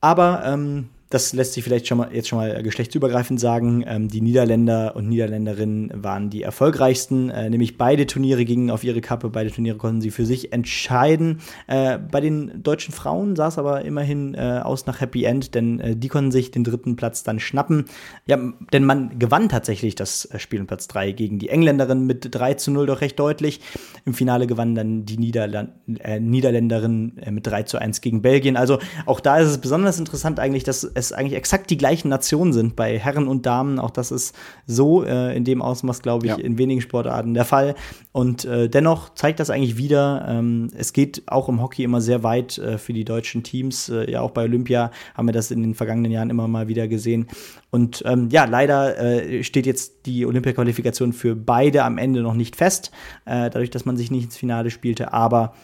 Aber 0.00 0.44
ähm, 0.46 0.88
das 1.10 1.32
lässt 1.32 1.54
sich 1.54 1.64
vielleicht 1.64 1.88
schon 1.88 1.98
mal 1.98 2.10
jetzt 2.12 2.28
schon 2.28 2.38
mal 2.38 2.62
geschlechtsübergreifend 2.62 3.40
sagen. 3.40 3.84
Ähm, 3.86 4.08
die 4.08 4.20
Niederländer 4.20 4.94
und 4.94 5.08
Niederländerinnen 5.08 5.90
waren 5.94 6.30
die 6.30 6.42
erfolgreichsten, 6.42 7.30
äh, 7.30 7.50
nämlich 7.50 7.76
beide 7.76 8.06
Turniere 8.06 8.44
gingen 8.44 8.70
auf 8.70 8.84
ihre 8.84 9.00
Kappe, 9.00 9.28
beide 9.28 9.50
Turniere 9.50 9.76
konnten 9.76 10.00
sie 10.00 10.12
für 10.12 10.24
sich 10.24 10.52
entscheiden. 10.52 11.40
Äh, 11.66 11.98
bei 11.98 12.20
den 12.20 12.62
deutschen 12.62 12.94
Frauen 12.94 13.34
sah 13.34 13.48
es 13.48 13.58
aber 13.58 13.84
immerhin 13.84 14.34
äh, 14.34 14.60
aus 14.62 14.86
nach 14.86 15.00
Happy 15.00 15.24
End, 15.24 15.56
denn 15.56 15.80
äh, 15.80 15.96
die 15.96 16.06
konnten 16.06 16.30
sich 16.30 16.52
den 16.52 16.62
dritten 16.62 16.94
Platz 16.94 17.24
dann 17.24 17.40
schnappen. 17.40 17.86
Ja, 18.26 18.38
denn 18.72 18.84
man 18.84 19.18
gewann 19.18 19.48
tatsächlich 19.48 19.96
das 19.96 20.26
äh, 20.26 20.38
Spiel 20.38 20.60
um 20.60 20.68
Platz 20.68 20.86
3 20.86 21.10
gegen 21.10 21.40
die 21.40 21.48
Engländerin 21.48 22.06
mit 22.06 22.28
3 22.30 22.54
zu 22.54 22.70
0 22.70 22.86
doch 22.86 23.00
recht 23.00 23.18
deutlich. 23.18 23.60
Im 24.04 24.14
Finale 24.14 24.46
gewannen 24.46 24.76
dann 24.76 25.06
die 25.06 25.18
Niederland 25.18 25.70
äh, 25.98 26.20
Niederländerinnen 26.20 27.20
mit 27.30 27.48
3 27.48 27.64
zu 27.64 27.78
1 27.78 28.00
gegen 28.00 28.22
Belgien. 28.22 28.56
Also 28.56 28.78
auch 29.06 29.18
da 29.18 29.38
ist 29.38 29.48
es 29.48 29.58
besonders 29.58 29.98
interessant 29.98 30.38
eigentlich, 30.38 30.62
dass 30.62 30.84
es 31.06 31.12
eigentlich 31.12 31.36
exakt 31.36 31.70
die 31.70 31.76
gleichen 31.76 32.08
Nationen 32.08 32.52
sind 32.52 32.76
bei 32.76 32.98
Herren 32.98 33.26
und 33.26 33.46
Damen. 33.46 33.78
Auch 33.78 33.90
das 33.90 34.10
ist 34.10 34.34
so 34.66 35.04
äh, 35.04 35.36
in 35.36 35.44
dem 35.44 35.62
Ausmaß, 35.62 36.02
glaube 36.02 36.26
ich, 36.26 36.32
ja. 36.32 36.38
in 36.38 36.58
wenigen 36.58 36.80
Sportarten 36.80 37.34
der 37.34 37.44
Fall. 37.44 37.74
Und 38.12 38.44
äh, 38.44 38.68
dennoch 38.68 39.14
zeigt 39.14 39.40
das 39.40 39.50
eigentlich 39.50 39.76
wieder, 39.76 40.26
ähm, 40.28 40.68
es 40.76 40.92
geht 40.92 41.22
auch 41.26 41.48
im 41.48 41.60
Hockey 41.62 41.84
immer 41.84 42.00
sehr 42.00 42.22
weit 42.22 42.58
äh, 42.58 42.78
für 42.78 42.92
die 42.92 43.04
deutschen 43.04 43.42
Teams. 43.42 43.88
Äh, 43.88 44.10
ja, 44.10 44.20
auch 44.20 44.30
bei 44.30 44.44
Olympia 44.44 44.90
haben 45.14 45.26
wir 45.26 45.32
das 45.32 45.50
in 45.50 45.62
den 45.62 45.74
vergangenen 45.74 46.12
Jahren 46.12 46.30
immer 46.30 46.48
mal 46.48 46.68
wieder 46.68 46.88
gesehen. 46.88 47.26
Und 47.70 48.02
ähm, 48.06 48.28
ja, 48.30 48.44
leider 48.44 48.98
äh, 48.98 49.42
steht 49.42 49.66
jetzt 49.66 50.06
die 50.06 50.26
Olympia-Qualifikation 50.26 51.12
für 51.12 51.36
beide 51.36 51.84
am 51.84 51.98
Ende 51.98 52.20
noch 52.22 52.34
nicht 52.34 52.56
fest, 52.56 52.90
äh, 53.26 53.50
dadurch, 53.50 53.70
dass 53.70 53.84
man 53.84 53.96
sich 53.96 54.10
nicht 54.10 54.24
ins 54.24 54.36
Finale 54.36 54.70
spielte, 54.70 55.12
aber 55.12 55.54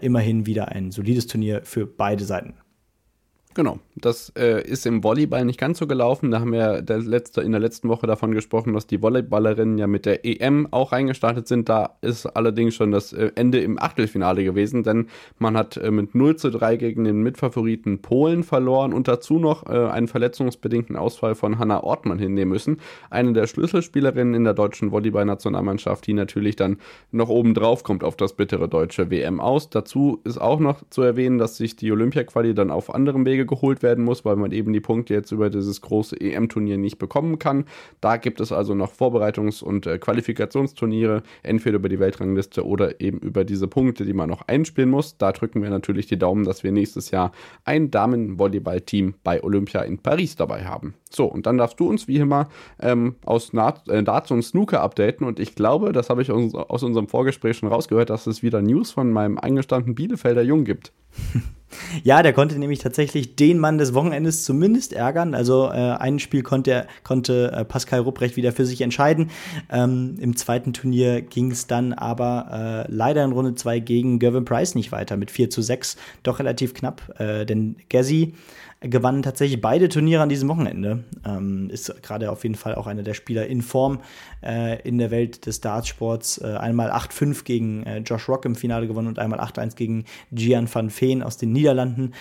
immerhin 0.00 0.46
wieder 0.46 0.70
ein 0.70 0.90
solides 0.90 1.28
Turnier 1.28 1.60
für 1.62 1.86
beide 1.86 2.24
Seiten. 2.24 2.54
Genau, 3.52 3.80
das 3.96 4.32
äh, 4.38 4.62
ist 4.64 4.86
im 4.86 5.02
Volleyball 5.02 5.44
nicht 5.44 5.58
ganz 5.58 5.78
so 5.78 5.88
gelaufen. 5.88 6.30
Da 6.30 6.38
haben 6.38 6.52
wir 6.52 6.82
der 6.82 6.98
letzte, 6.98 7.40
in 7.40 7.50
der 7.50 7.60
letzten 7.60 7.88
Woche 7.88 8.06
davon 8.06 8.32
gesprochen, 8.32 8.74
dass 8.74 8.86
die 8.86 9.02
Volleyballerinnen 9.02 9.76
ja 9.76 9.88
mit 9.88 10.06
der 10.06 10.24
EM 10.24 10.68
auch 10.70 10.92
reingestartet 10.92 11.48
sind. 11.48 11.68
Da 11.68 11.96
ist 12.00 12.26
allerdings 12.26 12.76
schon 12.76 12.92
das 12.92 13.12
äh, 13.12 13.32
Ende 13.34 13.58
im 13.58 13.76
Achtelfinale 13.76 14.44
gewesen, 14.44 14.84
denn 14.84 15.08
man 15.38 15.56
hat 15.56 15.76
äh, 15.76 15.90
mit 15.90 16.14
0 16.14 16.36
zu 16.36 16.50
3 16.50 16.76
gegen 16.76 17.02
den 17.02 17.22
Mitfavoriten 17.22 18.00
Polen 18.02 18.44
verloren 18.44 18.92
und 18.92 19.08
dazu 19.08 19.40
noch 19.40 19.66
äh, 19.66 19.72
einen 19.72 20.06
verletzungsbedingten 20.06 20.94
Ausfall 20.94 21.34
von 21.34 21.58
Hanna 21.58 21.82
Ortmann 21.82 22.20
hinnehmen 22.20 22.52
müssen. 22.52 22.76
Eine 23.10 23.32
der 23.32 23.48
Schlüsselspielerinnen 23.48 24.34
in 24.34 24.44
der 24.44 24.54
deutschen 24.54 24.92
Volleyballnationalmannschaft, 24.92 26.06
die 26.06 26.14
natürlich 26.14 26.54
dann 26.54 26.78
noch 27.10 27.28
oben 27.28 27.54
drauf 27.54 27.82
kommt 27.82 28.04
auf 28.04 28.16
das 28.16 28.34
bittere 28.34 28.68
deutsche 28.68 29.10
WM 29.10 29.40
aus. 29.40 29.70
Dazu 29.70 30.20
ist 30.22 30.40
auch 30.40 30.60
noch 30.60 30.82
zu 30.90 31.02
erwähnen, 31.02 31.38
dass 31.38 31.56
sich 31.56 31.74
die 31.74 31.90
Olympia-Quali 31.90 32.54
dann 32.54 32.70
auf 32.70 32.94
anderem 32.94 33.26
Wege 33.26 33.39
geholt 33.44 33.82
werden 33.82 34.04
muss, 34.04 34.24
weil 34.24 34.36
man 34.36 34.52
eben 34.52 34.72
die 34.72 34.80
Punkte 34.80 35.14
jetzt 35.14 35.32
über 35.32 35.50
dieses 35.50 35.80
große 35.80 36.20
EM-Turnier 36.20 36.78
nicht 36.78 36.98
bekommen 36.98 37.38
kann. 37.38 37.64
Da 38.00 38.16
gibt 38.16 38.40
es 38.40 38.52
also 38.52 38.74
noch 38.74 38.92
Vorbereitungs- 38.92 39.62
und 39.62 39.86
äh, 39.86 39.98
Qualifikationsturniere, 39.98 41.22
entweder 41.42 41.76
über 41.76 41.88
die 41.88 42.00
Weltrangliste 42.00 42.66
oder 42.66 43.00
eben 43.00 43.18
über 43.18 43.44
diese 43.44 43.68
Punkte, 43.68 44.04
die 44.04 44.12
man 44.12 44.28
noch 44.28 44.42
einspielen 44.48 44.90
muss. 44.90 45.16
Da 45.18 45.32
drücken 45.32 45.62
wir 45.62 45.70
natürlich 45.70 46.06
die 46.06 46.18
Daumen, 46.18 46.44
dass 46.44 46.62
wir 46.62 46.72
nächstes 46.72 47.10
Jahr 47.10 47.32
ein 47.64 47.90
Damen-Volleyball-Team 47.90 49.14
bei 49.22 49.42
Olympia 49.42 49.82
in 49.82 49.98
Paris 49.98 50.36
dabei 50.36 50.64
haben. 50.64 50.94
So, 51.12 51.26
und 51.26 51.46
dann 51.46 51.58
darfst 51.58 51.80
du 51.80 51.88
uns 51.88 52.06
wie 52.06 52.16
immer 52.16 52.48
ähm, 52.80 53.16
aus 53.24 53.52
Na 53.52 53.74
äh, 53.88 54.02
Darts 54.02 54.30
und 54.30 54.42
Snooker 54.42 54.80
updaten. 54.80 55.26
Und 55.26 55.40
ich 55.40 55.56
glaube, 55.56 55.92
das 55.92 56.08
habe 56.08 56.22
ich 56.22 56.30
aus, 56.30 56.54
aus 56.54 56.82
unserem 56.84 57.08
Vorgespräch 57.08 57.58
schon 57.58 57.68
rausgehört, 57.68 58.10
dass 58.10 58.28
es 58.28 58.42
wieder 58.42 58.62
News 58.62 58.92
von 58.92 59.10
meinem 59.10 59.36
eingestandenen 59.36 59.96
Bielefelder 59.96 60.42
Jung 60.42 60.64
gibt. 60.64 60.92
Ja, 62.02 62.22
der 62.22 62.32
konnte 62.32 62.58
nämlich 62.58 62.80
tatsächlich 62.80 63.36
den 63.36 63.58
Mann 63.58 63.78
des 63.78 63.94
Wochenendes 63.94 64.44
zumindest 64.44 64.92
ärgern. 64.92 65.34
Also 65.34 65.68
äh, 65.68 65.92
ein 65.92 66.18
Spiel 66.18 66.42
konnte, 66.42 66.86
konnte 67.04 67.52
äh, 67.52 67.64
Pascal 67.64 68.00
Rupprecht 68.00 68.36
wieder 68.36 68.52
für 68.52 68.66
sich 68.66 68.80
entscheiden. 68.80 69.30
Ähm, 69.70 70.16
Im 70.20 70.36
zweiten 70.36 70.72
Turnier 70.72 71.22
ging 71.22 71.50
es 71.50 71.66
dann 71.66 71.92
aber 71.92 72.86
äh, 72.88 72.92
leider 72.92 73.24
in 73.24 73.32
Runde 73.32 73.54
2 73.54 73.80
gegen 73.80 74.18
Gervin 74.18 74.44
Price 74.44 74.74
nicht 74.74 74.92
weiter 74.92 75.16
mit 75.16 75.30
4 75.30 75.50
zu 75.50 75.62
6. 75.62 75.96
Doch 76.22 76.38
relativ 76.38 76.74
knapp, 76.74 77.20
äh, 77.20 77.46
denn 77.46 77.76
Gazzy 77.88 78.34
gewann 78.80 79.22
tatsächlich 79.22 79.60
beide 79.60 79.88
Turniere 79.88 80.22
an 80.22 80.28
diesem 80.28 80.48
Wochenende. 80.48 81.04
Ähm, 81.26 81.68
ist 81.70 82.02
gerade 82.02 82.30
auf 82.30 82.42
jeden 82.44 82.54
Fall 82.54 82.74
auch 82.74 82.86
einer 82.86 83.02
der 83.02 83.14
Spieler 83.14 83.46
in 83.46 83.60
Form 83.60 84.00
äh, 84.42 84.80
in 84.88 84.98
der 84.98 85.10
Welt 85.10 85.46
des 85.46 85.60
Dartsports. 85.60 86.38
Äh, 86.38 86.56
einmal 86.56 86.90
8-5 86.90 87.44
gegen 87.44 87.82
äh, 87.84 87.98
Josh 87.98 88.28
Rock 88.28 88.46
im 88.46 88.54
Finale 88.54 88.86
gewonnen 88.86 89.08
und 89.08 89.18
einmal 89.18 89.40
8-1 89.40 89.76
gegen 89.76 90.04
Gian 90.32 90.72
van 90.72 90.90
Veen 90.90 91.22
aus 91.22 91.36
den 91.36 91.52
Niederlanden. 91.52 92.12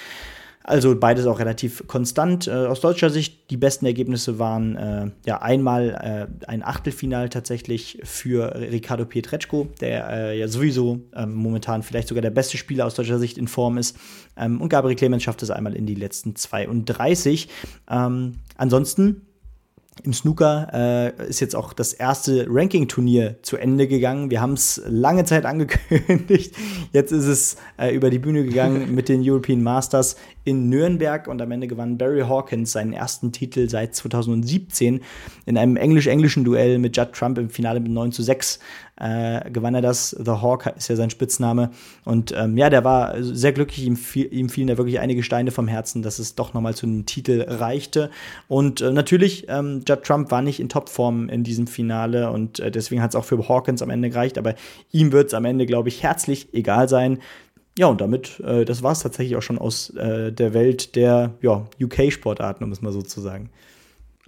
Also 0.63 0.95
beides 0.95 1.25
auch 1.25 1.39
relativ 1.39 1.87
konstant. 1.87 2.47
Äh, 2.47 2.51
aus 2.51 2.81
deutscher 2.81 3.09
Sicht 3.09 3.49
die 3.49 3.57
besten 3.57 3.85
Ergebnisse 3.85 4.39
waren 4.39 4.75
äh, 4.75 5.09
ja 5.25 5.41
einmal 5.41 6.29
äh, 6.43 6.47
ein 6.47 6.63
Achtelfinal 6.63 7.29
tatsächlich 7.29 7.99
für 8.03 8.53
Ricardo 8.55 9.05
Pietreczko, 9.05 9.69
der 9.79 10.09
äh, 10.09 10.39
ja 10.39 10.47
sowieso 10.47 10.99
ähm, 11.15 11.33
momentan 11.33 11.81
vielleicht 11.81 12.09
sogar 12.09 12.21
der 12.21 12.29
beste 12.29 12.57
Spieler 12.57 12.85
aus 12.85 12.95
deutscher 12.95 13.19
Sicht 13.19 13.37
in 13.37 13.47
Form 13.47 13.77
ist. 13.77 13.97
Ähm, 14.37 14.59
und 14.59 14.69
Gabriel 14.69 14.97
Clemens 14.97 15.23
schafft 15.23 15.41
es 15.43 15.49
einmal 15.49 15.75
in 15.75 15.85
die 15.85 15.95
letzten 15.95 16.35
32. 16.35 17.47
Ähm, 17.89 18.33
ansonsten 18.57 19.21
im 20.03 20.13
Snooker 20.13 20.69
äh, 20.73 21.29
ist 21.29 21.39
jetzt 21.39 21.55
auch 21.55 21.73
das 21.73 21.93
erste 21.93 22.45
Ranking-Turnier 22.49 23.37
zu 23.41 23.57
Ende 23.57 23.87
gegangen. 23.87 24.29
Wir 24.31 24.41
haben 24.41 24.53
es 24.53 24.81
lange 24.87 25.25
Zeit 25.25 25.45
angekündigt. 25.45 26.55
Jetzt 26.93 27.11
ist 27.11 27.25
es 27.25 27.57
äh, 27.77 27.93
über 27.93 28.09
die 28.09 28.19
Bühne 28.19 28.43
gegangen 28.43 28.93
mit 28.95 29.09
den 29.09 29.21
European 29.23 29.61
Masters 29.61 30.15
in 30.43 30.69
Nürnberg 30.69 31.27
und 31.27 31.41
am 31.41 31.51
Ende 31.51 31.67
gewann 31.67 31.97
Barry 31.97 32.21
Hawkins 32.21 32.71
seinen 32.71 32.93
ersten 32.93 33.31
Titel 33.31 33.69
seit 33.69 33.93
2017 33.93 35.01
in 35.45 35.57
einem 35.57 35.75
englisch-englischen 35.75 36.43
Duell 36.43 36.79
mit 36.79 36.95
Judd 36.95 37.13
Trump 37.13 37.37
im 37.37 37.49
Finale 37.49 37.79
mit 37.79 37.91
9 37.91 38.11
zu 38.11 38.23
6 38.23 38.59
äh, 38.99 39.49
gewann 39.49 39.75
er 39.75 39.81
das. 39.81 40.09
The 40.09 40.31
Hawk 40.31 40.73
ist 40.77 40.89
ja 40.89 40.95
sein 40.95 41.09
Spitzname. 41.09 41.71
Und 42.05 42.33
ähm, 42.35 42.57
ja, 42.57 42.69
der 42.69 42.83
war 42.83 43.15
sehr 43.21 43.53
glücklich. 43.53 43.85
Ihm, 43.85 43.97
ihm 44.13 44.49
fielen 44.49 44.67
da 44.67 44.77
wirklich 44.77 44.99
einige 44.99 45.23
Steine 45.23 45.51
vom 45.51 45.67
Herzen, 45.67 46.01
dass 46.01 46.19
es 46.19 46.35
doch 46.35 46.53
nochmal 46.53 46.75
zu 46.75 46.85
einem 46.85 47.05
Titel 47.05 47.45
reichte. 47.47 48.09
Und 48.47 48.81
äh, 48.81 48.91
natürlich, 48.91 49.47
ähm, 49.49 49.81
Judd 49.87 50.03
Trump 50.03 50.31
war 50.31 50.41
nicht 50.41 50.59
in 50.59 50.69
Topform 50.69 51.29
in 51.29 51.43
diesem 51.43 51.67
Finale 51.67 52.31
und 52.31 52.59
äh, 52.59 52.71
deswegen 52.71 53.01
hat 53.01 53.11
es 53.11 53.15
auch 53.15 53.25
für 53.25 53.47
Hawkins 53.47 53.81
am 53.81 53.89
Ende 53.89 54.09
gereicht. 54.09 54.37
Aber 54.37 54.55
ihm 54.91 55.11
wird 55.11 55.27
es 55.27 55.33
am 55.33 55.45
Ende, 55.45 55.65
glaube 55.65 55.89
ich, 55.89 56.03
herzlich 56.03 56.53
egal 56.53 56.89
sein. 56.89 57.19
Ja, 57.77 57.87
und 57.87 58.01
damit, 58.01 58.41
äh, 58.41 58.65
das 58.65 58.83
war 58.83 58.91
es 58.91 58.99
tatsächlich 58.99 59.37
auch 59.37 59.41
schon 59.41 59.57
aus 59.57 59.91
äh, 59.91 60.33
der 60.33 60.53
Welt 60.53 60.97
der 60.97 61.35
ja, 61.41 61.65
UK-Sportarten, 61.81 62.65
um 62.65 62.71
es 62.73 62.81
mal 62.81 62.91
so 62.91 63.01
zu 63.01 63.21
sagen. 63.21 63.49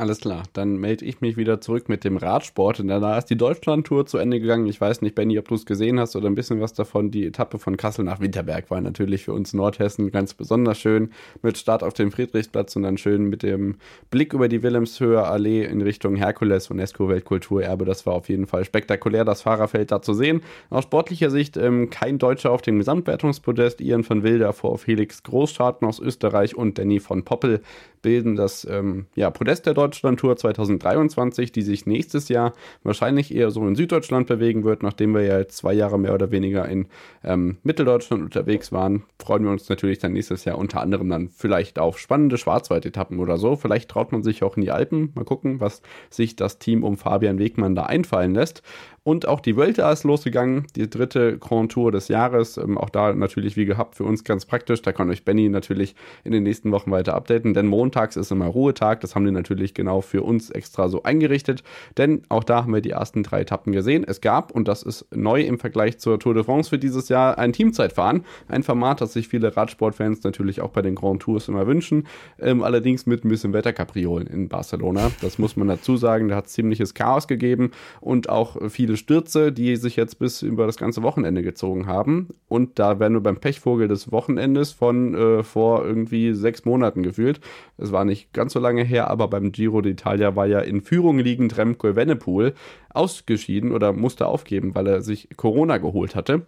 Alles 0.01 0.19
klar, 0.19 0.41
dann 0.53 0.77
melde 0.77 1.05
ich 1.05 1.21
mich 1.21 1.37
wieder 1.37 1.61
zurück 1.61 1.87
mit 1.87 2.03
dem 2.03 2.17
Radsport. 2.17 2.79
Und 2.79 2.87
danach 2.87 3.19
ist 3.19 3.29
die 3.29 3.37
Deutschlandtour 3.37 4.07
zu 4.07 4.17
Ende 4.17 4.39
gegangen. 4.39 4.65
Ich 4.65 4.81
weiß 4.81 5.03
nicht, 5.03 5.13
Benny, 5.13 5.37
ob 5.37 5.47
du 5.47 5.53
es 5.53 5.67
gesehen 5.67 5.99
hast 5.99 6.15
oder 6.15 6.27
ein 6.27 6.33
bisschen 6.33 6.59
was 6.59 6.73
davon. 6.73 7.11
Die 7.11 7.27
Etappe 7.27 7.59
von 7.59 7.77
Kassel 7.77 8.03
nach 8.03 8.19
Winterberg 8.19 8.71
war 8.71 8.81
natürlich 8.81 9.25
für 9.25 9.33
uns 9.33 9.53
Nordhessen 9.53 10.09
ganz 10.09 10.33
besonders 10.33 10.79
schön. 10.79 11.11
Mit 11.43 11.59
Start 11.59 11.83
auf 11.83 11.93
dem 11.93 12.11
Friedrichsplatz 12.11 12.75
und 12.75 12.81
dann 12.81 12.97
schön 12.97 13.25
mit 13.25 13.43
dem 13.43 13.75
Blick 14.09 14.33
über 14.33 14.47
die 14.47 14.63
Wilhelmshöher 14.63 15.27
Allee 15.27 15.65
in 15.65 15.83
Richtung 15.83 16.15
Herkules, 16.15 16.71
UNESCO-Weltkulturerbe. 16.71 17.85
Das 17.85 18.07
war 18.07 18.15
auf 18.15 18.27
jeden 18.27 18.47
Fall 18.47 18.65
spektakulär, 18.65 19.23
das 19.23 19.43
Fahrerfeld 19.43 19.91
da 19.91 20.01
zu 20.01 20.15
sehen. 20.15 20.41
Aus 20.71 20.85
sportlicher 20.85 21.29
Sicht 21.29 21.57
ähm, 21.57 21.91
kein 21.91 22.17
Deutscher 22.17 22.49
auf 22.49 22.63
dem 22.63 22.79
Gesamtwertungspodest. 22.79 23.81
Ian 23.81 24.03
von 24.03 24.23
Wilder 24.23 24.51
vor 24.53 24.79
Felix 24.79 25.21
Großscharten 25.21 25.87
aus 25.87 25.99
Österreich 25.99 26.55
und 26.55 26.79
Danny 26.79 26.99
von 26.99 27.23
Poppel 27.23 27.61
bilden 28.01 28.35
das 28.35 28.65
ähm, 28.65 29.05
ja, 29.13 29.29
Podest 29.29 29.67
der 29.67 29.75
Deutschlandtour 29.91 30.37
2023, 30.37 31.51
die 31.51 31.63
sich 31.63 31.85
nächstes 31.85 32.29
Jahr 32.29 32.53
wahrscheinlich 32.83 33.35
eher 33.35 33.51
so 33.51 33.67
in 33.67 33.75
Süddeutschland 33.75 34.25
bewegen 34.25 34.63
wird, 34.63 34.83
nachdem 34.83 35.13
wir 35.13 35.21
ja 35.21 35.37
jetzt 35.37 35.57
zwei 35.57 35.73
Jahre 35.73 35.99
mehr 35.99 36.13
oder 36.13 36.31
weniger 36.31 36.65
in 36.69 36.87
ähm, 37.25 37.57
Mitteldeutschland 37.63 38.23
unterwegs 38.23 38.71
waren. 38.71 39.03
Freuen 39.19 39.43
wir 39.43 39.51
uns 39.51 39.67
natürlich 39.67 39.99
dann 39.99 40.13
nächstes 40.13 40.45
Jahr 40.45 40.57
unter 40.57 40.79
anderem 40.79 41.09
dann 41.09 41.27
vielleicht 41.27 41.77
auf 41.77 41.99
spannende 41.99 42.37
Schwarzwald-Etappen 42.37 43.19
oder 43.19 43.37
so. 43.37 43.57
Vielleicht 43.57 43.89
traut 43.89 44.13
man 44.13 44.23
sich 44.23 44.43
auch 44.43 44.55
in 44.55 44.61
die 44.61 44.71
Alpen. 44.71 45.11
Mal 45.13 45.25
gucken, 45.25 45.59
was 45.59 45.81
sich 46.09 46.37
das 46.37 46.57
Team 46.57 46.85
um 46.85 46.95
Fabian 46.95 47.37
Wegmann 47.37 47.75
da 47.75 47.83
einfallen 47.83 48.33
lässt. 48.33 48.63
Und 49.03 49.27
auch 49.27 49.39
die 49.39 49.57
Vuelta 49.57 49.91
ist 49.91 50.03
losgegangen, 50.03 50.67
die 50.75 50.87
dritte 50.87 51.39
Grand 51.39 51.71
Tour 51.71 51.91
des 51.91 52.07
Jahres. 52.07 52.57
Ähm, 52.57 52.77
auch 52.77 52.91
da 52.91 53.13
natürlich 53.13 53.57
wie 53.57 53.65
gehabt 53.65 53.95
für 53.95 54.03
uns 54.03 54.23
ganz 54.23 54.45
praktisch. 54.45 54.83
Da 54.83 54.91
kann 54.91 55.09
euch 55.09 55.25
Benny 55.25 55.49
natürlich 55.49 55.95
in 56.23 56.31
den 56.31 56.43
nächsten 56.43 56.71
Wochen 56.71 56.91
weiter 56.91 57.15
updaten, 57.15 57.55
denn 57.55 57.65
montags 57.65 58.15
ist 58.15 58.31
immer 58.31 58.45
Ruhetag. 58.45 59.01
Das 59.01 59.15
haben 59.15 59.25
die 59.25 59.31
natürlich 59.31 59.73
genau 59.73 60.01
für 60.01 60.21
uns 60.21 60.51
extra 60.51 60.87
so 60.87 61.01
eingerichtet. 61.01 61.63
Denn 61.97 62.21
auch 62.29 62.43
da 62.43 62.57
haben 62.57 62.75
wir 62.75 62.81
die 62.81 62.91
ersten 62.91 63.23
drei 63.23 63.41
Etappen 63.41 63.73
gesehen. 63.73 64.05
Es 64.07 64.21
gab, 64.21 64.51
und 64.51 64.67
das 64.67 64.83
ist 64.83 65.07
neu 65.09 65.41
im 65.41 65.57
Vergleich 65.57 65.97
zur 65.97 66.19
Tour 66.19 66.35
de 66.35 66.43
France 66.43 66.69
für 66.69 66.77
dieses 66.77 67.09
Jahr, 67.09 67.39
ein 67.39 67.53
Teamzeitfahren. 67.53 68.23
Ein 68.49 68.61
Format, 68.61 69.01
das 69.01 69.13
sich 69.13 69.27
viele 69.27 69.57
Radsportfans 69.57 70.23
natürlich 70.23 70.61
auch 70.61 70.69
bei 70.69 70.83
den 70.83 70.93
Grand 70.93 71.23
Tours 71.23 71.47
immer 71.47 71.65
wünschen. 71.65 72.05
Ähm, 72.39 72.61
allerdings 72.61 73.07
mit 73.07 73.25
ein 73.25 73.29
bisschen 73.29 73.51
Wetterkapriolen 73.51 74.27
in 74.27 74.47
Barcelona. 74.47 75.09
Das 75.21 75.39
muss 75.39 75.55
man 75.55 75.67
dazu 75.67 75.97
sagen. 75.97 76.27
Da 76.27 76.35
hat 76.35 76.45
es 76.45 76.53
ziemliches 76.53 76.93
Chaos 76.93 77.27
gegeben 77.27 77.71
und 77.99 78.29
auch 78.29 78.69
viele 78.69 78.90
viele 78.91 78.97
Stürze, 78.97 79.51
die 79.53 79.77
sich 79.77 79.95
jetzt 79.95 80.19
bis 80.19 80.41
über 80.41 80.65
das 80.65 80.75
ganze 80.75 81.01
Wochenende 81.01 81.43
gezogen 81.43 81.87
haben. 81.87 82.29
Und 82.49 82.77
da 82.77 82.99
wären 82.99 83.13
wir 83.13 83.21
beim 83.21 83.37
Pechvogel 83.37 83.87
des 83.87 84.11
Wochenendes 84.11 84.71
von 84.71 85.15
äh, 85.15 85.43
vor 85.43 85.85
irgendwie 85.85 86.33
sechs 86.33 86.65
Monaten 86.65 87.01
gefühlt. 87.01 87.39
Es 87.77 87.93
war 87.93 88.03
nicht 88.03 88.33
ganz 88.33 88.51
so 88.51 88.59
lange 88.59 88.83
her, 88.83 89.09
aber 89.09 89.29
beim 89.29 89.53
Giro 89.53 89.79
d'Italia 89.79 90.35
war 90.35 90.45
ja 90.45 90.59
in 90.59 90.81
Führung 90.81 91.19
liegend 91.19 91.57
Remco 91.57 91.87
Evenepoel 91.87 92.53
ausgeschieden 92.89 93.71
oder 93.71 93.93
musste 93.93 94.27
aufgeben, 94.27 94.75
weil 94.75 94.87
er 94.87 95.01
sich 95.01 95.29
Corona 95.37 95.77
geholt 95.77 96.15
hatte. 96.15 96.45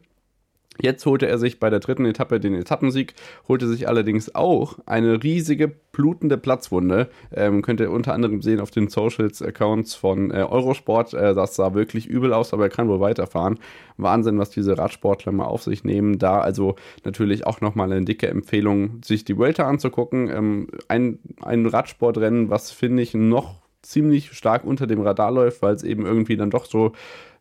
Jetzt 0.82 1.05
holte 1.05 1.28
er 1.28 1.38
sich 1.38 1.59
bei 1.59 1.69
der 1.69 1.80
dritten 1.80 2.05
Etappe 2.05 2.39
den 2.39 2.55
Etappensieg, 2.55 3.13
holte 3.47 3.67
sich 3.67 3.88
allerdings 3.88 4.34
auch 4.34 4.80
eine 4.86 5.21
riesige 5.21 5.67
blutende 5.67 6.38
Platzwunde. 6.38 7.09
Ähm, 7.32 7.61
könnt 7.61 7.80
ihr 7.80 7.91
unter 7.91 8.13
anderem 8.13 8.41
sehen 8.41 8.59
auf 8.59 8.71
den 8.71 8.88
Socials-Accounts 8.88 9.93
von 9.93 10.32
äh, 10.32 10.43
Eurosport. 10.43 11.13
Äh, 11.13 11.36
das 11.36 11.55
sah 11.55 11.76
wirklich 11.76 12.07
übel 12.07 12.34
aus, 12.34 12.53
aber 12.53 12.63
er 12.63 12.69
kann 12.69 12.89
wohl 12.89 12.99
weiterfahren. 12.99 13.59
Wahnsinn, 13.97 14.39
was 14.39 14.49
diese 14.49 14.78
Radsportler 14.78 15.32
mal 15.32 15.45
auf 15.45 15.61
sich 15.61 15.84
nehmen. 15.84 16.17
Da 16.17 16.39
also 16.39 16.76
natürlich 17.03 17.45
auch 17.45 17.61
nochmal 17.61 17.91
eine 17.91 18.03
dicke 18.03 18.28
Empfehlung, 18.28 19.01
sich 19.03 19.24
die 19.26 19.38
Welter 19.38 19.67
anzugucken. 19.67 20.30
Ähm, 20.30 20.67
ein, 20.88 21.19
ein 21.41 21.67
Radsportrennen, 21.67 22.49
was 22.49 22.71
finde 22.71 23.03
ich 23.03 23.13
noch 23.13 23.61
ziemlich 23.84 24.32
stark 24.34 24.63
unter 24.63 24.88
dem 24.88 25.01
Radar 25.01 25.32
läuft, 25.32 25.61
weil 25.61 25.76
es 25.76 25.84
eben 25.84 26.05
irgendwie 26.05 26.38
dann 26.38 26.49
doch 26.49 26.65
so 26.65 26.93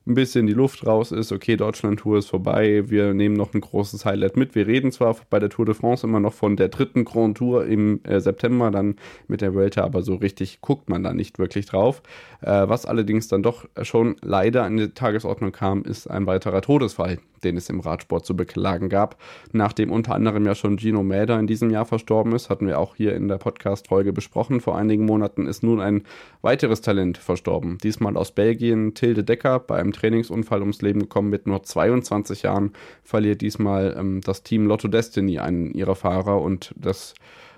ein 0.07 0.15
bisschen 0.15 0.47
die 0.47 0.53
Luft 0.53 0.85
raus 0.87 1.13
ist, 1.13 1.31
okay, 1.31 1.57
Deutschland-Tour 1.57 2.19
ist 2.19 2.29
vorbei, 2.29 2.85
wir 2.89 3.15
nehmen 3.15 3.37
noch 3.37 3.55
ein 3.55 3.61
großes 3.61 4.05
Highlight 4.05 4.37
mit. 4.37 4.55
Wir 4.55 4.67
reden 4.67 4.91
zwar 4.91 5.17
bei 5.31 5.39
der 5.39 5.49
Tour 5.49 5.65
de 5.65 5.75
France 5.75 6.07
immer 6.07 6.19
noch 6.19 6.33
von 6.33 6.57
der 6.57 6.69
dritten 6.69 7.05
Grand 7.05 7.37
Tour 7.37 7.67
im 7.67 8.01
äh, 8.05 8.21
September, 8.21 8.71
dann 8.71 8.97
mit 9.29 9.41
der 9.43 9.55
Vuelta, 9.55 9.85
aber 9.85 10.03
so 10.03 10.17
richtig 10.17 10.61
guckt 10.61 10.89
man 10.89 11.05
da 11.05 11.13
nicht 11.13 11.39
wirklich 11.39 11.67
drauf. 11.67 12.03
Äh, 12.41 12.69
was 12.69 12.85
allerdings 12.85 13.29
dann 13.29 13.45
doch 13.45 13.67
schon 13.83 14.17
leider 14.23 14.65
an 14.65 14.77
die 14.77 14.89
Tagesordnung 14.89 15.53
kam, 15.53 15.85
ist 15.85 16.09
ein 16.09 16.27
weiterer 16.27 16.63
Todesfall, 16.63 17.19
den 17.45 17.57
es 17.57 17.69
im 17.69 17.79
Radsport 17.79 18.27
zu 18.27 18.35
beklagen 18.35 18.89
gab. 18.89 19.21
Nachdem 19.53 19.93
unter 19.93 20.15
anderem 20.15 20.45
ja 20.47 20.57
schon 20.57 20.79
Gino 20.79 21.05
Mäder 21.05 21.39
in 21.39 21.47
diesem 21.47 21.71
Jahr 21.71 21.87
verstorben 21.87 22.33
ist, 22.33 22.51
hatten 22.51 22.67
wir 22.67 22.81
auch 22.81 22.97
hier 22.97 23.15
in 23.15 23.29
der 23.29 23.39
Podcast-Folge 23.39 24.13
besprochen. 24.13 24.61
Vor 24.61 24.77
einigen 24.77 25.05
Monaten 25.05 25.47
ist 25.47 25.63
nun 25.63 25.81
ein 25.81 26.03
weiteres 26.41 26.81
Talent 26.81 27.19
verstorben. 27.19 27.79
Diesmal 27.79 28.17
aus 28.17 28.33
Belgien, 28.33 28.95
Tilde 28.95 29.23
Decker, 29.23 29.61
bei 29.61 29.77
einem 29.77 29.92
Trainingsunfall 29.93 30.61
ums 30.61 30.83
Leben 30.83 31.01
gekommen 31.01 31.31
mit 31.31 31.47
nur 31.47 31.63
22 31.63 32.43
Jahren, 32.43 32.73
verliert 33.03 33.41
diesmal 33.41 33.97
ähm, 33.99 34.21
das 34.23 34.43
Team 34.43 34.67
Lotto 34.67 34.89
Destiny 34.89 35.39
einen 35.39 35.73
ihrer 35.73 35.95
Fahrer 35.95 36.41
und 36.41 36.75
das 36.77 37.15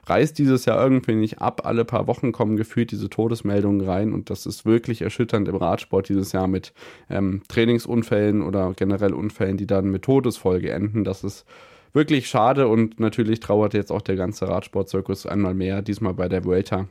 reißt 0.06 0.38
dieses 0.38 0.64
Jahr 0.64 0.82
irgendwie 0.82 1.14
nicht 1.14 1.40
ab. 1.40 1.62
Alle 1.64 1.84
paar 1.84 2.06
Wochen 2.06 2.32
kommen 2.32 2.56
gefühlt 2.56 2.90
diese 2.90 3.08
Todesmeldungen 3.08 3.86
rein 3.86 4.12
und 4.12 4.30
das 4.30 4.46
ist 4.46 4.66
wirklich 4.66 5.02
erschütternd 5.02 5.48
im 5.48 5.56
Radsport 5.56 6.08
dieses 6.08 6.32
Jahr 6.32 6.46
mit 6.46 6.72
ähm, 7.10 7.42
Trainingsunfällen 7.48 8.42
oder 8.42 8.72
generell 8.76 9.14
Unfällen, 9.14 9.56
die 9.56 9.66
dann 9.66 9.90
mit 9.90 10.02
Todesfolge 10.02 10.70
enden. 10.70 11.04
Das 11.04 11.24
ist 11.24 11.46
wirklich 11.92 12.28
schade 12.28 12.68
und 12.68 13.00
natürlich 13.00 13.40
trauert 13.40 13.74
jetzt 13.74 13.92
auch 13.92 14.02
der 14.02 14.16
ganze 14.16 14.48
Radsportzirkus 14.48 15.26
einmal 15.26 15.54
mehr, 15.54 15.82
diesmal 15.82 16.14
bei 16.14 16.28
der 16.28 16.44
Vuelta. 16.44 16.88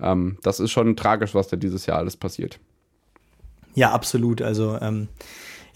Ähm, 0.00 0.38
das 0.42 0.60
ist 0.60 0.70
schon 0.70 0.96
tragisch, 0.96 1.34
was 1.34 1.48
da 1.48 1.56
dieses 1.56 1.86
Jahr 1.86 1.98
alles 1.98 2.16
passiert. 2.16 2.58
Ja, 3.74 3.92
absolut. 3.92 4.42
Also 4.42 4.78
ähm, 4.80 5.08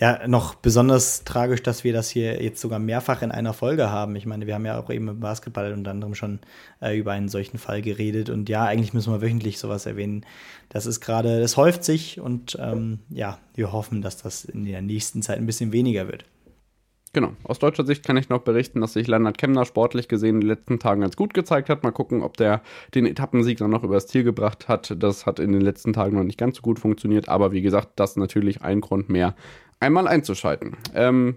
ja, 0.02 0.26
noch 0.26 0.56
besonders 0.56 1.22
tragisch, 1.22 1.62
dass 1.62 1.84
wir 1.84 1.92
das 1.92 2.10
hier 2.10 2.42
jetzt 2.42 2.60
sogar 2.60 2.80
mehrfach 2.80 3.22
in 3.22 3.30
einer 3.30 3.52
Folge 3.52 3.90
haben. 3.90 4.16
Ich 4.16 4.26
meine, 4.26 4.48
wir 4.48 4.54
haben 4.54 4.66
ja 4.66 4.80
auch 4.80 4.90
eben 4.90 5.06
im 5.06 5.20
Basketball 5.20 5.72
unter 5.72 5.92
anderem 5.92 6.16
schon 6.16 6.40
äh, 6.80 6.98
über 6.98 7.12
einen 7.12 7.28
solchen 7.28 7.58
Fall 7.58 7.82
geredet. 7.82 8.28
Und 8.28 8.48
ja, 8.48 8.64
eigentlich 8.64 8.94
müssen 8.94 9.12
wir 9.12 9.22
wöchentlich 9.22 9.58
sowas 9.60 9.86
erwähnen. 9.86 10.26
Das 10.70 10.86
ist 10.86 11.00
gerade, 11.00 11.40
das 11.40 11.56
häuft 11.56 11.84
sich 11.84 12.18
und 12.18 12.58
ähm, 12.60 12.98
ja, 13.10 13.38
wir 13.54 13.70
hoffen, 13.70 14.02
dass 14.02 14.16
das 14.16 14.44
in 14.44 14.64
der 14.64 14.82
nächsten 14.82 15.22
Zeit 15.22 15.38
ein 15.38 15.46
bisschen 15.46 15.70
weniger 15.70 16.08
wird. 16.08 16.24
Genau. 17.14 17.32
Aus 17.44 17.58
deutscher 17.58 17.84
Sicht 17.84 18.06
kann 18.06 18.16
ich 18.16 18.30
noch 18.30 18.40
berichten, 18.40 18.80
dass 18.80 18.94
sich 18.94 19.06
Leonard 19.06 19.36
Kemner 19.36 19.66
sportlich 19.66 20.08
gesehen 20.08 20.36
in 20.36 20.40
den 20.40 20.48
letzten 20.48 20.78
Tagen 20.78 21.02
ganz 21.02 21.14
gut 21.14 21.34
gezeigt 21.34 21.68
hat. 21.68 21.82
Mal 21.82 21.90
gucken, 21.90 22.22
ob 22.22 22.38
der 22.38 22.62
den 22.94 23.04
Etappensieg 23.04 23.58
dann 23.58 23.70
noch 23.70 23.84
übers 23.84 24.06
Ziel 24.06 24.24
gebracht 24.24 24.66
hat. 24.66 24.94
Das 24.98 25.26
hat 25.26 25.38
in 25.38 25.52
den 25.52 25.60
letzten 25.60 25.92
Tagen 25.92 26.16
noch 26.16 26.24
nicht 26.24 26.38
ganz 26.38 26.56
so 26.56 26.62
gut 26.62 26.78
funktioniert. 26.78 27.28
Aber 27.28 27.52
wie 27.52 27.60
gesagt, 27.60 27.90
das 27.96 28.12
ist 28.12 28.16
natürlich 28.16 28.62
ein 28.62 28.80
Grund 28.80 29.10
mehr, 29.10 29.34
einmal 29.78 30.08
einzuschalten. 30.08 30.76
Ähm, 30.94 31.36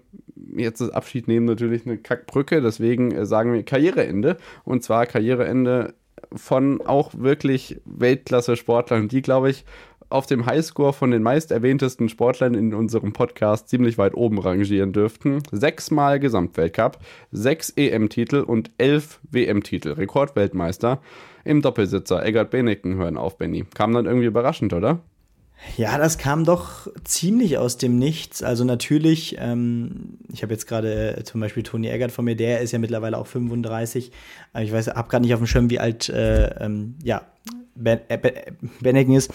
jetzt 0.55 0.79
das 0.79 0.91
Abschied 0.91 1.27
nehmen 1.27 1.45
natürlich 1.45 1.85
eine 1.85 1.97
Kackbrücke. 1.97 2.61
Deswegen 2.61 3.11
äh, 3.11 3.25
sagen 3.25 3.51
wir 3.51 3.63
Karriereende. 3.63 4.37
Und 4.63 4.81
zwar 4.81 5.05
Karriereende 5.05 5.93
von 6.33 6.81
auch 6.81 7.11
wirklich 7.17 7.81
Weltklasse-Sportlern, 7.85 9.09
die, 9.09 9.21
glaube 9.21 9.49
ich, 9.49 9.65
auf 10.09 10.25
dem 10.25 10.45
Highscore 10.45 10.93
von 10.93 11.11
den 11.11 11.23
meist 11.23 11.51
erwähntesten 11.51 12.09
Sportlern 12.09 12.53
in 12.53 12.73
unserem 12.73 13.13
Podcast 13.13 13.69
ziemlich 13.69 13.97
weit 13.97 14.15
oben 14.15 14.39
rangieren 14.39 14.93
dürften. 14.93 15.41
Sechsmal 15.51 16.19
Gesamtweltcup, 16.19 16.99
sechs 17.31 17.71
EM-Titel 17.75 18.37
und 18.41 18.71
elf 18.77 19.19
WM-Titel. 19.31 19.93
Rekordweltmeister 19.93 21.01
im 21.43 21.61
Doppelsitzer. 21.61 22.25
Eggert 22.25 22.51
Beneken 22.51 22.95
hören 22.95 23.17
auf, 23.17 23.37
Benny. 23.37 23.65
Kam 23.73 23.93
dann 23.93 24.05
irgendwie 24.05 24.27
überraschend, 24.27 24.73
oder? 24.73 24.99
Ja, 25.77 25.97
das 25.97 26.17
kam 26.17 26.45
doch 26.45 26.87
ziemlich 27.03 27.57
aus 27.57 27.77
dem 27.77 27.97
Nichts. 27.97 28.43
Also 28.43 28.63
natürlich, 28.63 29.35
ähm, 29.39 30.19
ich 30.31 30.43
habe 30.43 30.53
jetzt 30.53 30.67
gerade 30.67 31.17
äh, 31.17 31.23
zum 31.23 31.41
Beispiel 31.41 31.63
Toni 31.63 31.87
Eggert 31.87 32.11
von 32.11 32.25
mir, 32.25 32.35
der 32.35 32.61
ist 32.61 32.71
ja 32.71 32.79
mittlerweile 32.79 33.17
auch 33.17 33.27
35. 33.27 34.11
ich 34.61 34.71
weiß, 34.71 34.87
habe 34.89 35.09
gerade 35.09 35.23
nicht 35.23 35.33
auf 35.33 35.39
dem 35.39 35.47
Schirm, 35.47 35.69
wie 35.69 35.79
alt 35.79 36.09
äh, 36.09 36.47
ähm, 36.63 36.95
ja, 37.03 37.23
ben, 37.75 37.99
äh, 38.09 38.51
Beneken 38.81 39.15
ist. 39.15 39.33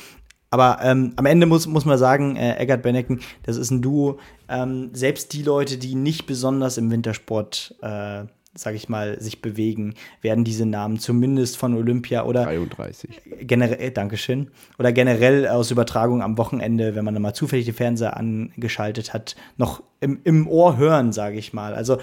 Aber 0.51 0.79
ähm, 0.83 1.13
am 1.17 1.27
Ende 1.27 1.47
muss, 1.47 1.67
muss 1.67 1.85
man 1.85 1.97
sagen, 1.97 2.37
äh, 2.37 2.57
Eggert 2.57 2.83
Benneken, 2.83 3.21
das 3.45 3.57
ist 3.57 3.71
ein 3.71 3.83
Duo. 3.83 4.19
Ähm, 4.49 4.91
selbst 4.93 5.33
die 5.33 5.43
Leute, 5.43 5.79
die 5.79 5.95
nicht 5.95 6.27
besonders 6.27 6.77
im 6.77 6.91
Wintersport, 6.91 7.77
äh, 7.83 8.25
sag 8.55 8.75
ich 8.75 8.89
mal, 8.89 9.21
sich 9.21 9.41
bewegen, 9.43 9.95
werden 10.23 10.43
diese 10.43 10.67
Namen 10.67 10.99
zumindest 10.99 11.57
von 11.57 11.75
Olympia 11.75 12.25
oder 12.25 12.45
33. 12.45 13.21
Generell, 13.43 13.81
äh, 13.81 13.93
Dankeschön. 13.93 14.51
Oder 14.77 14.93
generell 14.93 15.47
aus 15.47 15.71
Übertragung 15.71 16.21
am 16.21 16.37
Wochenende, 16.37 16.97
wenn 16.97 17.05
man 17.05 17.15
dann 17.15 17.23
mal 17.23 17.35
zufällig 17.35 17.67
den 17.67 17.75
Fernseher 17.75 18.17
angeschaltet 18.17 19.15
hat, 19.15 19.37
noch 19.57 19.85
im, 20.01 20.21
im 20.25 20.49
Ohr 20.49 20.77
hören, 20.77 21.13
sage 21.13 21.39
ich 21.39 21.53
mal. 21.53 21.75
Also 21.75 21.99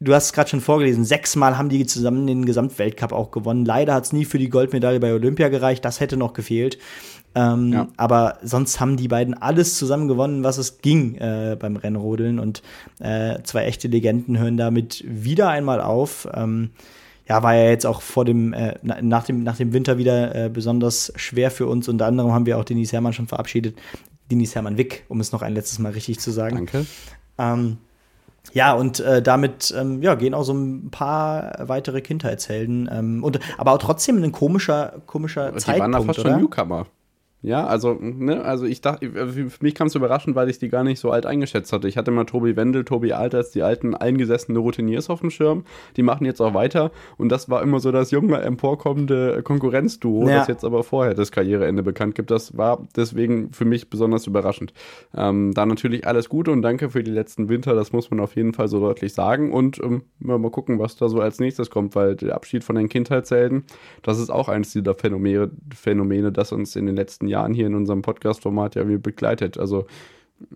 du 0.00 0.14
hast 0.14 0.24
es 0.26 0.32
gerade 0.32 0.50
schon 0.50 0.60
vorgelesen, 0.60 1.04
sechsmal 1.04 1.56
haben 1.56 1.68
die 1.68 1.86
zusammen 1.86 2.26
den 2.26 2.46
Gesamtweltcup 2.46 3.12
auch 3.12 3.30
gewonnen. 3.30 3.64
Leider 3.64 3.94
hat 3.94 4.04
es 4.04 4.12
nie 4.12 4.24
für 4.24 4.38
die 4.38 4.48
Goldmedaille 4.48 4.98
bei 4.98 5.12
Olympia 5.12 5.48
gereicht, 5.48 5.84
das 5.84 6.00
hätte 6.00 6.16
noch 6.16 6.32
gefehlt. 6.32 6.78
Ähm, 7.34 7.72
ja. 7.72 7.88
Aber 7.96 8.38
sonst 8.42 8.80
haben 8.80 8.96
die 8.96 9.08
beiden 9.08 9.34
alles 9.34 9.78
zusammen 9.78 10.08
gewonnen, 10.08 10.42
was 10.42 10.58
es 10.58 10.78
ging 10.78 11.14
äh, 11.16 11.56
beim 11.58 11.76
Rennrodeln. 11.76 12.38
Und 12.38 12.62
äh, 12.98 13.42
zwei 13.44 13.64
echte 13.64 13.88
Legenden 13.88 14.38
hören 14.38 14.56
damit 14.56 15.04
wieder 15.06 15.48
einmal 15.48 15.80
auf. 15.80 16.28
Ähm, 16.34 16.70
ja, 17.28 17.42
war 17.44 17.54
ja 17.54 17.70
jetzt 17.70 17.86
auch 17.86 18.02
vor 18.02 18.24
dem, 18.24 18.52
äh, 18.52 18.74
nach 18.82 19.24
dem, 19.24 19.44
nach 19.44 19.56
dem 19.56 19.72
Winter 19.72 19.98
wieder 19.98 20.34
äh, 20.34 20.48
besonders 20.48 21.12
schwer 21.14 21.52
für 21.52 21.68
uns. 21.68 21.88
Unter 21.88 22.06
anderem 22.06 22.32
haben 22.32 22.46
wir 22.46 22.58
auch 22.58 22.64
Denise 22.64 22.92
Hermann 22.92 23.12
schon 23.12 23.28
verabschiedet. 23.28 23.76
Denise 24.30 24.56
Hermann 24.56 24.78
Wick, 24.78 25.04
um 25.08 25.20
es 25.20 25.30
noch 25.30 25.42
ein 25.42 25.54
letztes 25.54 25.78
Mal 25.78 25.92
richtig 25.92 26.18
zu 26.18 26.32
sagen. 26.32 26.56
Danke. 26.56 26.86
Ähm, 27.38 27.78
ja, 28.52 28.72
und 28.72 28.98
äh, 29.00 29.22
damit 29.22 29.72
ähm, 29.78 30.02
ja, 30.02 30.16
gehen 30.16 30.34
auch 30.34 30.42
so 30.42 30.52
ein 30.52 30.90
paar 30.90 31.56
weitere 31.60 32.00
Kindheitshelden. 32.00 32.88
Ähm, 32.92 33.22
und, 33.22 33.38
aber 33.58 33.72
auch 33.72 33.78
trotzdem 33.78 34.22
ein 34.22 34.32
komischer, 34.32 35.00
komischer 35.06 35.52
Die 35.52 35.58
Zeitpunkt, 35.58 35.80
waren 35.80 35.92
da 35.92 36.00
fast 36.02 36.18
oder? 36.18 36.30
schon 36.30 36.40
Newcomer. 36.40 36.86
Ja, 37.42 37.66
also, 37.66 37.96
ne, 37.98 38.44
also 38.44 38.66
ich 38.66 38.82
dachte, 38.82 39.10
für 39.10 39.50
mich 39.64 39.74
kam 39.74 39.86
es 39.86 39.94
überraschend, 39.94 40.36
weil 40.36 40.50
ich 40.50 40.58
die 40.58 40.68
gar 40.68 40.84
nicht 40.84 41.00
so 41.00 41.10
alt 41.10 41.24
eingeschätzt 41.24 41.72
hatte. 41.72 41.88
Ich 41.88 41.96
hatte 41.96 42.10
mal 42.10 42.24
Tobi 42.24 42.54
Wendel, 42.54 42.84
Tobi 42.84 43.14
Alters, 43.14 43.50
die 43.50 43.62
alten 43.62 43.94
eingesessene 43.94 44.58
Routiniers 44.58 45.08
auf 45.08 45.20
dem 45.20 45.30
Schirm. 45.30 45.64
Die 45.96 46.02
machen 46.02 46.26
jetzt 46.26 46.40
auch 46.42 46.52
weiter. 46.52 46.90
Und 47.16 47.30
das 47.30 47.48
war 47.48 47.62
immer 47.62 47.80
so 47.80 47.92
das 47.92 48.10
junge, 48.10 48.38
emporkommende 48.42 49.42
Konkurrenzduo, 49.42 50.28
Ja. 50.28 50.40
das 50.40 50.48
jetzt 50.48 50.64
aber 50.64 50.82
vorher 50.84 51.14
das 51.14 51.32
Karriereende 51.32 51.82
bekannt 51.82 52.14
gibt. 52.14 52.30
Das 52.30 52.58
war 52.58 52.86
deswegen 52.94 53.52
für 53.52 53.64
mich 53.64 53.88
besonders 53.88 54.26
überraschend. 54.26 54.74
Ähm, 55.16 55.52
da 55.54 55.64
natürlich 55.64 56.06
alles 56.06 56.28
Gute 56.28 56.50
und 56.50 56.60
danke 56.60 56.90
für 56.90 57.02
die 57.02 57.10
letzten 57.10 57.48
Winter. 57.48 57.74
Das 57.74 57.92
muss 57.92 58.10
man 58.10 58.20
auf 58.20 58.36
jeden 58.36 58.52
Fall 58.52 58.68
so 58.68 58.80
deutlich 58.80 59.14
sagen. 59.14 59.52
Und 59.52 59.78
ähm, 59.82 60.02
mal 60.18 60.38
mal 60.38 60.50
gucken, 60.50 60.78
was 60.78 60.96
da 60.96 61.08
so 61.08 61.20
als 61.20 61.40
nächstes 61.40 61.70
kommt, 61.70 61.94
weil 61.94 62.16
der 62.16 62.34
Abschied 62.34 62.64
von 62.64 62.76
den 62.76 62.90
Kindheitshelden, 62.90 63.64
das 64.02 64.18
ist 64.18 64.28
auch 64.28 64.48
eines 64.50 64.72
dieser 64.72 64.94
Phänomene, 64.94 65.50
Phänomene, 65.74 66.32
das 66.32 66.52
uns 66.52 66.76
in 66.76 66.84
den 66.86 66.96
letzten 66.96 67.29
Jahren 67.30 67.54
hier 67.54 67.66
in 67.66 67.74
unserem 67.74 68.02
Podcast-Format 68.02 68.74
ja 68.74 68.82
irgendwie 68.82 68.98
begleitet. 68.98 69.56
Also 69.58 69.86
mh, 70.40 70.48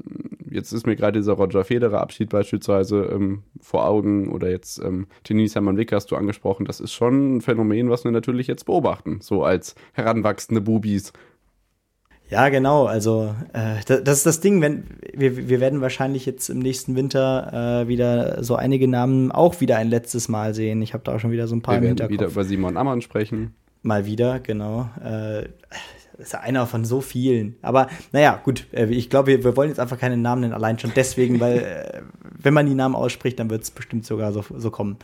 jetzt 0.51 0.73
ist 0.73 0.87
mir 0.87 0.97
gerade 0.97 1.19
dieser 1.19 1.33
Roger 1.33 1.65
Federer 1.65 2.01
Abschied 2.01 2.29
beispielsweise 2.31 3.09
ähm, 3.13 3.43
vor 3.61 3.87
Augen 3.89 4.31
oder 4.31 4.51
jetzt 4.51 4.79
ähm, 4.79 5.07
Denise 5.29 5.55
Hermann-Wick 5.55 5.93
hast 5.93 6.11
du 6.11 6.17
angesprochen. 6.17 6.67
Das 6.67 6.81
ist 6.81 6.93
schon 6.93 7.37
ein 7.37 7.41
Phänomen, 7.41 7.91
was 7.91 8.05
wir 8.05 8.11
natürlich 8.11 8.47
jetzt 8.47 8.67
beobachten, 8.67 9.19
so 9.23 9.43
als 9.45 9.75
heranwachsende 9.95 10.61
Bubis. 10.61 11.13
Ja, 12.31 12.49
genau. 12.49 12.87
Also 12.87 13.35
äh, 13.53 13.77
das, 13.87 14.03
das 14.03 14.17
ist 14.19 14.27
das 14.27 14.41
Ding, 14.41 14.63
wenn 14.63 14.85
wir, 15.13 15.49
wir 15.49 15.61
werden 15.61 15.83
wahrscheinlich 15.83 16.25
jetzt 16.25 16.49
im 16.49 16.59
nächsten 16.59 16.97
Winter 16.97 17.83
äh, 17.83 17.89
wieder 17.89 18.43
so 18.43 18.57
einige 18.57 18.89
Namen 18.89 19.31
auch 19.31 19.61
wieder 19.61 19.77
ein 19.77 19.89
letztes 19.91 20.29
Mal 20.29 20.55
sehen. 20.55 20.81
Ich 20.83 20.95
habe 20.95 21.05
da 21.05 21.15
auch 21.15 21.21
schon 21.21 21.33
wieder 21.33 21.47
so 21.47 21.55
ein 21.55 21.61
paar 21.63 21.75
Wir 21.75 21.79
im 21.79 21.83
werden 21.85 21.91
Hinterkopf. 21.99 22.13
wieder 22.13 22.27
über 22.29 22.45
Simon 22.45 22.77
Ammann 22.79 23.03
sprechen. 23.03 23.55
Mal 23.83 24.07
wieder, 24.07 24.41
genau. 24.41 24.89
Äh, 25.05 25.49
ist 26.19 26.33
ja 26.33 26.41
einer 26.41 26.67
von 26.67 26.85
so 26.85 27.01
vielen. 27.01 27.57
Aber 27.63 27.89
naja, 28.13 28.41
gut, 28.43 28.67
äh, 28.73 28.87
ich 28.87 29.11
glaube, 29.11 29.29
wir, 29.29 29.45
wir 29.45 29.57
wollen 29.57 29.69
jetzt 29.69 29.81
einfach 29.81 29.99
keine 29.99 30.17
Namen 30.17 30.43
nennen, 30.43 30.53
allein 30.55 30.79
schon 30.79 30.93
deswegen, 30.95 31.41
weil 31.41 31.59
äh, 31.93 32.03
wenn 32.43 32.55
man 32.55 32.67
die 32.67 32.75
Namen 32.75 32.95
ausspricht, 32.95 33.39
dann 33.39 33.51
wird 33.51 33.63
es 33.63 33.71
bestimmt 33.71 34.07
sogar 34.07 34.33
so, 34.33 34.45
so 34.57 34.71
kommen. 34.71 34.99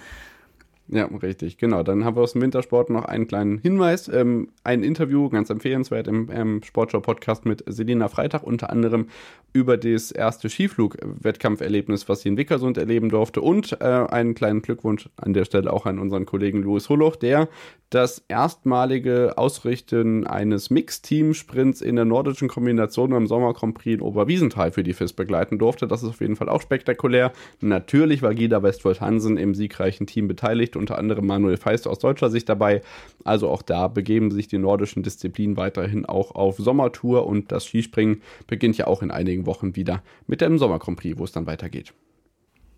Ja, 0.92 1.04
richtig, 1.04 1.56
genau. 1.56 1.84
Dann 1.84 2.04
haben 2.04 2.16
wir 2.16 2.22
aus 2.22 2.32
dem 2.32 2.42
Wintersport 2.42 2.90
noch 2.90 3.04
einen 3.04 3.28
kleinen 3.28 3.58
Hinweis. 3.58 4.08
Ähm, 4.08 4.48
ein 4.64 4.82
Interview, 4.82 5.28
ganz 5.28 5.48
empfehlenswert 5.48 6.08
im 6.08 6.28
ähm, 6.32 6.62
Sportschau-Podcast 6.64 7.46
mit 7.46 7.62
Selina 7.66 8.08
Freitag, 8.08 8.42
unter 8.42 8.70
anderem 8.70 9.06
über 9.52 9.76
das 9.76 10.10
erste 10.10 10.48
Skiflug-Wettkampferlebnis, 10.48 12.08
was 12.08 12.22
sie 12.22 12.30
in 12.30 12.36
Wickersund 12.36 12.76
erleben 12.76 13.08
durfte. 13.08 13.40
Und 13.40 13.80
äh, 13.80 13.84
einen 13.84 14.34
kleinen 14.34 14.62
Glückwunsch 14.62 15.08
an 15.16 15.32
der 15.32 15.44
Stelle 15.44 15.72
auch 15.72 15.86
an 15.86 16.00
unseren 16.00 16.26
Kollegen 16.26 16.62
Louis 16.62 16.88
Hulloch, 16.88 17.14
der 17.14 17.48
das 17.90 18.22
erstmalige 18.28 19.36
Ausrichten 19.36 20.24
eines 20.24 20.70
Mixteam-Sprints 20.70 21.80
in 21.82 21.96
der 21.96 22.04
nordischen 22.04 22.48
Kombination 22.48 23.10
beim 23.10 23.26
Sommer 23.26 23.52
Grand 23.52 23.84
in 23.84 24.00
Oberwiesenthal 24.00 24.70
für 24.70 24.84
die 24.84 24.92
FIS 24.92 25.12
begleiten 25.12 25.58
durfte. 25.58 25.88
Das 25.88 26.04
ist 26.04 26.10
auf 26.10 26.20
jeden 26.20 26.36
Fall 26.36 26.48
auch 26.48 26.62
spektakulär. 26.62 27.32
Natürlich 27.60 28.22
war 28.22 28.32
Gida 28.32 28.62
Westfold 28.62 29.00
Hansen 29.00 29.36
im 29.36 29.56
siegreichen 29.56 30.06
Team 30.06 30.28
beteiligt, 30.28 30.76
unter 30.80 30.98
anderem 30.98 31.26
Manuel 31.26 31.56
Feist 31.56 31.86
aus 31.86 32.00
deutscher 32.00 32.30
Sicht 32.30 32.48
dabei. 32.48 32.82
Also 33.24 33.48
auch 33.48 33.62
da 33.62 33.86
begeben 33.86 34.30
sich 34.32 34.48
die 34.48 34.58
nordischen 34.58 35.02
Disziplinen 35.02 35.56
weiterhin 35.56 36.06
auch 36.06 36.34
auf 36.34 36.56
Sommertour 36.58 37.26
und 37.26 37.52
das 37.52 37.66
Skispringen 37.66 38.22
beginnt 38.46 38.76
ja 38.76 38.86
auch 38.88 39.02
in 39.02 39.10
einigen 39.10 39.46
Wochen 39.46 39.76
wieder 39.76 40.02
mit 40.26 40.40
dem 40.40 40.58
Sommer 40.58 40.78
Grand 40.78 41.00
wo 41.18 41.24
es 41.24 41.32
dann 41.32 41.46
weitergeht. 41.46 41.94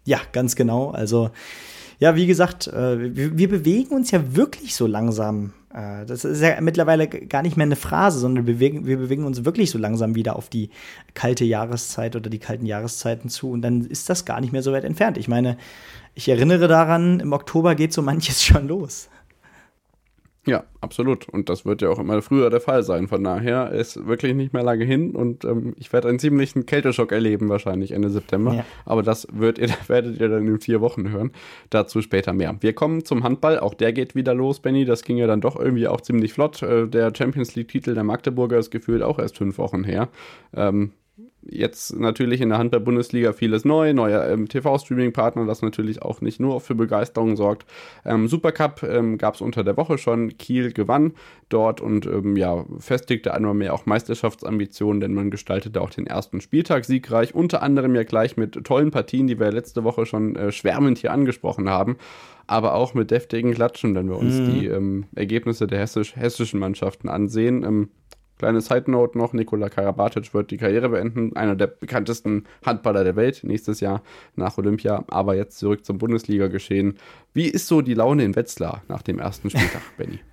Ja, 0.05 0.19
ganz 0.33 0.57
genau. 0.57 0.91
Also, 0.91 1.31
ja, 1.99 2.17
wie 2.17 2.27
gesagt, 2.27 2.67
äh, 2.67 3.15
wir, 3.15 3.49
bewegen 3.49 3.95
uns 3.95 4.11
ja 4.11 4.35
wirklich 4.35 4.75
so 4.75 4.89
langsam. 4.89 5.53
Äh, 5.73 6.05
das 6.05 6.25
ist 6.25 6.41
ja 6.41 6.61
mittlerweile 6.61 7.07
gar 7.07 7.43
nicht 7.43 7.57
mehr 7.57 7.67
eine 7.67 7.77
Phrase, 7.77 8.19
sondern 8.19 8.47
wir 8.47 8.57
bewegen 8.59 9.25
uns 9.25 9.45
wirklich 9.45 9.71
so 9.71 9.79
langsam 9.79 10.17
wieder 10.17 10.35
auf 10.35 10.49
die 10.49 10.71
kalte 11.15 11.45
Jahreszeit 11.45 12.17
oder 12.17 12.29
die 12.29 12.41
kalten 12.41 12.67
Jahreszeiten 12.67 13.29
zu. 13.29 13.51
Und 13.51 13.63
dann 13.63 13.83
ist 13.83 14.11
das 14.11 14.25
gar 14.25 14.41
nicht 14.41 14.53
mehr 14.53 14.63
so 14.63 14.73
weit 14.73 14.85
entfernt. 14.85 15.17
Ich 15.17 15.29
meine, 15.29 15.57
ich 16.15 16.29
erinnere 16.29 16.69
daran, 16.69 17.21
im 17.21 17.33
Oktober 17.33 17.75
geht 17.75 17.93
so 17.93 18.03
manches 18.03 18.43
schon 18.45 18.69
los. 18.69 19.09
Ja, 20.45 20.65
absolut. 20.81 21.29
Und 21.29 21.49
das 21.49 21.65
wird 21.65 21.83
ja 21.83 21.89
auch 21.89 22.01
immer 22.01 22.21
früher 22.21 22.51
der 22.51 22.61
Fall 22.61 22.83
sein. 22.83 23.07
Von 23.07 23.23
daher 23.23 23.71
ist 23.71 24.09
wirklich 24.09 24.35
nicht 24.35 24.53
mehr 24.53 24.65
lange 24.65 24.85
hin 24.85 25.15
und 25.15 25.45
ähm, 25.45 25.73
ich 25.79 25.93
werde 25.93 26.09
einen 26.09 26.19
ziemlichen 26.19 26.67
Kälteschock 26.67 27.13
erleben, 27.13 27.49
wahrscheinlich 27.49 27.93
Ende 27.93 28.11
September. 28.11 28.55
Ja. 28.55 28.65
Aber 28.85 29.05
das 29.05 29.29
wird 29.33 29.59
ihr, 29.59 29.69
werdet 29.87 30.21
ihr 30.21 30.29
dann 30.29 30.45
in 30.49 30.59
vier 30.59 30.81
Wochen 30.81 31.11
hören. 31.11 31.31
Dazu 31.71 32.03
später 32.03 32.33
mehr. 32.33 32.57
Wir 32.59 32.73
kommen 32.73 33.05
zum 33.05 33.23
Handball. 33.23 33.61
Auch 33.61 33.75
der 33.75 33.93
geht 33.93 34.17
wieder 34.17 34.35
los, 34.35 34.59
Benny. 34.59 34.85
Das 34.85 35.05
ging 35.05 35.17
ja 35.17 35.29
dann 35.29 35.41
doch 35.41 35.55
irgendwie 35.55 35.87
auch 35.87 36.01
ziemlich 36.01 36.33
flott. 36.33 36.61
Äh, 36.63 36.89
der 36.89 37.13
Champions 37.17 37.55
League-Titel 37.55 37.95
der 37.95 38.03
Magdeburger 38.03 38.59
ist 38.59 38.73
gefühlt 38.73 39.03
auch 39.03 39.21
erst 39.21 39.39
fünf 39.39 39.59
Wochen 39.59 39.85
her. 39.85 40.09
Ähm, 40.57 40.91
Jetzt 41.45 41.99
natürlich 41.99 42.41
in 42.41 42.51
der 42.51 42.59
Handball-Bundesliga 42.59 43.33
vieles 43.33 43.65
neu, 43.65 43.93
neuer 43.93 44.29
ähm, 44.29 44.49
TV-Streaming-Partner, 44.49 45.45
das 45.45 45.61
natürlich 45.61 46.01
auch 46.01 46.21
nicht 46.21 46.39
nur 46.39 46.61
für 46.61 46.77
Begeisterung 46.77 47.37
sorgt. 47.37 47.67
Ähm, 48.05 48.29
Supercup 48.29 48.83
ähm, 48.85 49.19
gab 49.19 49.35
es 49.35 49.41
unter 49.41 49.65
der 49.65 49.77
Woche 49.77 49.99
schon, 49.99 50.39
Kiel 50.39 50.73
gewann 50.73 51.15
dort 51.49 51.81
und 51.81 52.07
ähm, 52.07 52.37
ja, 52.37 52.65
festigte 52.79 53.35
einmal 53.35 53.55
mehr 53.55 53.75
auch 53.75 53.87
Meisterschaftsambitionen, 53.87 55.01
denn 55.01 55.15
man 55.15 55.31
gestaltete 55.31 55.81
auch 55.81 55.91
den 55.91 56.07
ersten 56.07 56.41
Spieltag 56.41 56.85
siegreich, 56.85 57.35
unter 57.35 57.63
anderem 57.63 57.97
ja 57.97 58.05
gleich 58.05 58.37
mit 58.37 58.65
tollen 58.65 58.93
Partien, 58.93 59.27
die 59.27 59.41
wir 59.41 59.51
letzte 59.51 59.83
Woche 59.83 60.07
schon 60.07 60.37
äh, 60.37 60.53
schwärmend 60.53 60.99
hier 60.99 61.13
angesprochen 61.13 61.69
haben, 61.69 61.97
aber 62.47 62.75
auch 62.75 62.95
mit 62.95 63.11
deftigen 63.11 63.53
Klatschen, 63.53 63.95
wenn 63.97 64.09
wir 64.09 64.17
uns 64.17 64.37
die 64.37 64.67
ähm, 64.67 65.07
Ergebnisse 65.17 65.67
der 65.67 65.81
hessisch, 65.81 66.15
hessischen 66.15 66.61
Mannschaften 66.61 67.09
ansehen. 67.09 67.65
Ähm, 67.65 67.89
Kleine 68.43 68.61
Side 68.61 68.91
Note 68.91 69.17
noch: 69.17 69.33
Nikola 69.33 69.69
Karabatic 69.69 70.35
wird 70.35 70.51
die 70.51 70.57
Karriere 70.57 70.89
beenden, 70.89 71.37
einer 71.37 71.55
der 71.55 71.69
bekanntesten 71.69 72.43
Handballer 72.67 73.05
der 73.05 73.15
Welt 73.15 73.45
nächstes 73.45 73.79
Jahr 73.79 74.03
nach 74.35 74.59
Olympia. 74.59 75.05
Aber 75.07 75.37
jetzt 75.37 75.59
zurück 75.59 75.85
zum 75.85 75.99
Bundesliga-Geschehen. 75.99 76.99
Wie 77.33 77.47
ist 77.47 77.69
so 77.69 77.83
die 77.83 77.95
Laune 77.95 78.25
in 78.25 78.35
Wetzlar 78.35 78.83
nach 78.89 79.03
dem 79.03 79.21
ersten 79.21 79.49
Spieltag, 79.49 79.83
Benny? 79.97 80.19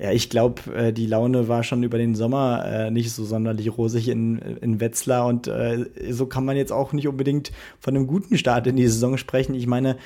Ja, 0.00 0.12
ich 0.12 0.30
glaube, 0.30 0.62
äh, 0.72 0.92
die 0.92 1.06
Laune 1.06 1.48
war 1.48 1.64
schon 1.64 1.82
über 1.82 1.98
den 1.98 2.14
Sommer 2.14 2.64
äh, 2.64 2.90
nicht 2.92 3.10
so 3.10 3.24
sonderlich 3.24 3.76
rosig 3.76 4.08
in, 4.08 4.38
in 4.38 4.78
Wetzlar 4.78 5.26
und 5.26 5.48
äh, 5.48 5.86
so 6.10 6.26
kann 6.26 6.44
man 6.44 6.56
jetzt 6.56 6.70
auch 6.70 6.92
nicht 6.92 7.08
unbedingt 7.08 7.50
von 7.80 7.96
einem 7.96 8.06
guten 8.06 8.38
Start 8.38 8.68
in 8.68 8.76
die 8.76 8.86
Saison 8.86 9.18
sprechen. 9.18 9.56
Ich 9.56 9.66
meine, 9.66 9.96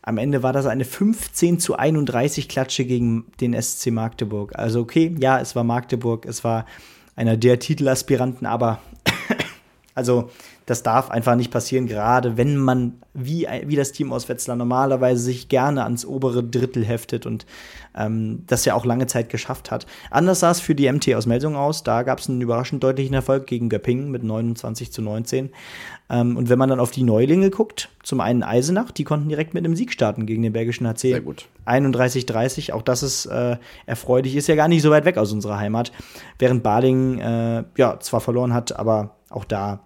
am 0.00 0.16
Ende 0.16 0.42
war 0.42 0.54
das 0.54 0.64
eine 0.64 0.86
15 0.86 1.60
zu 1.60 1.76
31 1.76 2.48
Klatsche 2.48 2.86
gegen 2.86 3.26
den 3.42 3.60
SC 3.60 3.90
Magdeburg. 3.90 4.58
Also 4.58 4.80
okay, 4.80 5.14
ja, 5.20 5.38
es 5.38 5.54
war 5.54 5.64
Magdeburg, 5.64 6.24
es 6.24 6.44
war 6.44 6.64
einer 7.14 7.36
der 7.36 7.58
Titelaspiranten, 7.58 8.46
aber 8.46 8.80
also 9.94 10.30
das 10.72 10.82
darf 10.82 11.10
einfach 11.10 11.36
nicht 11.36 11.50
passieren, 11.50 11.86
gerade 11.86 12.38
wenn 12.38 12.56
man, 12.56 12.94
wie, 13.12 13.46
wie 13.66 13.76
das 13.76 13.92
Team 13.92 14.10
aus 14.10 14.30
Wetzlar 14.30 14.56
normalerweise 14.56 15.22
sich 15.22 15.50
gerne 15.50 15.84
ans 15.84 16.06
obere 16.06 16.42
Drittel 16.42 16.82
heftet 16.82 17.26
und 17.26 17.44
ähm, 17.94 18.44
das 18.46 18.64
ja 18.64 18.72
auch 18.72 18.86
lange 18.86 19.06
Zeit 19.06 19.28
geschafft 19.28 19.70
hat. 19.70 19.86
Anders 20.10 20.40
sah 20.40 20.50
es 20.50 20.60
für 20.60 20.74
die 20.74 20.90
MT 20.90 21.14
aus 21.14 21.26
Melsung 21.26 21.56
aus. 21.56 21.82
Da 21.84 22.04
gab 22.04 22.20
es 22.20 22.30
einen 22.30 22.40
überraschend 22.40 22.82
deutlichen 22.82 23.12
Erfolg 23.12 23.46
gegen 23.46 23.68
Göppingen 23.68 24.10
mit 24.10 24.24
29 24.24 24.90
zu 24.90 25.02
19. 25.02 25.50
Ähm, 26.08 26.38
und 26.38 26.48
wenn 26.48 26.58
man 26.58 26.70
dann 26.70 26.80
auf 26.80 26.90
die 26.90 27.02
Neulinge 27.02 27.50
guckt, 27.50 27.90
zum 28.02 28.22
einen 28.22 28.42
Eisenach, 28.42 28.92
die 28.92 29.04
konnten 29.04 29.28
direkt 29.28 29.52
mit 29.52 29.66
einem 29.66 29.76
Sieg 29.76 29.92
starten 29.92 30.24
gegen 30.24 30.40
den 30.40 30.54
Bergischen 30.54 30.86
HC. 30.86 31.10
Sehr 31.10 31.20
gut. 31.20 31.48
31-30, 31.66 32.72
auch 32.72 32.80
das 32.80 33.02
ist 33.02 33.26
äh, 33.26 33.58
erfreulich, 33.84 34.36
ist 34.36 34.48
ja 34.48 34.54
gar 34.54 34.68
nicht 34.68 34.80
so 34.80 34.90
weit 34.90 35.04
weg 35.04 35.18
aus 35.18 35.32
unserer 35.32 35.58
Heimat. 35.58 35.92
Während 36.38 36.62
Baling 36.62 37.18
äh, 37.18 37.64
ja 37.76 38.00
zwar 38.00 38.22
verloren 38.22 38.54
hat, 38.54 38.74
aber 38.74 39.16
auch 39.28 39.44
da 39.44 39.80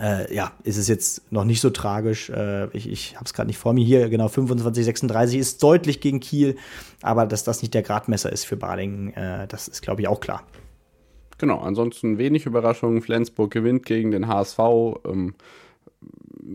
äh, 0.00 0.34
ja, 0.34 0.52
ist 0.64 0.78
es 0.78 0.88
jetzt 0.88 1.30
noch 1.30 1.44
nicht 1.44 1.60
so 1.60 1.70
tragisch. 1.70 2.30
Äh, 2.30 2.68
ich 2.76 2.88
ich 2.88 3.16
habe 3.16 3.26
es 3.26 3.34
gerade 3.34 3.48
nicht 3.48 3.58
vor 3.58 3.72
mir 3.72 3.84
hier. 3.84 4.08
Genau, 4.08 4.28
25, 4.28 4.84
36 4.84 5.38
ist 5.38 5.62
deutlich 5.62 6.00
gegen 6.00 6.20
Kiel. 6.20 6.56
Aber 7.02 7.26
dass 7.26 7.44
das 7.44 7.60
nicht 7.62 7.74
der 7.74 7.82
Gradmesser 7.82 8.32
ist 8.32 8.44
für 8.44 8.56
Baling, 8.56 9.10
äh, 9.10 9.46
das 9.46 9.68
ist, 9.68 9.82
glaube 9.82 10.00
ich, 10.00 10.08
auch 10.08 10.20
klar. 10.20 10.42
Genau, 11.38 11.60
ansonsten 11.60 12.18
wenig 12.18 12.46
Überraschungen. 12.46 13.02
Flensburg 13.02 13.50
gewinnt 13.50 13.84
gegen 13.84 14.10
den 14.10 14.26
HSV. 14.26 14.58
Ähm, 15.06 15.34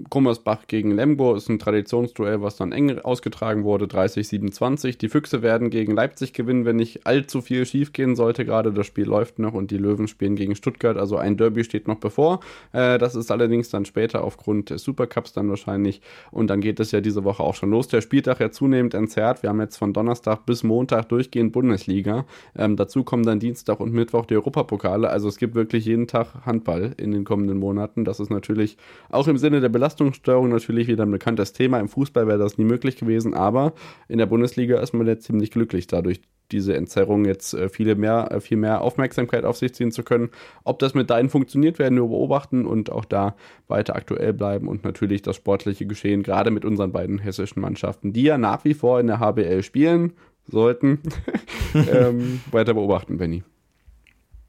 Gummersbach 0.09 0.67
gegen 0.67 0.91
Lemgo 0.91 1.35
ist 1.35 1.49
ein 1.49 1.59
Traditionsduell, 1.59 2.41
was 2.41 2.57
dann 2.57 2.71
eng 2.71 2.99
ausgetragen 2.99 3.63
wurde, 3.63 3.85
30-27. 3.85 4.97
Die 4.97 5.09
Füchse 5.09 5.41
werden 5.41 5.69
gegen 5.69 5.93
Leipzig 5.93 6.33
gewinnen, 6.33 6.65
wenn 6.65 6.75
nicht 6.75 7.07
allzu 7.07 7.41
viel 7.41 7.65
schief 7.65 7.93
gehen 7.93 8.15
sollte. 8.15 8.45
Gerade 8.45 8.73
das 8.73 8.85
Spiel 8.85 9.05
läuft 9.05 9.39
noch 9.39 9.53
und 9.53 9.71
die 9.71 9.77
Löwen 9.77 10.07
spielen 10.07 10.35
gegen 10.35 10.55
Stuttgart. 10.55 10.97
Also 10.97 11.17
ein 11.17 11.37
Derby 11.37 11.63
steht 11.63 11.87
noch 11.87 11.99
bevor. 11.99 12.39
Äh, 12.73 12.97
das 12.97 13.15
ist 13.15 13.31
allerdings 13.31 13.69
dann 13.69 13.85
später 13.85 14.23
aufgrund 14.23 14.69
des 14.69 14.83
Supercups 14.83 15.33
dann 15.33 15.49
wahrscheinlich. 15.49 16.01
Und 16.31 16.49
dann 16.49 16.61
geht 16.61 16.79
es 16.79 16.91
ja 16.91 17.01
diese 17.01 17.23
Woche 17.23 17.43
auch 17.43 17.55
schon 17.55 17.71
los. 17.71 17.87
Der 17.87 18.01
Spieltag 18.01 18.39
ja 18.39 18.51
zunehmend 18.51 18.93
entzerrt. 18.93 19.43
Wir 19.43 19.49
haben 19.49 19.61
jetzt 19.61 19.77
von 19.77 19.93
Donnerstag 19.93 20.45
bis 20.45 20.63
Montag 20.63 21.09
durchgehend 21.09 21.53
Bundesliga. 21.53 22.25
Ähm, 22.57 22.75
dazu 22.75 23.03
kommen 23.03 23.23
dann 23.23 23.39
Dienstag 23.39 23.79
und 23.79 23.93
Mittwoch 23.93 24.25
die 24.25 24.35
Europapokale. 24.35 25.09
Also 25.09 25.27
es 25.27 25.37
gibt 25.37 25.55
wirklich 25.55 25.85
jeden 25.85 26.07
Tag 26.07 26.45
Handball 26.45 26.93
in 26.97 27.11
den 27.11 27.23
kommenden 27.23 27.57
Monaten. 27.57 28.05
Das 28.05 28.19
ist 28.19 28.29
natürlich 28.29 28.77
auch 29.09 29.27
im 29.27 29.37
Sinne 29.37 29.61
der 29.61 29.69
Belastungssteuerung 29.85 30.49
natürlich 30.49 30.87
wieder 30.87 31.03
ein 31.03 31.11
bekanntes 31.11 31.53
Thema. 31.53 31.79
Im 31.79 31.89
Fußball 31.89 32.25
wäre 32.25 32.39
das 32.39 32.57
nie 32.57 32.65
möglich 32.65 32.97
gewesen, 32.97 33.35
aber 33.35 33.73
in 34.07 34.17
der 34.17 34.25
Bundesliga 34.25 34.79
ist 34.79 34.93
man 34.93 35.05
jetzt 35.05 35.25
ziemlich 35.25 35.51
glücklich 35.51 35.85
dadurch, 35.85 36.21
diese 36.51 36.75
Entzerrung 36.75 37.25
jetzt 37.25 37.53
äh, 37.53 37.69
viele 37.69 37.93
mehr, 37.95 38.29
äh, 38.31 38.39
viel 38.39 38.57
mehr 38.57 38.81
Aufmerksamkeit 38.81 39.45
auf 39.45 39.57
sich 39.57 39.75
ziehen 39.75 39.91
zu 39.91 40.01
können. 40.01 40.29
Ob 40.63 40.79
das 40.79 40.95
mit 40.95 41.11
deinen 41.11 41.29
funktioniert, 41.29 41.77
werden 41.77 41.99
wir 41.99 42.07
beobachten 42.07 42.65
und 42.65 42.91
auch 42.91 43.05
da 43.05 43.35
weiter 43.67 43.95
aktuell 43.95 44.33
bleiben 44.33 44.67
und 44.67 44.83
natürlich 44.83 45.21
das 45.21 45.35
sportliche 45.35 45.85
Geschehen, 45.85 46.23
gerade 46.23 46.49
mit 46.49 46.65
unseren 46.65 46.91
beiden 46.91 47.19
hessischen 47.19 47.61
Mannschaften, 47.61 48.11
die 48.11 48.23
ja 48.23 48.39
nach 48.39 48.65
wie 48.65 48.73
vor 48.73 48.99
in 48.99 49.07
der 49.07 49.19
HBL 49.19 49.61
spielen 49.61 50.13
sollten, 50.45 50.99
ähm, 51.75 52.41
weiter 52.51 52.73
beobachten, 52.73 53.17
Benny. 53.17 53.43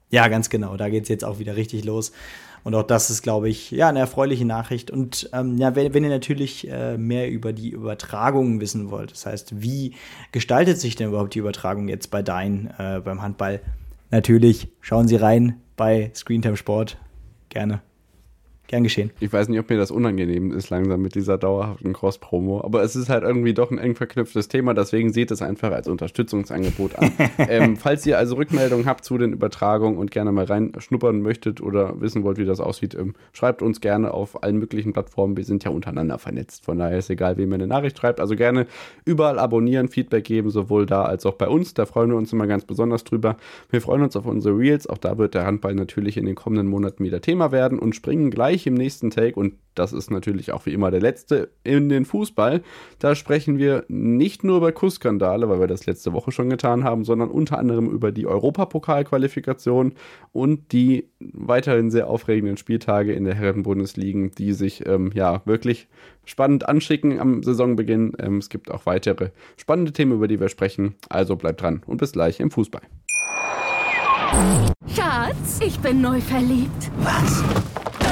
Ja, 0.09 0.29
ganz 0.29 0.49
genau. 0.49 0.77
Da 0.77 0.89
geht 0.89 1.03
es 1.03 1.09
jetzt 1.09 1.25
auch 1.25 1.37
wieder 1.37 1.55
richtig 1.55 1.83
los. 1.83 2.11
Und 2.67 2.75
auch 2.75 2.83
das 2.83 3.09
ist, 3.09 3.21
glaube 3.21 3.47
ich, 3.47 3.71
ja, 3.71 3.87
eine 3.87 3.99
erfreuliche 3.99 4.43
Nachricht. 4.43 4.91
Und 4.91 5.29
ähm, 5.31 5.57
ja, 5.57 5.73
wenn, 5.77 5.93
wenn 5.93 6.03
ihr 6.03 6.09
natürlich 6.09 6.69
äh, 6.69 6.97
mehr 6.97 7.31
über 7.31 7.53
die 7.53 7.69
Übertragungen 7.69 8.59
wissen 8.59 8.91
wollt, 8.91 9.11
das 9.11 9.25
heißt, 9.25 9.61
wie 9.61 9.93
gestaltet 10.33 10.77
sich 10.77 10.97
denn 10.97 11.07
überhaupt 11.07 11.33
die 11.33 11.39
Übertragung 11.39 11.87
jetzt 11.87 12.11
bei 12.11 12.21
Dein 12.21 12.69
äh, 12.77 12.99
beim 12.99 13.21
Handball? 13.21 13.61
Natürlich, 14.11 14.67
schauen 14.81 15.07
Sie 15.07 15.15
rein 15.15 15.61
bei 15.77 16.11
Screentime 16.13 16.57
Sport. 16.57 16.97
Gerne. 17.47 17.79
Gern 18.67 18.83
geschehen. 18.83 19.11
Ich 19.21 19.31
weiß 19.31 19.47
nicht, 19.47 19.59
ob 19.59 19.69
mir 19.69 19.77
das 19.77 19.91
unangenehm 19.91 20.51
ist 20.51 20.69
langsam 20.69 21.01
mit 21.01 21.15
dieser 21.15 21.37
dauerhaften 21.37 21.93
Cross-Promo, 21.93 22.61
aber 22.61 22.83
es 22.83 22.97
ist 22.97 23.07
halt 23.07 23.23
irgendwie 23.23 23.53
doch 23.53 23.71
ein 23.71 23.77
eng 23.77 23.95
verknüpftes 23.95 24.49
Thema, 24.49 24.73
deswegen 24.73 25.13
seht 25.13 25.31
es 25.31 25.41
einfach 25.41 25.71
als 25.71 25.87
Unterstützungsangebot 25.87 26.95
an. 26.97 27.11
ähm, 27.37 27.77
falls 27.77 28.05
ihr 28.05 28.17
also 28.17 28.35
Rückmeldungen 28.35 28.85
habt 28.85 29.05
zu 29.05 29.17
den 29.17 29.31
Übertragungen 29.31 29.97
und 29.97 30.11
gerne 30.11 30.33
mal 30.33 30.43
reinschnuppern 30.43 31.21
möchtet 31.21 31.61
oder 31.61 32.01
wissen 32.01 32.23
wollt, 32.23 32.37
wie 32.37 32.43
das 32.43 32.59
aussieht, 32.59 32.93
ähm, 32.93 33.13
schreibt 33.31 33.61
uns 33.61 33.79
gerne 33.79 34.13
auf 34.13 34.43
allen 34.43 34.57
möglichen 34.57 34.91
Plattformen. 34.91 35.37
Wir 35.37 35.45
sind 35.45 35.63
ja 35.63 35.71
untereinander 35.71 36.19
vernetzt, 36.19 36.65
von 36.65 36.77
daher 36.77 36.97
ist 36.97 37.09
egal, 37.09 37.37
wem 37.37 37.51
ihr 37.51 37.55
eine 37.55 37.67
Nachricht 37.67 37.97
schreibt. 37.97 38.19
Also 38.19 38.35
gerne 38.35 38.67
überall 39.05 39.39
abonnieren, 39.39 39.87
Feedback 39.87 40.25
geben, 40.25 40.49
sowohl 40.49 40.85
da 40.85 41.03
als 41.03 41.25
auch 41.25 41.35
bei 41.35 41.47
uns. 41.47 41.73
Da 41.73 41.85
freuen 41.85 42.09
wir 42.09 42.17
uns 42.17 42.33
immer 42.33 42.47
ganz 42.47 42.65
besonders 42.65 43.05
drüber. 43.05 43.37
Wir 43.69 43.79
freuen 43.79 44.01
uns 44.01 44.17
auf 44.17 44.25
unsere 44.25 44.57
Reels. 44.57 44.87
Auch 44.87 44.97
da 44.97 45.17
wird 45.17 45.35
der 45.35 45.45
Handball 45.45 45.73
natürlich 45.73 46.17
in 46.17 46.25
den 46.25 46.35
kommenden 46.35 46.67
Monaten 46.67 47.05
wieder 47.05 47.21
Thema 47.21 47.53
werden 47.53 47.79
und 47.79 47.95
springen 47.95 48.29
gleich 48.29 48.56
gleich 48.57 48.67
im 48.67 48.73
nächsten 48.73 49.11
Take, 49.11 49.39
und 49.39 49.53
das 49.75 49.93
ist 49.93 50.09
natürlich 50.09 50.51
auch 50.51 50.65
wie 50.65 50.73
immer 50.73 50.89
der 50.89 51.01
letzte 51.01 51.51
in 51.63 51.89
den 51.89 52.05
Fußball, 52.05 52.61
da 52.99 53.13
sprechen 53.13 53.59
wir 53.59 53.85
nicht 53.87 54.43
nur 54.43 54.57
über 54.57 54.71
Kussskandale, 54.71 55.47
weil 55.47 55.59
wir 55.59 55.67
das 55.67 55.85
letzte 55.85 56.13
Woche 56.13 56.31
schon 56.31 56.49
getan 56.49 56.83
haben, 56.83 57.03
sondern 57.03 57.29
unter 57.29 57.59
anderem 57.59 57.87
über 57.89 58.11
die 58.11 58.25
Europapokalqualifikation 58.25 59.93
und 60.31 60.71
die 60.71 61.09
weiterhin 61.19 61.91
sehr 61.91 62.07
aufregenden 62.07 62.57
Spieltage 62.57 63.13
in 63.13 63.25
der 63.25 63.35
Herrenbundesliga, 63.35 64.07
die 64.35 64.53
sich 64.53 64.85
ähm, 64.87 65.11
ja 65.13 65.41
wirklich 65.45 65.87
spannend 66.25 66.67
anschicken 66.67 67.19
am 67.19 67.43
Saisonbeginn. 67.43 68.13
Ähm, 68.19 68.37
es 68.37 68.49
gibt 68.49 68.71
auch 68.71 68.85
weitere 68.85 69.29
spannende 69.57 69.91
Themen, 69.91 70.13
über 70.13 70.27
die 70.27 70.39
wir 70.39 70.49
sprechen. 70.49 70.95
Also 71.09 71.35
bleibt 71.35 71.61
dran 71.61 71.81
und 71.85 71.97
bis 71.97 72.13
gleich 72.13 72.39
im 72.39 72.51
Fußball. 72.51 72.81
Schatz, 74.95 75.59
ich 75.65 75.79
bin 75.79 76.01
neu 76.01 76.21
verliebt. 76.21 76.91
Was? 76.99 77.43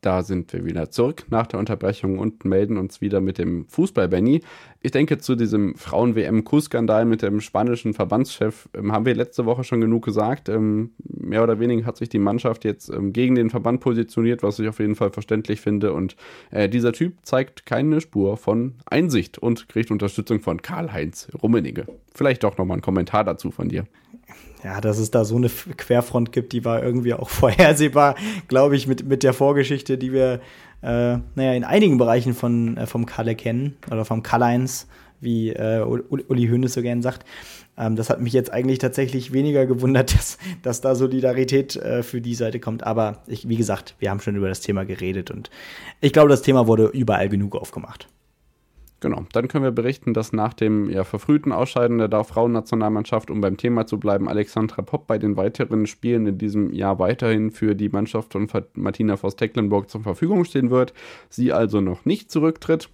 Da 0.00 0.22
sind 0.22 0.52
wir 0.52 0.64
wieder 0.64 0.90
zurück 0.90 1.24
nach 1.30 1.46
der 1.46 1.58
Unterbrechung 1.58 2.18
und 2.18 2.44
melden 2.44 2.76
uns 2.76 3.00
wieder 3.00 3.20
mit 3.20 3.38
dem 3.38 3.66
Fußball, 3.68 4.08
Benny. 4.08 4.42
Ich 4.80 4.92
denke, 4.92 5.18
zu 5.18 5.34
diesem 5.34 5.74
Frauen-WM-Kuss-Skandal 5.74 7.04
mit 7.06 7.22
dem 7.22 7.40
spanischen 7.40 7.94
Verbandschef 7.94 8.68
ähm, 8.74 8.92
haben 8.92 9.06
wir 9.06 9.14
letzte 9.14 9.46
Woche 9.46 9.64
schon 9.64 9.80
genug 9.80 10.04
gesagt. 10.04 10.48
Ähm, 10.48 10.92
mehr 11.02 11.42
oder 11.42 11.58
weniger 11.58 11.86
hat 11.86 11.96
sich 11.96 12.08
die 12.08 12.18
Mannschaft 12.18 12.64
jetzt 12.64 12.88
ähm, 12.88 13.12
gegen 13.12 13.34
den 13.34 13.50
Verband 13.50 13.80
positioniert, 13.80 14.42
was 14.42 14.58
ich 14.58 14.68
auf 14.68 14.78
jeden 14.78 14.94
Fall 14.94 15.10
verständlich 15.10 15.60
finde. 15.60 15.92
Und 15.92 16.16
äh, 16.50 16.68
dieser 16.68 16.92
Typ 16.92 17.14
zeigt 17.22 17.66
keine 17.66 18.00
Spur 18.00 18.36
von 18.36 18.74
Einsicht 18.86 19.38
und 19.38 19.68
kriegt 19.68 19.90
Unterstützung 19.90 20.40
von 20.40 20.62
Karl-Heinz 20.62 21.28
Rummenigge. 21.42 21.86
Vielleicht 22.14 22.44
doch 22.44 22.56
nochmal 22.58 22.78
ein 22.78 22.82
Kommentar 22.82 23.24
dazu 23.24 23.50
von 23.50 23.68
dir 23.68 23.86
ja, 24.64 24.80
dass 24.80 24.98
es 24.98 25.10
da 25.10 25.24
so 25.24 25.36
eine 25.36 25.48
Querfront 25.48 26.32
gibt, 26.32 26.52
die 26.52 26.64
war 26.64 26.82
irgendwie 26.82 27.14
auch 27.14 27.28
vorhersehbar, 27.30 28.16
glaube 28.48 28.76
ich, 28.76 28.86
mit, 28.86 29.06
mit 29.06 29.22
der 29.22 29.32
Vorgeschichte, 29.32 29.98
die 29.98 30.12
wir, 30.12 30.40
äh, 30.82 31.18
naja, 31.34 31.52
in 31.54 31.64
einigen 31.64 31.98
Bereichen 31.98 32.34
von, 32.34 32.76
äh, 32.76 32.86
vom 32.86 33.06
Kalle 33.06 33.34
kennen 33.34 33.76
oder 33.90 34.04
vom 34.04 34.22
Karl-Heinz, 34.22 34.88
wie 35.20 35.50
äh, 35.50 35.82
Uli 35.82 36.48
Hoeneß 36.48 36.74
so 36.74 36.82
gern 36.82 37.02
sagt. 37.02 37.24
Ähm, 37.78 37.96
das 37.96 38.10
hat 38.10 38.20
mich 38.20 38.32
jetzt 38.32 38.52
eigentlich 38.52 38.78
tatsächlich 38.78 39.32
weniger 39.32 39.66
gewundert, 39.66 40.14
dass, 40.18 40.38
dass 40.62 40.80
da 40.80 40.94
Solidarität 40.94 41.76
äh, 41.76 42.02
für 42.02 42.20
die 42.20 42.34
Seite 42.34 42.60
kommt. 42.60 42.84
Aber 42.84 43.22
ich, 43.26 43.48
wie 43.48 43.56
gesagt, 43.56 43.94
wir 43.98 44.10
haben 44.10 44.20
schon 44.20 44.36
über 44.36 44.48
das 44.48 44.60
Thema 44.60 44.84
geredet 44.84 45.30
und 45.30 45.50
ich 46.00 46.12
glaube, 46.12 46.28
das 46.28 46.42
Thema 46.42 46.66
wurde 46.66 46.86
überall 46.86 47.28
genug 47.28 47.56
aufgemacht. 47.56 48.08
Genau, 49.00 49.26
dann 49.32 49.46
können 49.46 49.64
wir 49.64 49.72
berichten, 49.72 50.14
dass 50.14 50.32
nach 50.32 50.54
dem 50.54 50.88
ja, 50.88 51.04
verfrühten 51.04 51.52
Ausscheiden 51.52 51.98
der 51.98 52.24
Frauennationalmannschaft, 52.24 53.30
um 53.30 53.42
beim 53.42 53.58
Thema 53.58 53.86
zu 53.86 54.00
bleiben, 54.00 54.26
Alexandra 54.26 54.80
Popp 54.80 55.06
bei 55.06 55.18
den 55.18 55.36
weiteren 55.36 55.86
Spielen 55.86 56.26
in 56.26 56.38
diesem 56.38 56.72
Jahr 56.72 56.98
weiterhin 56.98 57.50
für 57.50 57.74
die 57.74 57.90
Mannschaft 57.90 58.32
von 58.32 58.48
Martina 58.74 59.18
Voss-Tecklenburg 59.18 59.90
zur 59.90 60.02
Verfügung 60.02 60.44
stehen 60.46 60.70
wird. 60.70 60.94
Sie 61.28 61.52
also 61.52 61.82
noch 61.82 62.06
nicht 62.06 62.30
zurücktritt. 62.30 62.88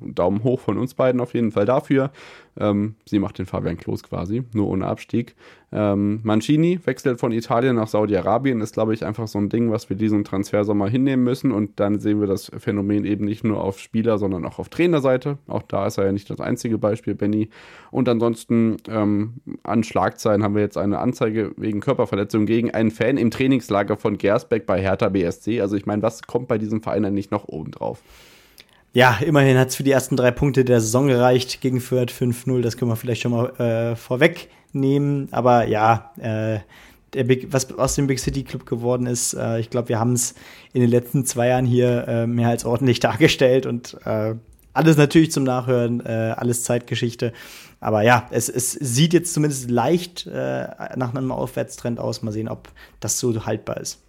Daumen 0.00 0.44
hoch 0.44 0.60
von 0.60 0.78
uns 0.78 0.94
beiden 0.94 1.20
auf 1.20 1.34
jeden 1.34 1.52
Fall 1.52 1.64
dafür. 1.64 2.10
Ähm, 2.58 2.94
sie 3.04 3.18
macht 3.18 3.38
den 3.38 3.46
Fabian 3.46 3.76
Klos 3.76 4.02
quasi, 4.02 4.42
nur 4.52 4.68
ohne 4.68 4.86
Abstieg. 4.86 5.34
Ähm, 5.72 6.20
Mancini 6.22 6.80
wechselt 6.84 7.20
von 7.20 7.32
Italien 7.32 7.76
nach 7.76 7.88
Saudi-Arabien, 7.88 8.60
ist, 8.60 8.74
glaube 8.74 8.94
ich, 8.94 9.04
einfach 9.04 9.28
so 9.28 9.38
ein 9.38 9.48
Ding, 9.48 9.70
was 9.70 9.90
wir 9.90 9.96
diesen 9.96 10.24
Transfersommer 10.24 10.88
hinnehmen 10.88 11.24
müssen. 11.24 11.52
Und 11.52 11.80
dann 11.80 11.98
sehen 11.98 12.20
wir 12.20 12.26
das 12.26 12.50
Phänomen 12.56 13.04
eben 13.04 13.24
nicht 13.24 13.44
nur 13.44 13.62
auf 13.62 13.78
Spieler, 13.78 14.16
sondern 14.16 14.46
auch 14.46 14.58
auf 14.58 14.68
Trainerseite. 14.68 15.38
Auch 15.48 15.62
da 15.62 15.86
ist 15.86 15.98
er 15.98 16.06
ja 16.06 16.12
nicht 16.12 16.30
das 16.30 16.40
einzige 16.40 16.78
Beispiel, 16.78 17.14
Benny. 17.14 17.50
Und 17.90 18.08
ansonsten 18.08 18.76
ähm, 18.88 19.34
an 19.64 19.82
Schlagzeilen 19.82 20.42
haben 20.42 20.54
wir 20.54 20.62
jetzt 20.62 20.78
eine 20.78 20.98
Anzeige 20.98 21.52
wegen 21.56 21.80
Körperverletzung 21.80 22.46
gegen 22.46 22.70
einen 22.70 22.90
Fan 22.90 23.18
im 23.18 23.30
Trainingslager 23.30 23.96
von 23.96 24.18
Gersbeck 24.18 24.66
bei 24.66 24.80
Hertha 24.80 25.08
BSC. 25.08 25.60
Also 25.60 25.76
ich 25.76 25.84
meine, 25.84 26.02
was 26.02 26.22
kommt 26.22 26.48
bei 26.48 26.58
diesem 26.58 26.80
Verein 26.80 27.12
nicht 27.12 27.30
noch 27.30 27.48
oben 27.48 27.72
drauf? 27.72 28.02
Ja, 28.96 29.18
immerhin 29.20 29.58
hat 29.58 29.68
es 29.68 29.76
für 29.76 29.82
die 29.82 29.90
ersten 29.90 30.16
drei 30.16 30.30
Punkte 30.30 30.64
der 30.64 30.80
Saison 30.80 31.06
gereicht 31.06 31.60
gegen 31.60 31.82
Fürth 31.82 32.10
5-0. 32.10 32.62
Das 32.62 32.78
können 32.78 32.90
wir 32.90 32.96
vielleicht 32.96 33.20
schon 33.20 33.32
mal 33.32 33.50
äh, 33.60 33.94
vorwegnehmen. 33.94 35.28
Aber 35.32 35.68
ja, 35.68 36.12
äh, 36.16 36.60
Big, 37.24 37.52
was 37.52 37.70
aus 37.78 37.94
dem 37.96 38.06
Big 38.06 38.18
City 38.20 38.42
Club 38.42 38.64
geworden 38.64 39.04
ist, 39.04 39.34
äh, 39.34 39.60
ich 39.60 39.68
glaube, 39.68 39.90
wir 39.90 39.98
haben 39.98 40.14
es 40.14 40.34
in 40.72 40.80
den 40.80 40.88
letzten 40.88 41.26
zwei 41.26 41.48
Jahren 41.48 41.66
hier 41.66 42.08
äh, 42.08 42.26
mehr 42.26 42.48
als 42.48 42.64
ordentlich 42.64 42.98
dargestellt 43.00 43.66
und 43.66 43.98
äh, 44.06 44.34
alles 44.72 44.96
natürlich 44.96 45.30
zum 45.30 45.44
Nachhören, 45.44 46.00
äh, 46.00 46.32
alles 46.34 46.62
Zeitgeschichte. 46.62 47.34
Aber 47.80 48.00
ja, 48.00 48.26
es, 48.30 48.48
es 48.48 48.72
sieht 48.72 49.12
jetzt 49.12 49.34
zumindest 49.34 49.70
leicht 49.70 50.26
äh, 50.26 50.68
nach 50.96 51.14
einem 51.14 51.32
Aufwärtstrend 51.32 52.00
aus. 52.00 52.22
Mal 52.22 52.32
sehen, 52.32 52.48
ob 52.48 52.70
das 53.00 53.18
so 53.18 53.44
haltbar 53.44 53.76
ist. 53.76 54.05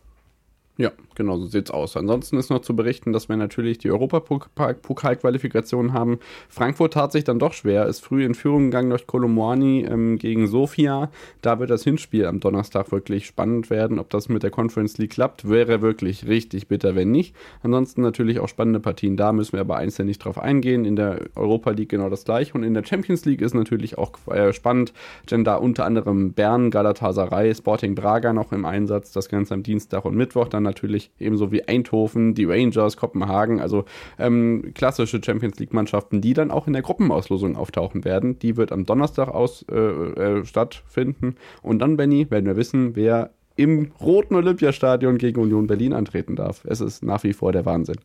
Ja, 0.79 0.91
genau, 1.15 1.37
so 1.37 1.47
sieht's 1.47 1.71
aus. 1.71 1.97
Ansonsten 1.97 2.37
ist 2.37 2.51
noch 2.51 2.61
zu 2.61 2.75
berichten, 2.75 3.11
dass 3.11 3.29
wir 3.29 3.35
natürlich 3.35 3.79
die 3.79 3.89
Europapokalqualifikation 3.89 5.91
haben. 5.91 6.19
Frankfurt 6.49 6.93
tat 6.93 7.11
sich 7.11 7.23
dann 7.23 7.39
doch 7.39 7.53
schwer, 7.53 7.87
ist 7.87 8.05
früh 8.05 8.23
in 8.23 8.35
Führung 8.35 8.65
gegangen 8.65 8.91
durch 8.91 9.07
Kolomwani 9.07 9.87
ähm, 9.89 10.19
gegen 10.19 10.45
Sofia. 10.45 11.09
Da 11.41 11.59
wird 11.59 11.71
das 11.71 11.83
Hinspiel 11.83 12.27
am 12.27 12.39
Donnerstag 12.39 12.91
wirklich 12.91 13.25
spannend 13.25 13.71
werden. 13.71 13.97
Ob 13.97 14.11
das 14.11 14.29
mit 14.29 14.43
der 14.43 14.51
Conference 14.51 14.99
League 14.99 15.13
klappt, 15.13 15.49
wäre 15.49 15.81
wirklich 15.81 16.27
richtig 16.27 16.67
bitter, 16.67 16.93
wenn 16.93 17.09
nicht. 17.09 17.35
Ansonsten 17.63 18.03
natürlich 18.03 18.39
auch 18.39 18.47
spannende 18.47 18.79
Partien 18.79 19.17
da, 19.17 19.33
müssen 19.33 19.53
wir 19.53 19.61
aber 19.61 19.77
einzeln 19.77 20.05
nicht 20.05 20.19
drauf 20.19 20.37
eingehen. 20.37 20.85
In 20.85 20.95
der 20.95 21.21
Europa 21.33 21.71
League 21.71 21.89
genau 21.89 22.11
das 22.11 22.23
gleiche 22.23 22.53
und 22.53 22.61
in 22.61 22.75
der 22.75 22.85
Champions 22.85 23.25
League 23.25 23.41
ist 23.41 23.55
natürlich 23.55 23.97
auch 23.97 24.11
äh, 24.27 24.53
spannend, 24.53 24.93
denn 25.31 25.43
da 25.43 25.55
unter 25.55 25.85
anderem 25.85 26.33
Bern, 26.33 26.69
Galatasaray, 26.69 27.55
Sporting 27.55 27.95
Braga 27.95 28.31
noch 28.31 28.51
im 28.51 28.63
Einsatz. 28.63 29.11
Das 29.11 29.27
Ganze 29.27 29.55
am 29.55 29.63
Dienstag 29.63 30.05
und 30.05 30.15
Mittwoch 30.15 30.47
dann 30.47 30.66
natürlich 30.67 31.11
ebenso 31.19 31.51
wie 31.51 31.67
Eindhoven, 31.67 32.35
die 32.35 32.45
Rangers, 32.45 32.97
Kopenhagen, 32.97 33.59
also 33.59 33.85
ähm, 34.19 34.71
klassische 34.75 35.21
Champions 35.23 35.57
League-Mannschaften, 35.59 36.21
die 36.21 36.33
dann 36.33 36.51
auch 36.51 36.67
in 36.67 36.73
der 36.73 36.81
Gruppenauslosung 36.81 37.55
auftauchen 37.55 38.05
werden. 38.05 38.37
Die 38.39 38.57
wird 38.57 38.71
am 38.71 38.85
Donnerstag 38.85 39.29
aus, 39.29 39.65
äh, 39.71 39.75
äh, 39.75 40.45
stattfinden. 40.45 41.35
Und 41.61 41.79
dann, 41.79 41.97
Benny, 41.97 42.29
werden 42.29 42.45
wir 42.45 42.55
wissen, 42.55 42.95
wer 42.95 43.31
im 43.55 43.91
roten 43.99 44.35
Olympiastadion 44.35 45.17
gegen 45.17 45.41
Union 45.41 45.67
Berlin 45.67 45.93
antreten 45.93 46.35
darf. 46.35 46.63
Es 46.65 46.79
ist 46.79 47.03
nach 47.03 47.23
wie 47.23 47.33
vor 47.33 47.51
der 47.51 47.65
Wahnsinn. 47.65 47.97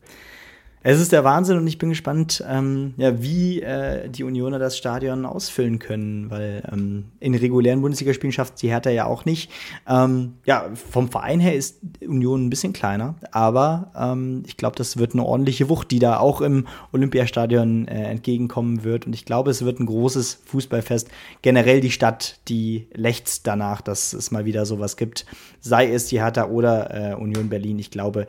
Es 0.85 0.99
ist 0.99 1.13
der 1.13 1.23
Wahnsinn 1.23 1.57
und 1.57 1.65
ich 1.65 1.77
bin 1.77 1.87
gespannt, 1.87 2.43
ähm, 2.45 2.93
ja, 2.97 3.21
wie 3.21 3.61
äh, 3.61 4.09
die 4.09 4.25
Unioner 4.25 4.59
das 4.59 4.77
Stadion 4.77 5.25
ausfüllen 5.25 5.79
können, 5.79 6.29
weil 6.29 6.61
ähm, 6.69 7.05
in 7.21 7.35
regulären 7.35 7.81
Bundesligaspielen 7.81 8.33
schafft 8.33 8.61
die 8.61 8.67
Hertha 8.67 8.89
ja 8.89 9.05
auch 9.05 9.23
nicht. 9.23 9.49
Ähm, 9.87 10.33
ja, 10.43 10.69
vom 10.73 11.09
Verein 11.09 11.39
her 11.39 11.55
ist 11.55 11.77
Union 12.05 12.45
ein 12.45 12.49
bisschen 12.49 12.73
kleiner, 12.73 13.15
aber 13.31 13.93
ähm, 13.97 14.43
ich 14.45 14.57
glaube, 14.57 14.75
das 14.75 14.97
wird 14.97 15.13
eine 15.13 15.23
ordentliche 15.23 15.69
Wucht, 15.69 15.89
die 15.89 15.99
da 15.99 16.19
auch 16.19 16.41
im 16.41 16.67
Olympiastadion 16.91 17.87
äh, 17.87 18.03
entgegenkommen 18.03 18.83
wird. 18.83 19.05
Und 19.05 19.13
ich 19.13 19.23
glaube, 19.23 19.51
es 19.51 19.63
wird 19.63 19.79
ein 19.79 19.85
großes 19.85 20.41
Fußballfest. 20.43 21.07
Generell 21.41 21.79
die 21.79 21.91
Stadt, 21.91 22.39
die 22.49 22.87
lechzt 22.93 23.47
danach, 23.47 23.79
dass 23.79 24.11
es 24.11 24.31
mal 24.31 24.43
wieder 24.43 24.65
sowas 24.65 24.97
gibt, 24.97 25.25
sei 25.61 25.89
es 25.89 26.07
die 26.07 26.21
Hertha 26.21 26.47
oder 26.47 27.13
äh, 27.13 27.15
Union 27.15 27.47
Berlin. 27.47 27.79
Ich 27.79 27.89
glaube, 27.89 28.27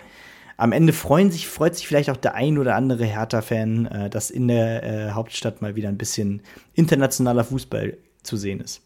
am 0.56 0.72
Ende 0.72 0.92
freuen 0.92 1.30
sich, 1.30 1.48
freut 1.48 1.74
sich 1.76 1.86
vielleicht 1.86 2.10
auch 2.10 2.16
der 2.16 2.34
ein 2.34 2.58
oder 2.58 2.76
andere 2.76 3.04
Hertha-Fan, 3.04 3.86
äh, 3.86 4.10
dass 4.10 4.30
in 4.30 4.48
der 4.48 4.82
äh, 4.82 5.10
Hauptstadt 5.10 5.62
mal 5.62 5.76
wieder 5.76 5.88
ein 5.88 5.98
bisschen 5.98 6.42
internationaler 6.74 7.44
Fußball 7.44 7.96
zu 8.22 8.36
sehen 8.36 8.60
ist. 8.60 8.82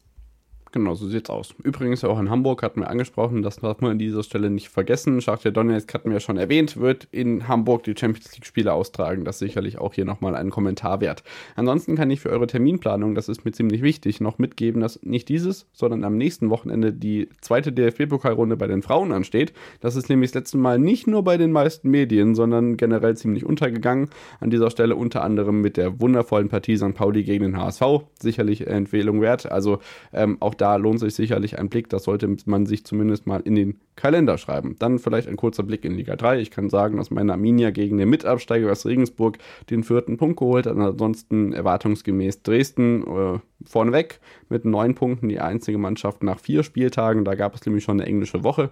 Genau, 0.72 0.94
so 0.94 1.08
sieht's 1.08 1.30
aus. 1.30 1.54
Übrigens 1.62 2.04
auch 2.04 2.18
in 2.18 2.28
Hamburg 2.28 2.62
hatten 2.62 2.80
wir 2.80 2.90
angesprochen, 2.90 3.42
das 3.42 3.56
darf 3.56 3.80
man 3.80 3.92
an 3.92 3.98
dieser 3.98 4.22
Stelle 4.22 4.50
nicht 4.50 4.68
vergessen. 4.68 5.20
Schachtja 5.22 5.50
Donetsk 5.50 5.94
hatten 5.94 6.10
wir 6.10 6.20
schon 6.20 6.36
erwähnt, 6.36 6.76
wird 6.76 7.08
in 7.10 7.48
Hamburg 7.48 7.84
die 7.84 7.94
Champions 7.98 8.34
League 8.34 8.44
Spiele 8.44 8.74
austragen. 8.74 9.24
Das 9.24 9.36
ist 9.36 9.40
sicherlich 9.40 9.78
auch 9.78 9.94
hier 9.94 10.04
nochmal 10.04 10.34
einen 10.34 10.50
Kommentar 10.50 11.00
wert. 11.00 11.22
Ansonsten 11.56 11.96
kann 11.96 12.10
ich 12.10 12.20
für 12.20 12.28
eure 12.28 12.46
Terminplanung, 12.46 13.14
das 13.14 13.30
ist 13.30 13.46
mir 13.46 13.52
ziemlich 13.52 13.80
wichtig, 13.82 14.20
noch 14.20 14.38
mitgeben, 14.38 14.82
dass 14.82 15.02
nicht 15.02 15.30
dieses, 15.30 15.66
sondern 15.72 16.04
am 16.04 16.18
nächsten 16.18 16.50
Wochenende 16.50 16.92
die 16.92 17.30
zweite 17.40 17.72
DFB-Pokalrunde 17.72 18.56
bei 18.56 18.66
den 18.66 18.82
Frauen 18.82 19.12
ansteht. 19.12 19.54
Das 19.80 19.96
ist 19.96 20.10
nämlich 20.10 20.32
das 20.32 20.42
letzte 20.42 20.58
Mal 20.58 20.78
nicht 20.78 21.06
nur 21.06 21.24
bei 21.24 21.38
den 21.38 21.50
meisten 21.50 21.88
Medien, 21.88 22.34
sondern 22.34 22.76
generell 22.76 23.16
ziemlich 23.16 23.46
untergegangen. 23.46 24.10
An 24.40 24.50
dieser 24.50 24.70
Stelle 24.70 24.96
unter 24.96 25.22
anderem 25.24 25.62
mit 25.62 25.78
der 25.78 25.98
wundervollen 26.00 26.50
Partie 26.50 26.76
St. 26.76 26.94
Pauli 26.94 27.24
gegen 27.24 27.44
den 27.44 27.56
HSV. 27.56 27.82
Sicherlich 28.20 28.66
Empfehlung 28.66 29.22
wert. 29.22 29.50
Also 29.50 29.78
ähm, 30.12 30.36
auch 30.40 30.57
da 30.60 30.76
lohnt 30.76 31.00
sich 31.00 31.14
sicherlich 31.14 31.58
ein 31.58 31.68
Blick. 31.68 31.88
Das 31.88 32.04
sollte 32.04 32.36
man 32.46 32.66
sich 32.66 32.84
zumindest 32.84 33.26
mal 33.26 33.40
in 33.40 33.54
den 33.54 33.78
Kalender 33.96 34.38
schreiben. 34.38 34.76
Dann 34.78 34.98
vielleicht 34.98 35.28
ein 35.28 35.36
kurzer 35.36 35.62
Blick 35.62 35.84
in 35.84 35.94
Liga 35.94 36.16
3. 36.16 36.40
Ich 36.40 36.50
kann 36.50 36.70
sagen, 36.70 36.96
dass 36.98 37.10
meine 37.10 37.32
Arminia 37.32 37.70
gegen 37.70 37.98
den 37.98 38.08
Mitabsteiger 38.10 38.70
aus 38.70 38.86
Regensburg 38.86 39.38
den 39.70 39.82
vierten 39.82 40.16
Punkt 40.16 40.38
geholt 40.38 40.66
hat. 40.66 40.76
Ansonsten 40.76 41.52
erwartungsgemäß 41.52 42.42
Dresden 42.42 43.02
äh, 43.02 43.38
vorneweg 43.66 44.20
mit 44.48 44.64
neun 44.64 44.94
Punkten, 44.94 45.28
die 45.28 45.40
einzige 45.40 45.78
Mannschaft 45.78 46.22
nach 46.22 46.38
vier 46.38 46.62
Spieltagen. 46.62 47.24
Da 47.24 47.34
gab 47.34 47.54
es 47.54 47.64
nämlich 47.64 47.84
schon 47.84 48.00
eine 48.00 48.08
englische 48.08 48.44
Woche. 48.44 48.70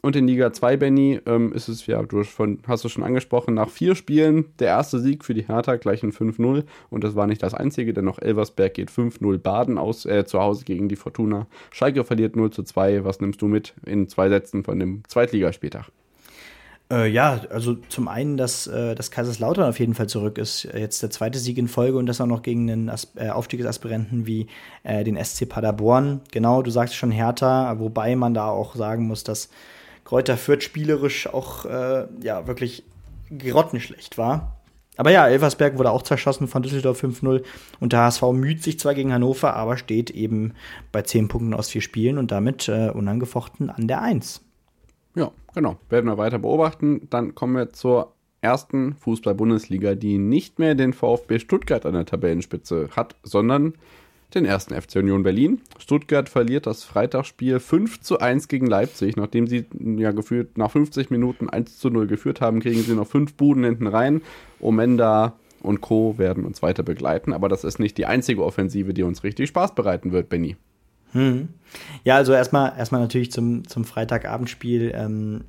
Und 0.00 0.14
in 0.14 0.28
Liga 0.28 0.52
2, 0.52 0.76
Benny, 0.76 1.20
ähm, 1.26 1.52
ist 1.52 1.66
es 1.66 1.86
ja, 1.86 2.00
du 2.02 2.22
hast 2.22 2.84
du 2.84 2.88
schon 2.88 3.02
angesprochen, 3.02 3.54
nach 3.54 3.68
vier 3.68 3.96
Spielen 3.96 4.44
der 4.60 4.68
erste 4.68 5.00
Sieg 5.00 5.24
für 5.24 5.34
die 5.34 5.48
Hertha, 5.48 5.74
gleich 5.74 6.04
ein 6.04 6.12
5-0. 6.12 6.64
Und 6.88 7.02
das 7.02 7.16
war 7.16 7.26
nicht 7.26 7.42
das 7.42 7.52
einzige, 7.52 7.92
denn 7.92 8.04
noch 8.04 8.20
Elversberg 8.20 8.74
geht 8.74 8.90
5-0 8.92 9.38
Baden 9.38 9.76
aus, 9.76 10.06
äh, 10.06 10.24
zu 10.24 10.38
Hause 10.38 10.64
gegen 10.64 10.88
die 10.88 10.96
Fortuna. 10.96 11.48
Schalke 11.72 12.04
verliert 12.04 12.36
0 12.36 12.50
zu 12.50 12.62
2. 12.62 13.04
Was 13.04 13.20
nimmst 13.20 13.42
du 13.42 13.48
mit 13.48 13.74
in 13.84 14.08
zwei 14.08 14.28
Sätzen 14.28 14.62
von 14.62 14.78
dem 14.78 15.02
Zweitligaspieltag? 15.08 15.90
Äh, 16.90 17.10
ja, 17.10 17.40
also 17.50 17.74
zum 17.88 18.08
einen, 18.08 18.36
dass, 18.36 18.66
äh, 18.66 18.94
dass 18.94 19.10
Kaiserslautern 19.10 19.68
auf 19.68 19.78
jeden 19.78 19.94
Fall 19.94 20.08
zurück 20.08 20.38
ist. 20.38 20.64
Jetzt 20.64 21.02
der 21.02 21.10
zweite 21.10 21.38
Sieg 21.38 21.58
in 21.58 21.68
Folge 21.68 21.98
und 21.98 22.06
das 22.06 22.20
auch 22.20 22.26
noch 22.26 22.42
gegen 22.42 22.70
einen 22.70 22.88
As 22.88 23.12
äh, 23.16 23.28
Aufstiegsaspiranten 23.28 24.26
wie 24.26 24.46
äh, 24.84 25.04
den 25.04 25.22
SC 25.22 25.46
Paderborn. 25.48 26.20
Genau, 26.30 26.62
du 26.62 26.70
sagst 26.70 26.94
schon 26.94 27.10
Hertha, 27.10 27.78
wobei 27.78 28.16
man 28.16 28.32
da 28.32 28.48
auch 28.48 28.74
sagen 28.74 29.06
muss, 29.06 29.22
dass 29.22 29.50
Kräuter 30.08 30.38
Fürth 30.38 30.62
spielerisch 30.62 31.26
auch 31.26 31.66
äh, 31.66 32.06
ja 32.22 32.46
wirklich 32.46 32.82
grottenschlecht 33.38 34.16
war. 34.16 34.56
Aber 34.96 35.10
ja, 35.10 35.28
Elversberg 35.28 35.76
wurde 35.76 35.90
auch 35.90 36.00
zerschossen 36.00 36.48
von 36.48 36.62
Düsseldorf 36.62 37.04
5-0 37.04 37.44
und 37.78 37.92
der 37.92 38.00
HSV 38.00 38.22
müht 38.32 38.62
sich 38.62 38.80
zwar 38.80 38.94
gegen 38.94 39.12
Hannover, 39.12 39.54
aber 39.54 39.76
steht 39.76 40.08
eben 40.08 40.54
bei 40.92 41.02
10 41.02 41.28
Punkten 41.28 41.52
aus 41.52 41.68
vier 41.68 41.82
Spielen 41.82 42.16
und 42.16 42.30
damit 42.30 42.70
äh, 42.70 42.88
unangefochten 42.88 43.68
an 43.68 43.86
der 43.86 44.00
1. 44.00 44.40
Ja, 45.14 45.30
genau. 45.54 45.76
Werden 45.90 46.06
wir 46.06 46.16
weiter 46.16 46.38
beobachten. 46.38 47.06
Dann 47.10 47.34
kommen 47.34 47.56
wir 47.56 47.74
zur 47.74 48.14
ersten 48.40 48.94
Fußball-Bundesliga, 48.94 49.94
die 49.94 50.16
nicht 50.16 50.58
mehr 50.58 50.74
den 50.74 50.94
VfB 50.94 51.38
Stuttgart 51.38 51.84
an 51.84 51.92
der 51.92 52.06
Tabellenspitze 52.06 52.88
hat, 52.96 53.14
sondern 53.24 53.74
den 54.34 54.44
ersten 54.44 54.74
FC 54.74 54.96
Union 54.96 55.22
Berlin. 55.22 55.62
Stuttgart 55.78 56.28
verliert 56.28 56.66
das 56.66 56.84
Freitagsspiel 56.84 57.60
5 57.60 58.00
zu 58.00 58.18
1 58.18 58.48
gegen 58.48 58.66
Leipzig. 58.66 59.16
Nachdem 59.16 59.46
sie 59.46 59.66
ja 59.96 60.12
gefühlt 60.12 60.58
nach 60.58 60.70
50 60.70 61.10
Minuten 61.10 61.48
1 61.48 61.78
zu 61.78 61.88
0 61.90 62.06
geführt 62.06 62.40
haben, 62.40 62.60
kriegen 62.60 62.82
sie 62.82 62.94
noch 62.94 63.06
fünf 63.06 63.34
Buden 63.34 63.64
hinten 63.64 63.86
rein. 63.86 64.20
Omenda 64.60 65.34
und 65.62 65.80
Co. 65.80 66.18
werden 66.18 66.44
uns 66.44 66.62
weiter 66.62 66.82
begleiten. 66.82 67.32
Aber 67.32 67.48
das 67.48 67.64
ist 67.64 67.78
nicht 67.78 67.96
die 67.96 68.06
einzige 68.06 68.44
Offensive, 68.44 68.92
die 68.92 69.02
uns 69.02 69.24
richtig 69.24 69.48
Spaß 69.48 69.74
bereiten 69.74 70.12
wird, 70.12 70.28
Benny. 70.28 70.56
Hm. 71.12 71.48
Ja, 72.04 72.16
also 72.16 72.34
erstmal 72.34 72.76
erstmal 72.76 73.00
natürlich 73.00 73.32
zum, 73.32 73.66
zum 73.66 73.84
Freitagabendspiel. 73.84 74.92
Ähm 74.94 75.44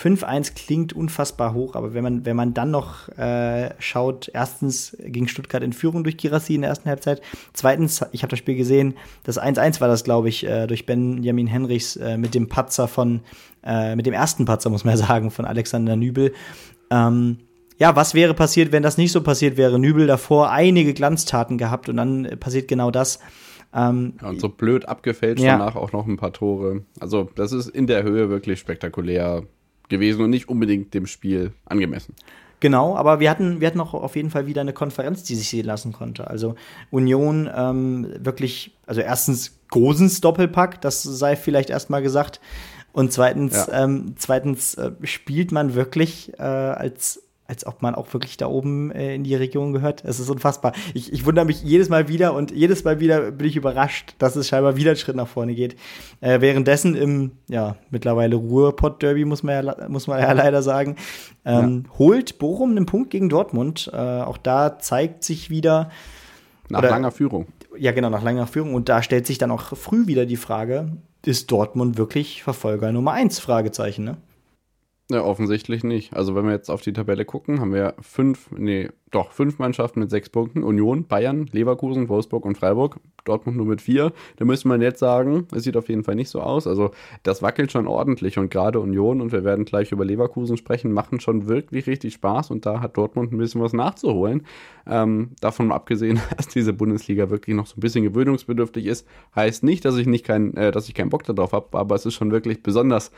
5-1 0.00 0.54
klingt 0.54 0.92
unfassbar 0.92 1.54
hoch, 1.54 1.74
aber 1.74 1.92
wenn 1.92 2.04
man, 2.04 2.24
wenn 2.24 2.36
man 2.36 2.54
dann 2.54 2.70
noch 2.70 3.08
äh, 3.18 3.70
schaut, 3.80 4.30
erstens 4.32 4.96
ging 5.00 5.26
Stuttgart 5.26 5.62
in 5.62 5.72
Führung 5.72 6.04
durch 6.04 6.16
Girassi 6.16 6.54
in 6.54 6.60
der 6.60 6.70
ersten 6.70 6.88
Halbzeit. 6.88 7.20
Zweitens, 7.52 8.04
ich 8.12 8.22
habe 8.22 8.30
das 8.30 8.38
Spiel 8.38 8.54
gesehen, 8.54 8.94
das 9.24 9.40
1-1 9.40 9.80
war 9.80 9.88
das, 9.88 10.04
glaube 10.04 10.28
ich, 10.28 10.46
äh, 10.46 10.68
durch 10.68 10.86
Benjamin 10.86 11.48
Henrichs 11.48 11.96
äh, 11.96 12.16
mit 12.16 12.34
dem 12.34 12.48
Patzer 12.48 12.86
von, 12.86 13.20
äh, 13.64 13.96
mit 13.96 14.06
dem 14.06 14.14
ersten 14.14 14.44
Patzer, 14.44 14.70
muss 14.70 14.84
man 14.84 14.96
ja 14.96 15.04
sagen, 15.06 15.32
von 15.32 15.44
Alexander 15.44 15.96
Nübel. 15.96 16.32
Ähm, 16.90 17.38
ja, 17.78 17.96
was 17.96 18.14
wäre 18.14 18.34
passiert, 18.34 18.70
wenn 18.70 18.82
das 18.82 18.98
nicht 18.98 19.10
so 19.10 19.22
passiert 19.22 19.56
wäre? 19.56 19.78
Nübel 19.80 20.06
davor 20.06 20.50
einige 20.50 20.94
Glanztaten 20.94 21.58
gehabt 21.58 21.88
und 21.88 21.96
dann 21.96 22.38
passiert 22.38 22.68
genau 22.68 22.90
das. 22.90 23.18
Ähm, 23.74 24.14
ja, 24.22 24.28
und 24.28 24.40
so 24.40 24.48
blöd 24.48 24.88
abgefälscht 24.88 25.42
ja. 25.42 25.58
danach 25.58 25.76
auch 25.76 25.92
noch 25.92 26.06
ein 26.06 26.16
paar 26.16 26.32
Tore. 26.32 26.84
Also, 27.00 27.30
das 27.34 27.52
ist 27.52 27.68
in 27.68 27.86
der 27.86 28.02
Höhe 28.02 28.30
wirklich 28.30 28.58
spektakulär 28.60 29.44
gewesen 29.88 30.22
und 30.24 30.30
nicht 30.30 30.48
unbedingt 30.48 30.94
dem 30.94 31.06
Spiel 31.06 31.52
angemessen. 31.66 32.14
Genau, 32.60 32.96
aber 32.96 33.20
wir 33.20 33.30
hatten, 33.30 33.60
wir 33.60 33.68
hatten 33.68 33.80
auch 33.80 33.94
auf 33.94 34.16
jeden 34.16 34.30
Fall 34.30 34.46
wieder 34.46 34.62
eine 34.62 34.72
Konferenz, 34.72 35.22
die 35.22 35.36
sich 35.36 35.48
sehen 35.48 35.66
lassen 35.66 35.92
konnte. 35.92 36.26
Also 36.28 36.56
Union 36.90 37.48
ähm, 37.54 38.08
wirklich, 38.18 38.76
also 38.86 39.00
erstens 39.00 39.58
Gosens 39.68 40.20
Doppelpack, 40.20 40.80
das 40.80 41.02
sei 41.02 41.36
vielleicht 41.36 41.70
erstmal 41.70 42.02
gesagt. 42.02 42.40
Und 42.92 43.12
zweitens, 43.12 43.66
ja. 43.68 43.84
ähm, 43.84 44.14
zweitens 44.16 44.74
äh, 44.74 44.90
spielt 45.04 45.52
man 45.52 45.74
wirklich 45.74 46.32
äh, 46.38 46.42
als 46.42 47.22
als 47.48 47.66
ob 47.66 47.80
man 47.80 47.94
auch 47.94 48.12
wirklich 48.12 48.36
da 48.36 48.46
oben 48.46 48.92
äh, 48.92 49.14
in 49.14 49.24
die 49.24 49.34
Region 49.34 49.72
gehört. 49.72 50.04
Es 50.04 50.20
ist 50.20 50.28
unfassbar. 50.28 50.74
Ich, 50.92 51.12
ich 51.14 51.24
wundere 51.24 51.46
mich 51.46 51.62
jedes 51.62 51.88
Mal 51.88 52.06
wieder 52.06 52.34
und 52.34 52.50
jedes 52.50 52.84
Mal 52.84 53.00
wieder 53.00 53.32
bin 53.32 53.48
ich 53.48 53.56
überrascht, 53.56 54.14
dass 54.18 54.36
es 54.36 54.48
scheinbar 54.48 54.76
wieder 54.76 54.90
einen 54.90 54.98
Schritt 54.98 55.16
nach 55.16 55.26
vorne 55.26 55.54
geht. 55.54 55.74
Äh, 56.20 56.42
währenddessen 56.42 56.94
im, 56.94 57.32
ja, 57.48 57.76
mittlerweile 57.90 58.36
Ruhrpott-Derby, 58.36 59.24
muss 59.24 59.42
man 59.42 59.66
ja, 59.66 59.88
muss 59.88 60.06
man 60.06 60.20
ja 60.20 60.30
leider 60.34 60.62
sagen, 60.62 60.96
ähm, 61.46 61.84
ja. 61.86 61.98
holt 61.98 62.38
Bochum 62.38 62.72
einen 62.72 62.84
Punkt 62.84 63.08
gegen 63.08 63.30
Dortmund. 63.30 63.90
Äh, 63.94 63.96
auch 63.96 64.36
da 64.36 64.78
zeigt 64.78 65.24
sich 65.24 65.48
wieder. 65.48 65.90
Nach 66.68 66.80
oder, 66.80 66.90
langer 66.90 67.12
Führung. 67.12 67.46
Ja, 67.78 67.92
genau, 67.92 68.10
nach 68.10 68.22
langer 68.22 68.46
Führung. 68.46 68.74
Und 68.74 68.90
da 68.90 69.02
stellt 69.02 69.26
sich 69.26 69.38
dann 69.38 69.50
auch 69.50 69.74
früh 69.74 70.06
wieder 70.06 70.26
die 70.26 70.36
Frage, 70.36 70.98
ist 71.24 71.50
Dortmund 71.50 71.96
wirklich 71.96 72.42
Verfolger 72.42 72.92
Nummer 72.92 73.12
eins? 73.12 73.38
Fragezeichen, 73.38 74.04
ne? 74.04 74.18
Ja, 75.10 75.24
offensichtlich 75.24 75.84
nicht. 75.84 76.14
Also 76.14 76.34
wenn 76.34 76.44
wir 76.44 76.52
jetzt 76.52 76.68
auf 76.70 76.82
die 76.82 76.92
Tabelle 76.92 77.24
gucken, 77.24 77.60
haben 77.60 77.72
wir 77.72 77.94
fünf, 77.98 78.50
nee, 78.50 78.90
doch, 79.10 79.32
fünf 79.32 79.58
Mannschaften 79.58 80.00
mit 80.00 80.10
sechs 80.10 80.28
Punkten. 80.28 80.62
Union, 80.62 81.06
Bayern, 81.06 81.48
Leverkusen, 81.50 82.10
Wolfsburg 82.10 82.44
und 82.44 82.58
Freiburg. 82.58 83.00
Dortmund 83.24 83.56
nur 83.56 83.64
mit 83.64 83.80
vier. 83.80 84.12
Da 84.36 84.44
müsste 84.44 84.68
man 84.68 84.82
jetzt 84.82 84.98
sagen, 84.98 85.46
es 85.54 85.62
sieht 85.64 85.78
auf 85.78 85.88
jeden 85.88 86.04
Fall 86.04 86.14
nicht 86.14 86.28
so 86.28 86.42
aus. 86.42 86.66
Also 86.66 86.90
das 87.22 87.40
wackelt 87.40 87.72
schon 87.72 87.86
ordentlich 87.86 88.38
und 88.38 88.50
gerade 88.50 88.80
Union, 88.80 89.22
und 89.22 89.32
wir 89.32 89.44
werden 89.44 89.64
gleich 89.64 89.92
über 89.92 90.04
Leverkusen 90.04 90.58
sprechen, 90.58 90.92
machen 90.92 91.20
schon 91.20 91.48
wirklich 91.48 91.86
richtig 91.86 92.12
Spaß 92.12 92.50
und 92.50 92.66
da 92.66 92.80
hat 92.82 92.98
Dortmund 92.98 93.32
ein 93.32 93.38
bisschen 93.38 93.62
was 93.62 93.72
nachzuholen. 93.72 94.44
Ähm, 94.86 95.30
davon 95.40 95.72
abgesehen, 95.72 96.20
dass 96.36 96.48
diese 96.48 96.74
Bundesliga 96.74 97.30
wirklich 97.30 97.56
noch 97.56 97.66
so 97.66 97.78
ein 97.78 97.80
bisschen 97.80 98.04
gewöhnungsbedürftig 98.04 98.84
ist, 98.84 99.06
heißt 99.34 99.62
nicht, 99.62 99.86
dass 99.86 99.96
ich 99.96 100.06
nicht 100.06 100.26
kein, 100.26 100.54
äh, 100.54 100.70
dass 100.70 100.86
ich 100.86 100.94
keinen 100.94 101.08
Bock 101.08 101.24
darauf 101.24 101.52
habe, 101.52 101.78
aber 101.78 101.94
es 101.94 102.04
ist 102.04 102.14
schon 102.14 102.30
wirklich 102.30 102.62
besonders 102.62 103.10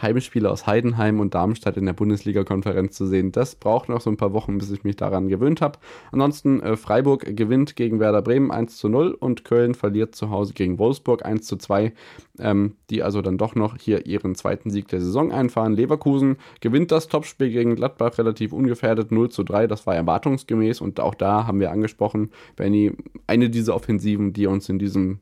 Heimspiele 0.00 0.50
aus 0.50 0.66
Heidenheim 0.66 1.20
und 1.20 1.34
Darmstadt 1.34 1.76
in 1.76 1.86
der 1.86 1.94
Bundesliga-Konferenz 1.94 2.96
zu 2.96 3.06
sehen. 3.06 3.32
Das 3.32 3.54
braucht 3.54 3.88
noch 3.88 4.00
so 4.00 4.10
ein 4.10 4.16
paar 4.16 4.32
Wochen, 4.32 4.58
bis 4.58 4.70
ich 4.70 4.84
mich 4.84 4.96
daran 4.96 5.28
gewöhnt 5.28 5.60
habe. 5.60 5.78
Ansonsten 6.12 6.60
äh, 6.60 6.76
Freiburg 6.76 7.36
gewinnt 7.36 7.76
gegen 7.76 7.98
Werder 7.98 8.22
Bremen 8.22 8.50
1 8.50 8.76
zu 8.76 8.88
0 8.88 9.12
und 9.12 9.44
Köln 9.44 9.74
verliert 9.74 10.14
zu 10.14 10.30
Hause 10.30 10.52
gegen 10.52 10.78
Wolfsburg 10.78 11.24
1 11.24 11.46
zu 11.46 11.56
2, 11.56 11.92
ähm, 12.38 12.76
die 12.90 13.02
also 13.02 13.22
dann 13.22 13.38
doch 13.38 13.54
noch 13.54 13.76
hier 13.78 14.06
ihren 14.06 14.34
zweiten 14.34 14.70
Sieg 14.70 14.88
der 14.88 15.00
Saison 15.00 15.32
einfahren. 15.32 15.72
Leverkusen 15.74 16.36
gewinnt 16.60 16.92
das 16.92 17.08
Topspiel 17.08 17.50
gegen 17.50 17.74
Gladbach 17.74 18.18
relativ 18.18 18.52
ungefährdet 18.52 19.12
0 19.12 19.30
zu 19.30 19.44
3, 19.44 19.66
das 19.66 19.86
war 19.86 19.94
erwartungsgemäß 19.94 20.80
und 20.80 21.00
auch 21.00 21.14
da 21.14 21.46
haben 21.46 21.60
wir 21.60 21.70
angesprochen, 21.70 22.30
Benny, 22.54 22.92
eine 23.26 23.48
dieser 23.48 23.74
Offensiven, 23.74 24.32
die 24.32 24.46
uns 24.46 24.68
in 24.68 24.78
diesem 24.78 25.20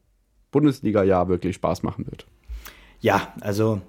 Bundesliga-Jahr 0.50 1.28
wirklich 1.28 1.56
Spaß 1.56 1.82
machen 1.82 2.06
wird. 2.06 2.26
Ja, 3.00 3.34
also 3.40 3.80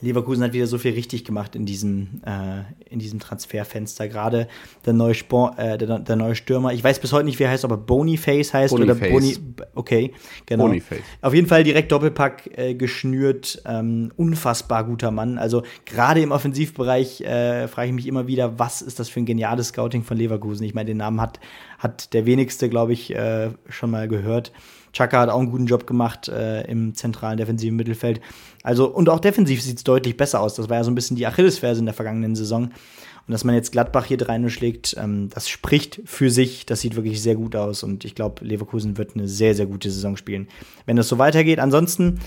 Leverkusen 0.00 0.42
hat 0.42 0.52
wieder 0.52 0.66
so 0.66 0.78
viel 0.78 0.92
richtig 0.92 1.24
gemacht 1.24 1.54
in 1.54 1.66
diesem, 1.66 2.20
äh, 2.24 2.62
in 2.90 2.98
diesem 2.98 3.20
Transferfenster. 3.20 4.08
Gerade 4.08 4.48
der 4.84 4.92
neue, 4.92 5.14
Spor, 5.14 5.58
äh, 5.58 5.78
der, 5.78 5.98
der, 5.98 6.16
neue 6.16 6.34
Stürmer. 6.34 6.72
Ich 6.72 6.82
weiß 6.82 7.00
bis 7.00 7.12
heute 7.12 7.24
nicht, 7.24 7.38
wie 7.38 7.44
er 7.44 7.50
heißt, 7.50 7.64
ob 7.64 7.70
er 7.70 7.76
Boniface 7.76 8.52
heißt 8.52 8.74
Boniface. 8.74 9.00
oder 9.00 9.10
Boni. 9.10 9.36
Okay, 9.74 10.12
genau. 10.46 10.64
Boniface. 10.64 11.00
Auf 11.22 11.34
jeden 11.34 11.46
Fall 11.46 11.64
direkt 11.64 11.92
Doppelpack 11.92 12.50
äh, 12.56 12.74
geschnürt. 12.74 13.62
Ähm, 13.66 14.12
unfassbar 14.16 14.84
guter 14.84 15.10
Mann. 15.10 15.38
Also 15.38 15.62
gerade 15.84 16.20
im 16.20 16.32
Offensivbereich 16.32 17.22
äh, 17.22 17.68
frage 17.68 17.88
ich 17.88 17.94
mich 17.94 18.06
immer 18.06 18.26
wieder, 18.26 18.58
was 18.58 18.82
ist 18.82 18.98
das 18.98 19.08
für 19.08 19.20
ein 19.20 19.26
geniales 19.26 19.68
Scouting 19.68 20.02
von 20.02 20.16
Leverkusen? 20.16 20.64
Ich 20.64 20.74
meine, 20.74 20.86
den 20.86 20.98
Namen 20.98 21.20
hat, 21.20 21.40
hat 21.78 22.12
der 22.12 22.26
wenigste, 22.26 22.68
glaube 22.68 22.92
ich, 22.92 23.14
äh, 23.14 23.50
schon 23.68 23.90
mal 23.90 24.08
gehört. 24.08 24.52
Chaka 24.96 25.20
hat 25.20 25.28
auch 25.28 25.38
einen 25.38 25.50
guten 25.50 25.66
Job 25.66 25.86
gemacht 25.86 26.28
äh, 26.28 26.62
im 26.62 26.94
zentralen 26.94 27.36
defensiven 27.36 27.76
Mittelfeld. 27.76 28.22
Also, 28.62 28.86
und 28.86 29.10
auch 29.10 29.20
defensiv 29.20 29.60
sieht 29.60 29.76
es 29.76 29.84
deutlich 29.84 30.16
besser 30.16 30.40
aus. 30.40 30.54
Das 30.54 30.70
war 30.70 30.78
ja 30.78 30.84
so 30.84 30.90
ein 30.90 30.94
bisschen 30.94 31.18
die 31.18 31.26
Achillesferse 31.26 31.80
in 31.80 31.84
der 31.84 31.94
vergangenen 31.94 32.34
Saison. 32.34 32.64
Und 32.64 33.32
dass 33.32 33.44
man 33.44 33.54
jetzt 33.54 33.72
Gladbach 33.72 34.06
hier 34.06 34.26
rein 34.26 34.48
schlägt, 34.48 34.96
ähm, 34.98 35.28
das 35.34 35.50
spricht 35.50 36.00
für 36.06 36.30
sich. 36.30 36.64
Das 36.64 36.80
sieht 36.80 36.96
wirklich 36.96 37.20
sehr 37.20 37.34
gut 37.34 37.56
aus. 37.56 37.82
Und 37.82 38.06
ich 38.06 38.14
glaube, 38.14 38.42
Leverkusen 38.42 38.96
wird 38.96 39.14
eine 39.14 39.28
sehr, 39.28 39.54
sehr 39.54 39.66
gute 39.66 39.90
Saison 39.90 40.16
spielen, 40.16 40.48
wenn 40.86 40.96
das 40.96 41.08
so 41.08 41.18
weitergeht. 41.18 41.58
Ansonsten, 41.58 42.20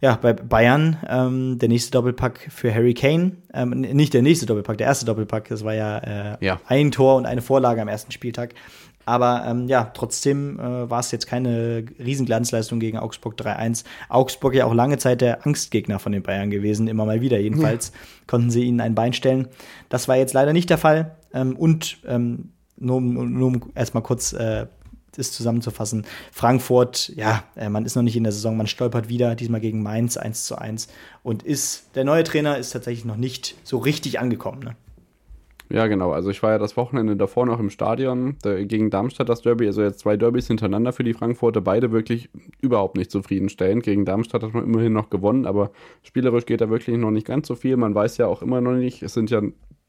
ja, 0.00 0.16
bei 0.20 0.32
Bayern, 0.32 0.98
ähm, 1.08 1.58
der 1.58 1.68
nächste 1.68 1.90
Doppelpack 1.90 2.48
für 2.50 2.72
Harry 2.72 2.94
Kane. 2.94 3.32
Ähm, 3.52 3.70
nicht 3.70 4.14
der 4.14 4.22
nächste 4.22 4.46
Doppelpack, 4.46 4.78
der 4.78 4.86
erste 4.86 5.06
Doppelpack. 5.06 5.48
Das 5.48 5.64
war 5.64 5.74
ja, 5.74 5.98
äh, 5.98 6.36
ja. 6.40 6.60
ein 6.66 6.92
Tor 6.92 7.16
und 7.16 7.26
eine 7.26 7.42
Vorlage 7.42 7.82
am 7.82 7.88
ersten 7.88 8.12
Spieltag. 8.12 8.54
Aber 9.04 9.44
ähm, 9.46 9.68
ja, 9.68 9.90
trotzdem 9.94 10.58
äh, 10.58 10.90
war 10.90 11.00
es 11.00 11.10
jetzt 11.10 11.26
keine 11.26 11.84
Riesenglanzleistung 11.98 12.80
gegen 12.80 12.98
Augsburg 12.98 13.34
3-1. 13.38 13.84
Augsburg 14.08 14.54
ja 14.54 14.66
auch 14.66 14.74
lange 14.74 14.98
Zeit 14.98 15.20
der 15.20 15.46
Angstgegner 15.46 15.98
von 15.98 16.12
den 16.12 16.22
Bayern 16.22 16.50
gewesen, 16.50 16.88
immer 16.88 17.04
mal 17.04 17.20
wieder 17.20 17.38
jedenfalls. 17.38 17.88
Ja. 17.88 18.00
Konnten 18.26 18.50
sie 18.50 18.64
ihnen 18.64 18.80
ein 18.80 18.94
Bein 18.94 19.12
stellen. 19.12 19.48
Das 19.88 20.08
war 20.08 20.16
jetzt 20.16 20.34
leider 20.34 20.52
nicht 20.52 20.70
der 20.70 20.78
Fall. 20.78 21.16
Ähm, 21.34 21.56
und 21.56 21.98
ähm, 22.06 22.50
nur, 22.76 23.00
nur 23.00 23.46
um 23.46 23.72
erstmal 23.74 24.02
kurz 24.02 24.32
äh, 24.32 24.66
das 25.16 25.32
zusammenzufassen. 25.32 26.06
Frankfurt, 26.30 27.12
ja, 27.16 27.44
äh, 27.54 27.68
man 27.68 27.84
ist 27.84 27.96
noch 27.96 28.02
nicht 28.02 28.16
in 28.16 28.24
der 28.24 28.32
Saison, 28.32 28.56
man 28.56 28.66
stolpert 28.66 29.08
wieder, 29.08 29.34
diesmal 29.34 29.60
gegen 29.60 29.82
Mainz 29.82 30.16
1 30.16 30.44
zu 30.44 30.56
1 30.56 30.88
und 31.22 31.42
ist, 31.42 31.94
der 31.94 32.04
neue 32.04 32.24
Trainer 32.24 32.58
ist 32.58 32.70
tatsächlich 32.70 33.04
noch 33.04 33.16
nicht 33.16 33.56
so 33.62 33.78
richtig 33.78 34.18
angekommen. 34.18 34.60
Ne? 34.60 34.76
Ja, 35.72 35.86
genau. 35.86 36.12
Also 36.12 36.28
ich 36.28 36.42
war 36.42 36.50
ja 36.50 36.58
das 36.58 36.76
Wochenende 36.76 37.16
davor 37.16 37.46
noch 37.46 37.58
im 37.58 37.70
Stadion 37.70 38.36
gegen 38.42 38.90
Darmstadt 38.90 39.30
das 39.30 39.40
Derby. 39.40 39.66
Also 39.66 39.80
jetzt 39.82 40.00
zwei 40.00 40.18
Derbys 40.18 40.46
hintereinander 40.46 40.92
für 40.92 41.02
die 41.02 41.14
Frankfurter. 41.14 41.62
Beide 41.62 41.92
wirklich 41.92 42.28
überhaupt 42.60 42.98
nicht 42.98 43.10
zufriedenstellend. 43.10 43.82
Gegen 43.82 44.04
Darmstadt 44.04 44.42
hat 44.42 44.52
man 44.52 44.64
immerhin 44.64 44.92
noch 44.92 45.08
gewonnen, 45.08 45.46
aber 45.46 45.70
spielerisch 46.02 46.44
geht 46.44 46.60
da 46.60 46.68
wirklich 46.68 46.98
noch 46.98 47.10
nicht 47.10 47.26
ganz 47.26 47.48
so 47.48 47.54
viel. 47.54 47.78
Man 47.78 47.94
weiß 47.94 48.18
ja 48.18 48.26
auch 48.26 48.42
immer 48.42 48.60
noch 48.60 48.72
nicht, 48.72 49.02
es 49.02 49.14
sind 49.14 49.30
ja 49.30 49.40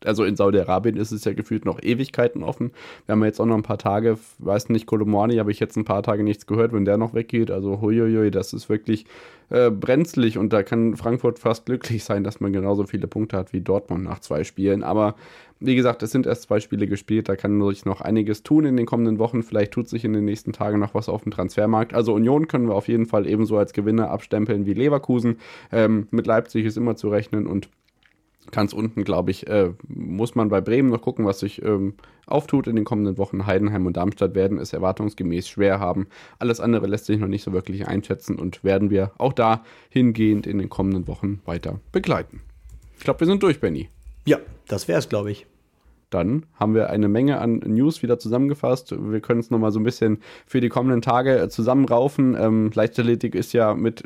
also 0.06 0.24
in 0.24 0.36
Saudi-Arabien 0.36 0.98
ist 0.98 1.12
es 1.12 1.24
ja 1.24 1.34
gefühlt 1.34 1.66
noch 1.66 1.82
Ewigkeiten 1.82 2.44
offen. 2.44 2.72
Wir 3.06 3.14
haben 3.14 3.22
ja 3.22 3.28
jetzt 3.28 3.40
auch 3.40 3.46
noch 3.46 3.56
ein 3.56 3.64
paar 3.64 3.78
Tage, 3.78 4.18
weiß 4.40 4.70
nicht, 4.70 4.86
Kolomorni 4.86 5.38
habe 5.38 5.52
ich 5.52 5.60
jetzt 5.60 5.78
ein 5.78 5.86
paar 5.86 6.04
Tage 6.04 6.24
nichts 6.24 6.46
gehört, 6.46 6.74
wenn 6.74 6.86
der 6.86 6.98
noch 6.98 7.14
weggeht. 7.14 7.52
Also 7.52 7.82
huiuiui, 7.82 8.32
das 8.32 8.54
ist 8.54 8.70
wirklich 8.70 9.06
äh, 9.50 9.70
brenzlig 9.70 10.38
und 10.38 10.54
da 10.54 10.64
kann 10.64 10.96
Frankfurt 10.96 11.40
fast 11.40 11.66
glücklich 11.66 12.04
sein, 12.04 12.24
dass 12.24 12.40
man 12.40 12.54
genauso 12.54 12.86
viele 12.86 13.08
Punkte 13.08 13.38
hat 13.38 13.54
wie 13.54 13.62
Dortmund 13.62 14.04
nach 14.04 14.20
zwei 14.20 14.44
Spielen. 14.44 14.84
Aber 14.84 15.16
wie 15.60 15.76
gesagt, 15.76 16.04
es 16.04 16.12
sind 16.12 16.26
erst 16.26 16.44
zwei 16.44 16.60
Spiele 16.60 16.88
gespielt, 16.88 17.30
da 17.30 17.36
kann 17.36 17.62
sich 17.70 17.86
noch 17.86 18.02
einiges 18.02 18.44
tun 18.44 18.66
in 18.66 18.76
den 18.76 18.86
kommenden 18.86 19.20
Wochen. 19.20 19.44
Vielleicht 19.44 19.72
tut 19.72 19.88
sich 19.88 20.04
in 20.04 20.14
den 20.14 20.26
nächsten 20.26 20.52
Tagen 20.52 20.80
noch 20.80 20.94
was 20.94 21.10
auf 21.10 21.24
dem 21.24 21.32
Transfermarkt. 21.32 21.94
Also 21.94 22.14
Union 22.14 22.48
können 22.48 22.68
wir 22.68 22.76
auf 22.76 22.88
jeden 22.88 23.06
Fall 23.06 23.28
ebenso 23.28 23.58
als 23.58 23.74
Gewinner 23.74 24.10
abstempeln 24.10 24.66
wie 24.66 24.74
Leverkusen. 24.74 25.38
Ähm, 25.72 26.08
mit 26.12 26.28
Leipzig 26.28 26.66
ist 26.66 26.78
immer 26.78 26.96
zu 26.96 27.10
rechnen 27.10 27.48
und 27.48 27.70
ganz 28.52 28.74
unten, 28.74 29.04
glaube 29.04 29.32
ich, 29.32 29.48
äh, 29.48 29.72
muss 29.88 30.36
man 30.36 30.50
bei 30.50 30.62
Bremen 30.62 30.90
noch 30.90 31.02
gucken, 31.02 31.26
was 31.26 31.40
sich 31.40 31.64
ähm, 31.64 31.94
auftut 32.26 32.68
in 32.68 32.76
den 32.76 32.86
kommenden 32.86 33.18
Wochen. 33.18 33.46
Heidenheim 33.46 33.86
und 33.86 33.98
Darmstadt 33.98 34.36
werden 34.36 34.58
es 34.58 34.74
erwartungsgemäß 34.74 35.48
schwer 35.48 35.80
haben. 35.80 36.08
Alles 36.40 36.60
andere 36.60 36.88
lässt 36.88 37.06
sich 37.06 37.20
noch 37.20 37.28
nicht 37.28 37.44
so 37.44 37.54
wirklich 37.54 37.88
einschätzen 37.88 38.38
und 38.38 38.64
werden 38.64 38.90
wir 38.90 39.12
auch 39.18 39.34
da 39.34 39.64
hingehend 39.90 40.48
in 40.48 40.58
den 40.58 40.70
kommenden 40.70 41.08
Wochen 41.08 41.42
weiter 41.46 41.80
begleiten. 41.92 42.42
Ich 42.98 43.04
glaube, 43.04 43.22
wir 43.22 43.28
sind 43.28 43.44
durch, 43.44 43.60
Benny. 43.60 43.90
Ja, 44.26 44.40
das 44.68 44.88
wäre 44.88 45.00
es, 45.00 45.10
glaube 45.10 45.32
ich 45.32 45.46
dann 46.14 46.46
haben 46.54 46.76
wir 46.76 46.90
eine 46.90 47.08
Menge 47.08 47.40
an 47.40 47.62
News 47.66 48.04
wieder 48.04 48.20
zusammengefasst. 48.20 48.96
Wir 48.98 49.20
können 49.20 49.40
es 49.40 49.50
nochmal 49.50 49.72
so 49.72 49.80
ein 49.80 49.84
bisschen 49.84 50.20
für 50.46 50.62
die 50.62 50.70
kommenden 50.70 51.02
Tage 51.02 51.38
äh, 51.38 51.50
zusammenraufen. 51.50 52.36
Ähm, 52.40 52.72
Leichtathletik 52.74 53.36
ist 53.36 53.54
ja 53.54 53.74
mit 53.74 54.04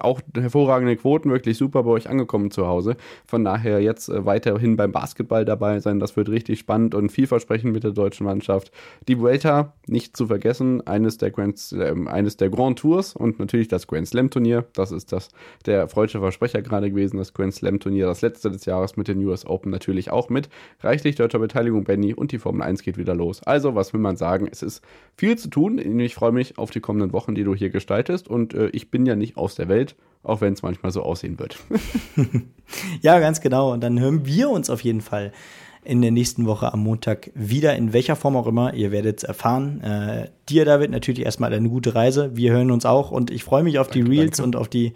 auch 0.00 0.20
hervorragenden 0.34 0.98
Quoten 0.98 1.30
wirklich 1.30 1.56
super 1.56 1.82
bei 1.82 1.90
euch 1.90 2.08
angekommen 2.08 2.50
zu 2.50 2.66
Hause. 2.66 2.96
Von 3.26 3.44
daher 3.44 3.80
jetzt 3.80 4.08
äh, 4.08 4.24
weiterhin 4.24 4.76
beim 4.76 4.92
Basketball 4.92 5.44
dabei 5.44 5.80
sein. 5.80 6.00
Das 6.00 6.16
wird 6.16 6.28
richtig 6.28 6.58
spannend 6.58 6.94
und 6.94 7.10
vielversprechend 7.10 7.72
mit 7.72 7.84
der 7.84 7.92
deutschen 7.92 8.24
Mannschaft. 8.24 8.72
Die 9.06 9.18
Vuelta, 9.18 9.74
nicht 9.86 10.16
zu 10.16 10.26
vergessen, 10.26 10.86
eines 10.86 11.18
der, 11.18 11.30
Grand, 11.30 11.72
äh, 11.72 11.94
eines 12.06 12.36
der 12.36 12.50
Grand 12.50 12.78
Tours 12.78 13.14
und 13.14 13.38
natürlich 13.38 13.68
das 13.68 13.86
Grand 13.86 14.08
Slam 14.08 14.30
Turnier. 14.30 14.66
Das 14.74 14.92
ist 14.92 15.12
das 15.12 15.28
der 15.66 15.88
freudsche 15.88 16.20
Versprecher 16.20 16.62
gerade 16.62 16.90
gewesen, 16.90 17.18
das 17.18 17.34
Grand 17.34 17.54
Slam 17.54 17.80
Turnier, 17.80 18.06
das 18.06 18.22
letzte 18.22 18.50
des 18.50 18.64
Jahres 18.64 18.96
mit 18.96 19.08
den 19.08 19.24
US 19.24 19.46
Open 19.46 19.70
natürlich 19.70 20.10
auch 20.10 20.28
mit. 20.28 20.48
Reichlich 20.80 21.16
deutscher 21.28 21.38
Beteiligung, 21.38 21.84
Benny, 21.84 22.14
und 22.14 22.32
die 22.32 22.38
Formel 22.38 22.62
1 22.62 22.82
geht 22.82 22.96
wieder 22.96 23.14
los. 23.14 23.42
Also, 23.42 23.74
was 23.74 23.92
will 23.92 24.00
man 24.00 24.16
sagen? 24.16 24.48
Es 24.50 24.62
ist 24.62 24.82
viel 25.14 25.36
zu 25.36 25.48
tun. 25.48 25.78
Ich 26.00 26.14
freue 26.14 26.32
mich 26.32 26.56
auf 26.56 26.70
die 26.70 26.80
kommenden 26.80 27.12
Wochen, 27.12 27.34
die 27.34 27.44
du 27.44 27.54
hier 27.54 27.68
gestaltest. 27.68 28.28
Und 28.28 28.54
äh, 28.54 28.68
ich 28.68 28.90
bin 28.90 29.04
ja 29.04 29.14
nicht 29.14 29.36
aus 29.36 29.54
der 29.54 29.68
Welt, 29.68 29.94
auch 30.22 30.40
wenn 30.40 30.54
es 30.54 30.62
manchmal 30.62 30.90
so 30.90 31.02
aussehen 31.02 31.38
wird. 31.38 31.58
ja, 33.02 33.20
ganz 33.20 33.42
genau. 33.42 33.72
Und 33.72 33.82
dann 33.82 34.00
hören 34.00 34.24
wir 34.24 34.48
uns 34.48 34.70
auf 34.70 34.80
jeden 34.80 35.02
Fall 35.02 35.32
in 35.84 36.02
der 36.02 36.10
nächsten 36.10 36.46
Woche 36.46 36.72
am 36.72 36.80
Montag 36.80 37.30
wieder, 37.34 37.76
in 37.76 37.92
welcher 37.92 38.16
Form 38.16 38.36
auch 38.36 38.46
immer. 38.46 38.74
Ihr 38.74 38.90
werdet 38.90 39.18
es 39.18 39.24
erfahren. 39.24 39.80
Äh, 39.82 40.30
dir, 40.48 40.64
David, 40.64 40.90
natürlich 40.90 41.24
erstmal 41.24 41.52
eine 41.52 41.68
gute 41.68 41.94
Reise. 41.94 42.30
Wir 42.34 42.52
hören 42.52 42.70
uns 42.70 42.86
auch 42.86 43.10
und 43.10 43.30
ich 43.30 43.44
freue 43.44 43.62
mich 43.62 43.78
auf 43.78 43.88
danke, 43.88 44.04
die 44.04 44.10
Reels 44.10 44.38
danke. 44.38 44.46
und 44.46 44.56
auf 44.56 44.68
die 44.68 44.94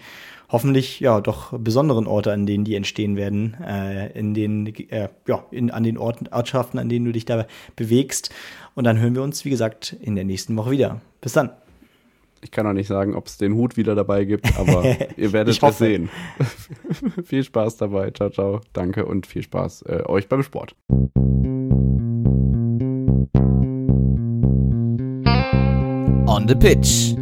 hoffentlich 0.52 1.00
ja 1.00 1.20
doch 1.20 1.58
besonderen 1.58 2.06
Orte, 2.06 2.30
an 2.32 2.46
denen 2.46 2.64
die 2.64 2.76
entstehen 2.76 3.16
werden, 3.16 3.54
äh, 3.54 4.12
in 4.16 4.34
den 4.34 4.66
äh, 4.66 5.08
ja 5.26 5.44
in, 5.50 5.70
an 5.70 5.82
den 5.82 5.98
Orten, 5.98 6.28
Ortschaften, 6.28 6.78
an 6.78 6.88
denen 6.88 7.06
du 7.06 7.12
dich 7.12 7.24
da 7.24 7.46
bewegst. 7.74 8.30
Und 8.74 8.84
dann 8.84 9.00
hören 9.00 9.14
wir 9.14 9.22
uns, 9.22 9.44
wie 9.44 9.50
gesagt, 9.50 9.96
in 10.00 10.14
der 10.14 10.24
nächsten 10.24 10.56
Woche 10.56 10.70
wieder. 10.70 11.00
Bis 11.20 11.32
dann. 11.32 11.50
Ich 12.44 12.50
kann 12.50 12.66
auch 12.66 12.72
nicht 12.72 12.88
sagen, 12.88 13.14
ob 13.14 13.28
es 13.28 13.38
den 13.38 13.54
Hut 13.54 13.76
wieder 13.76 13.94
dabei 13.94 14.24
gibt, 14.24 14.58
aber 14.58 14.84
ihr 15.16 15.32
werdet 15.32 15.62
es 15.62 15.78
sehen. 15.78 16.10
viel 17.24 17.44
Spaß 17.44 17.76
dabei. 17.76 18.10
Ciao, 18.10 18.30
ciao. 18.30 18.60
Danke 18.72 19.06
und 19.06 19.26
viel 19.26 19.42
Spaß 19.42 19.82
äh, 19.82 20.02
euch 20.06 20.28
beim 20.28 20.42
Sport. 20.42 20.74
On 26.26 26.48
the 26.48 26.54
Pitch. 26.54 27.21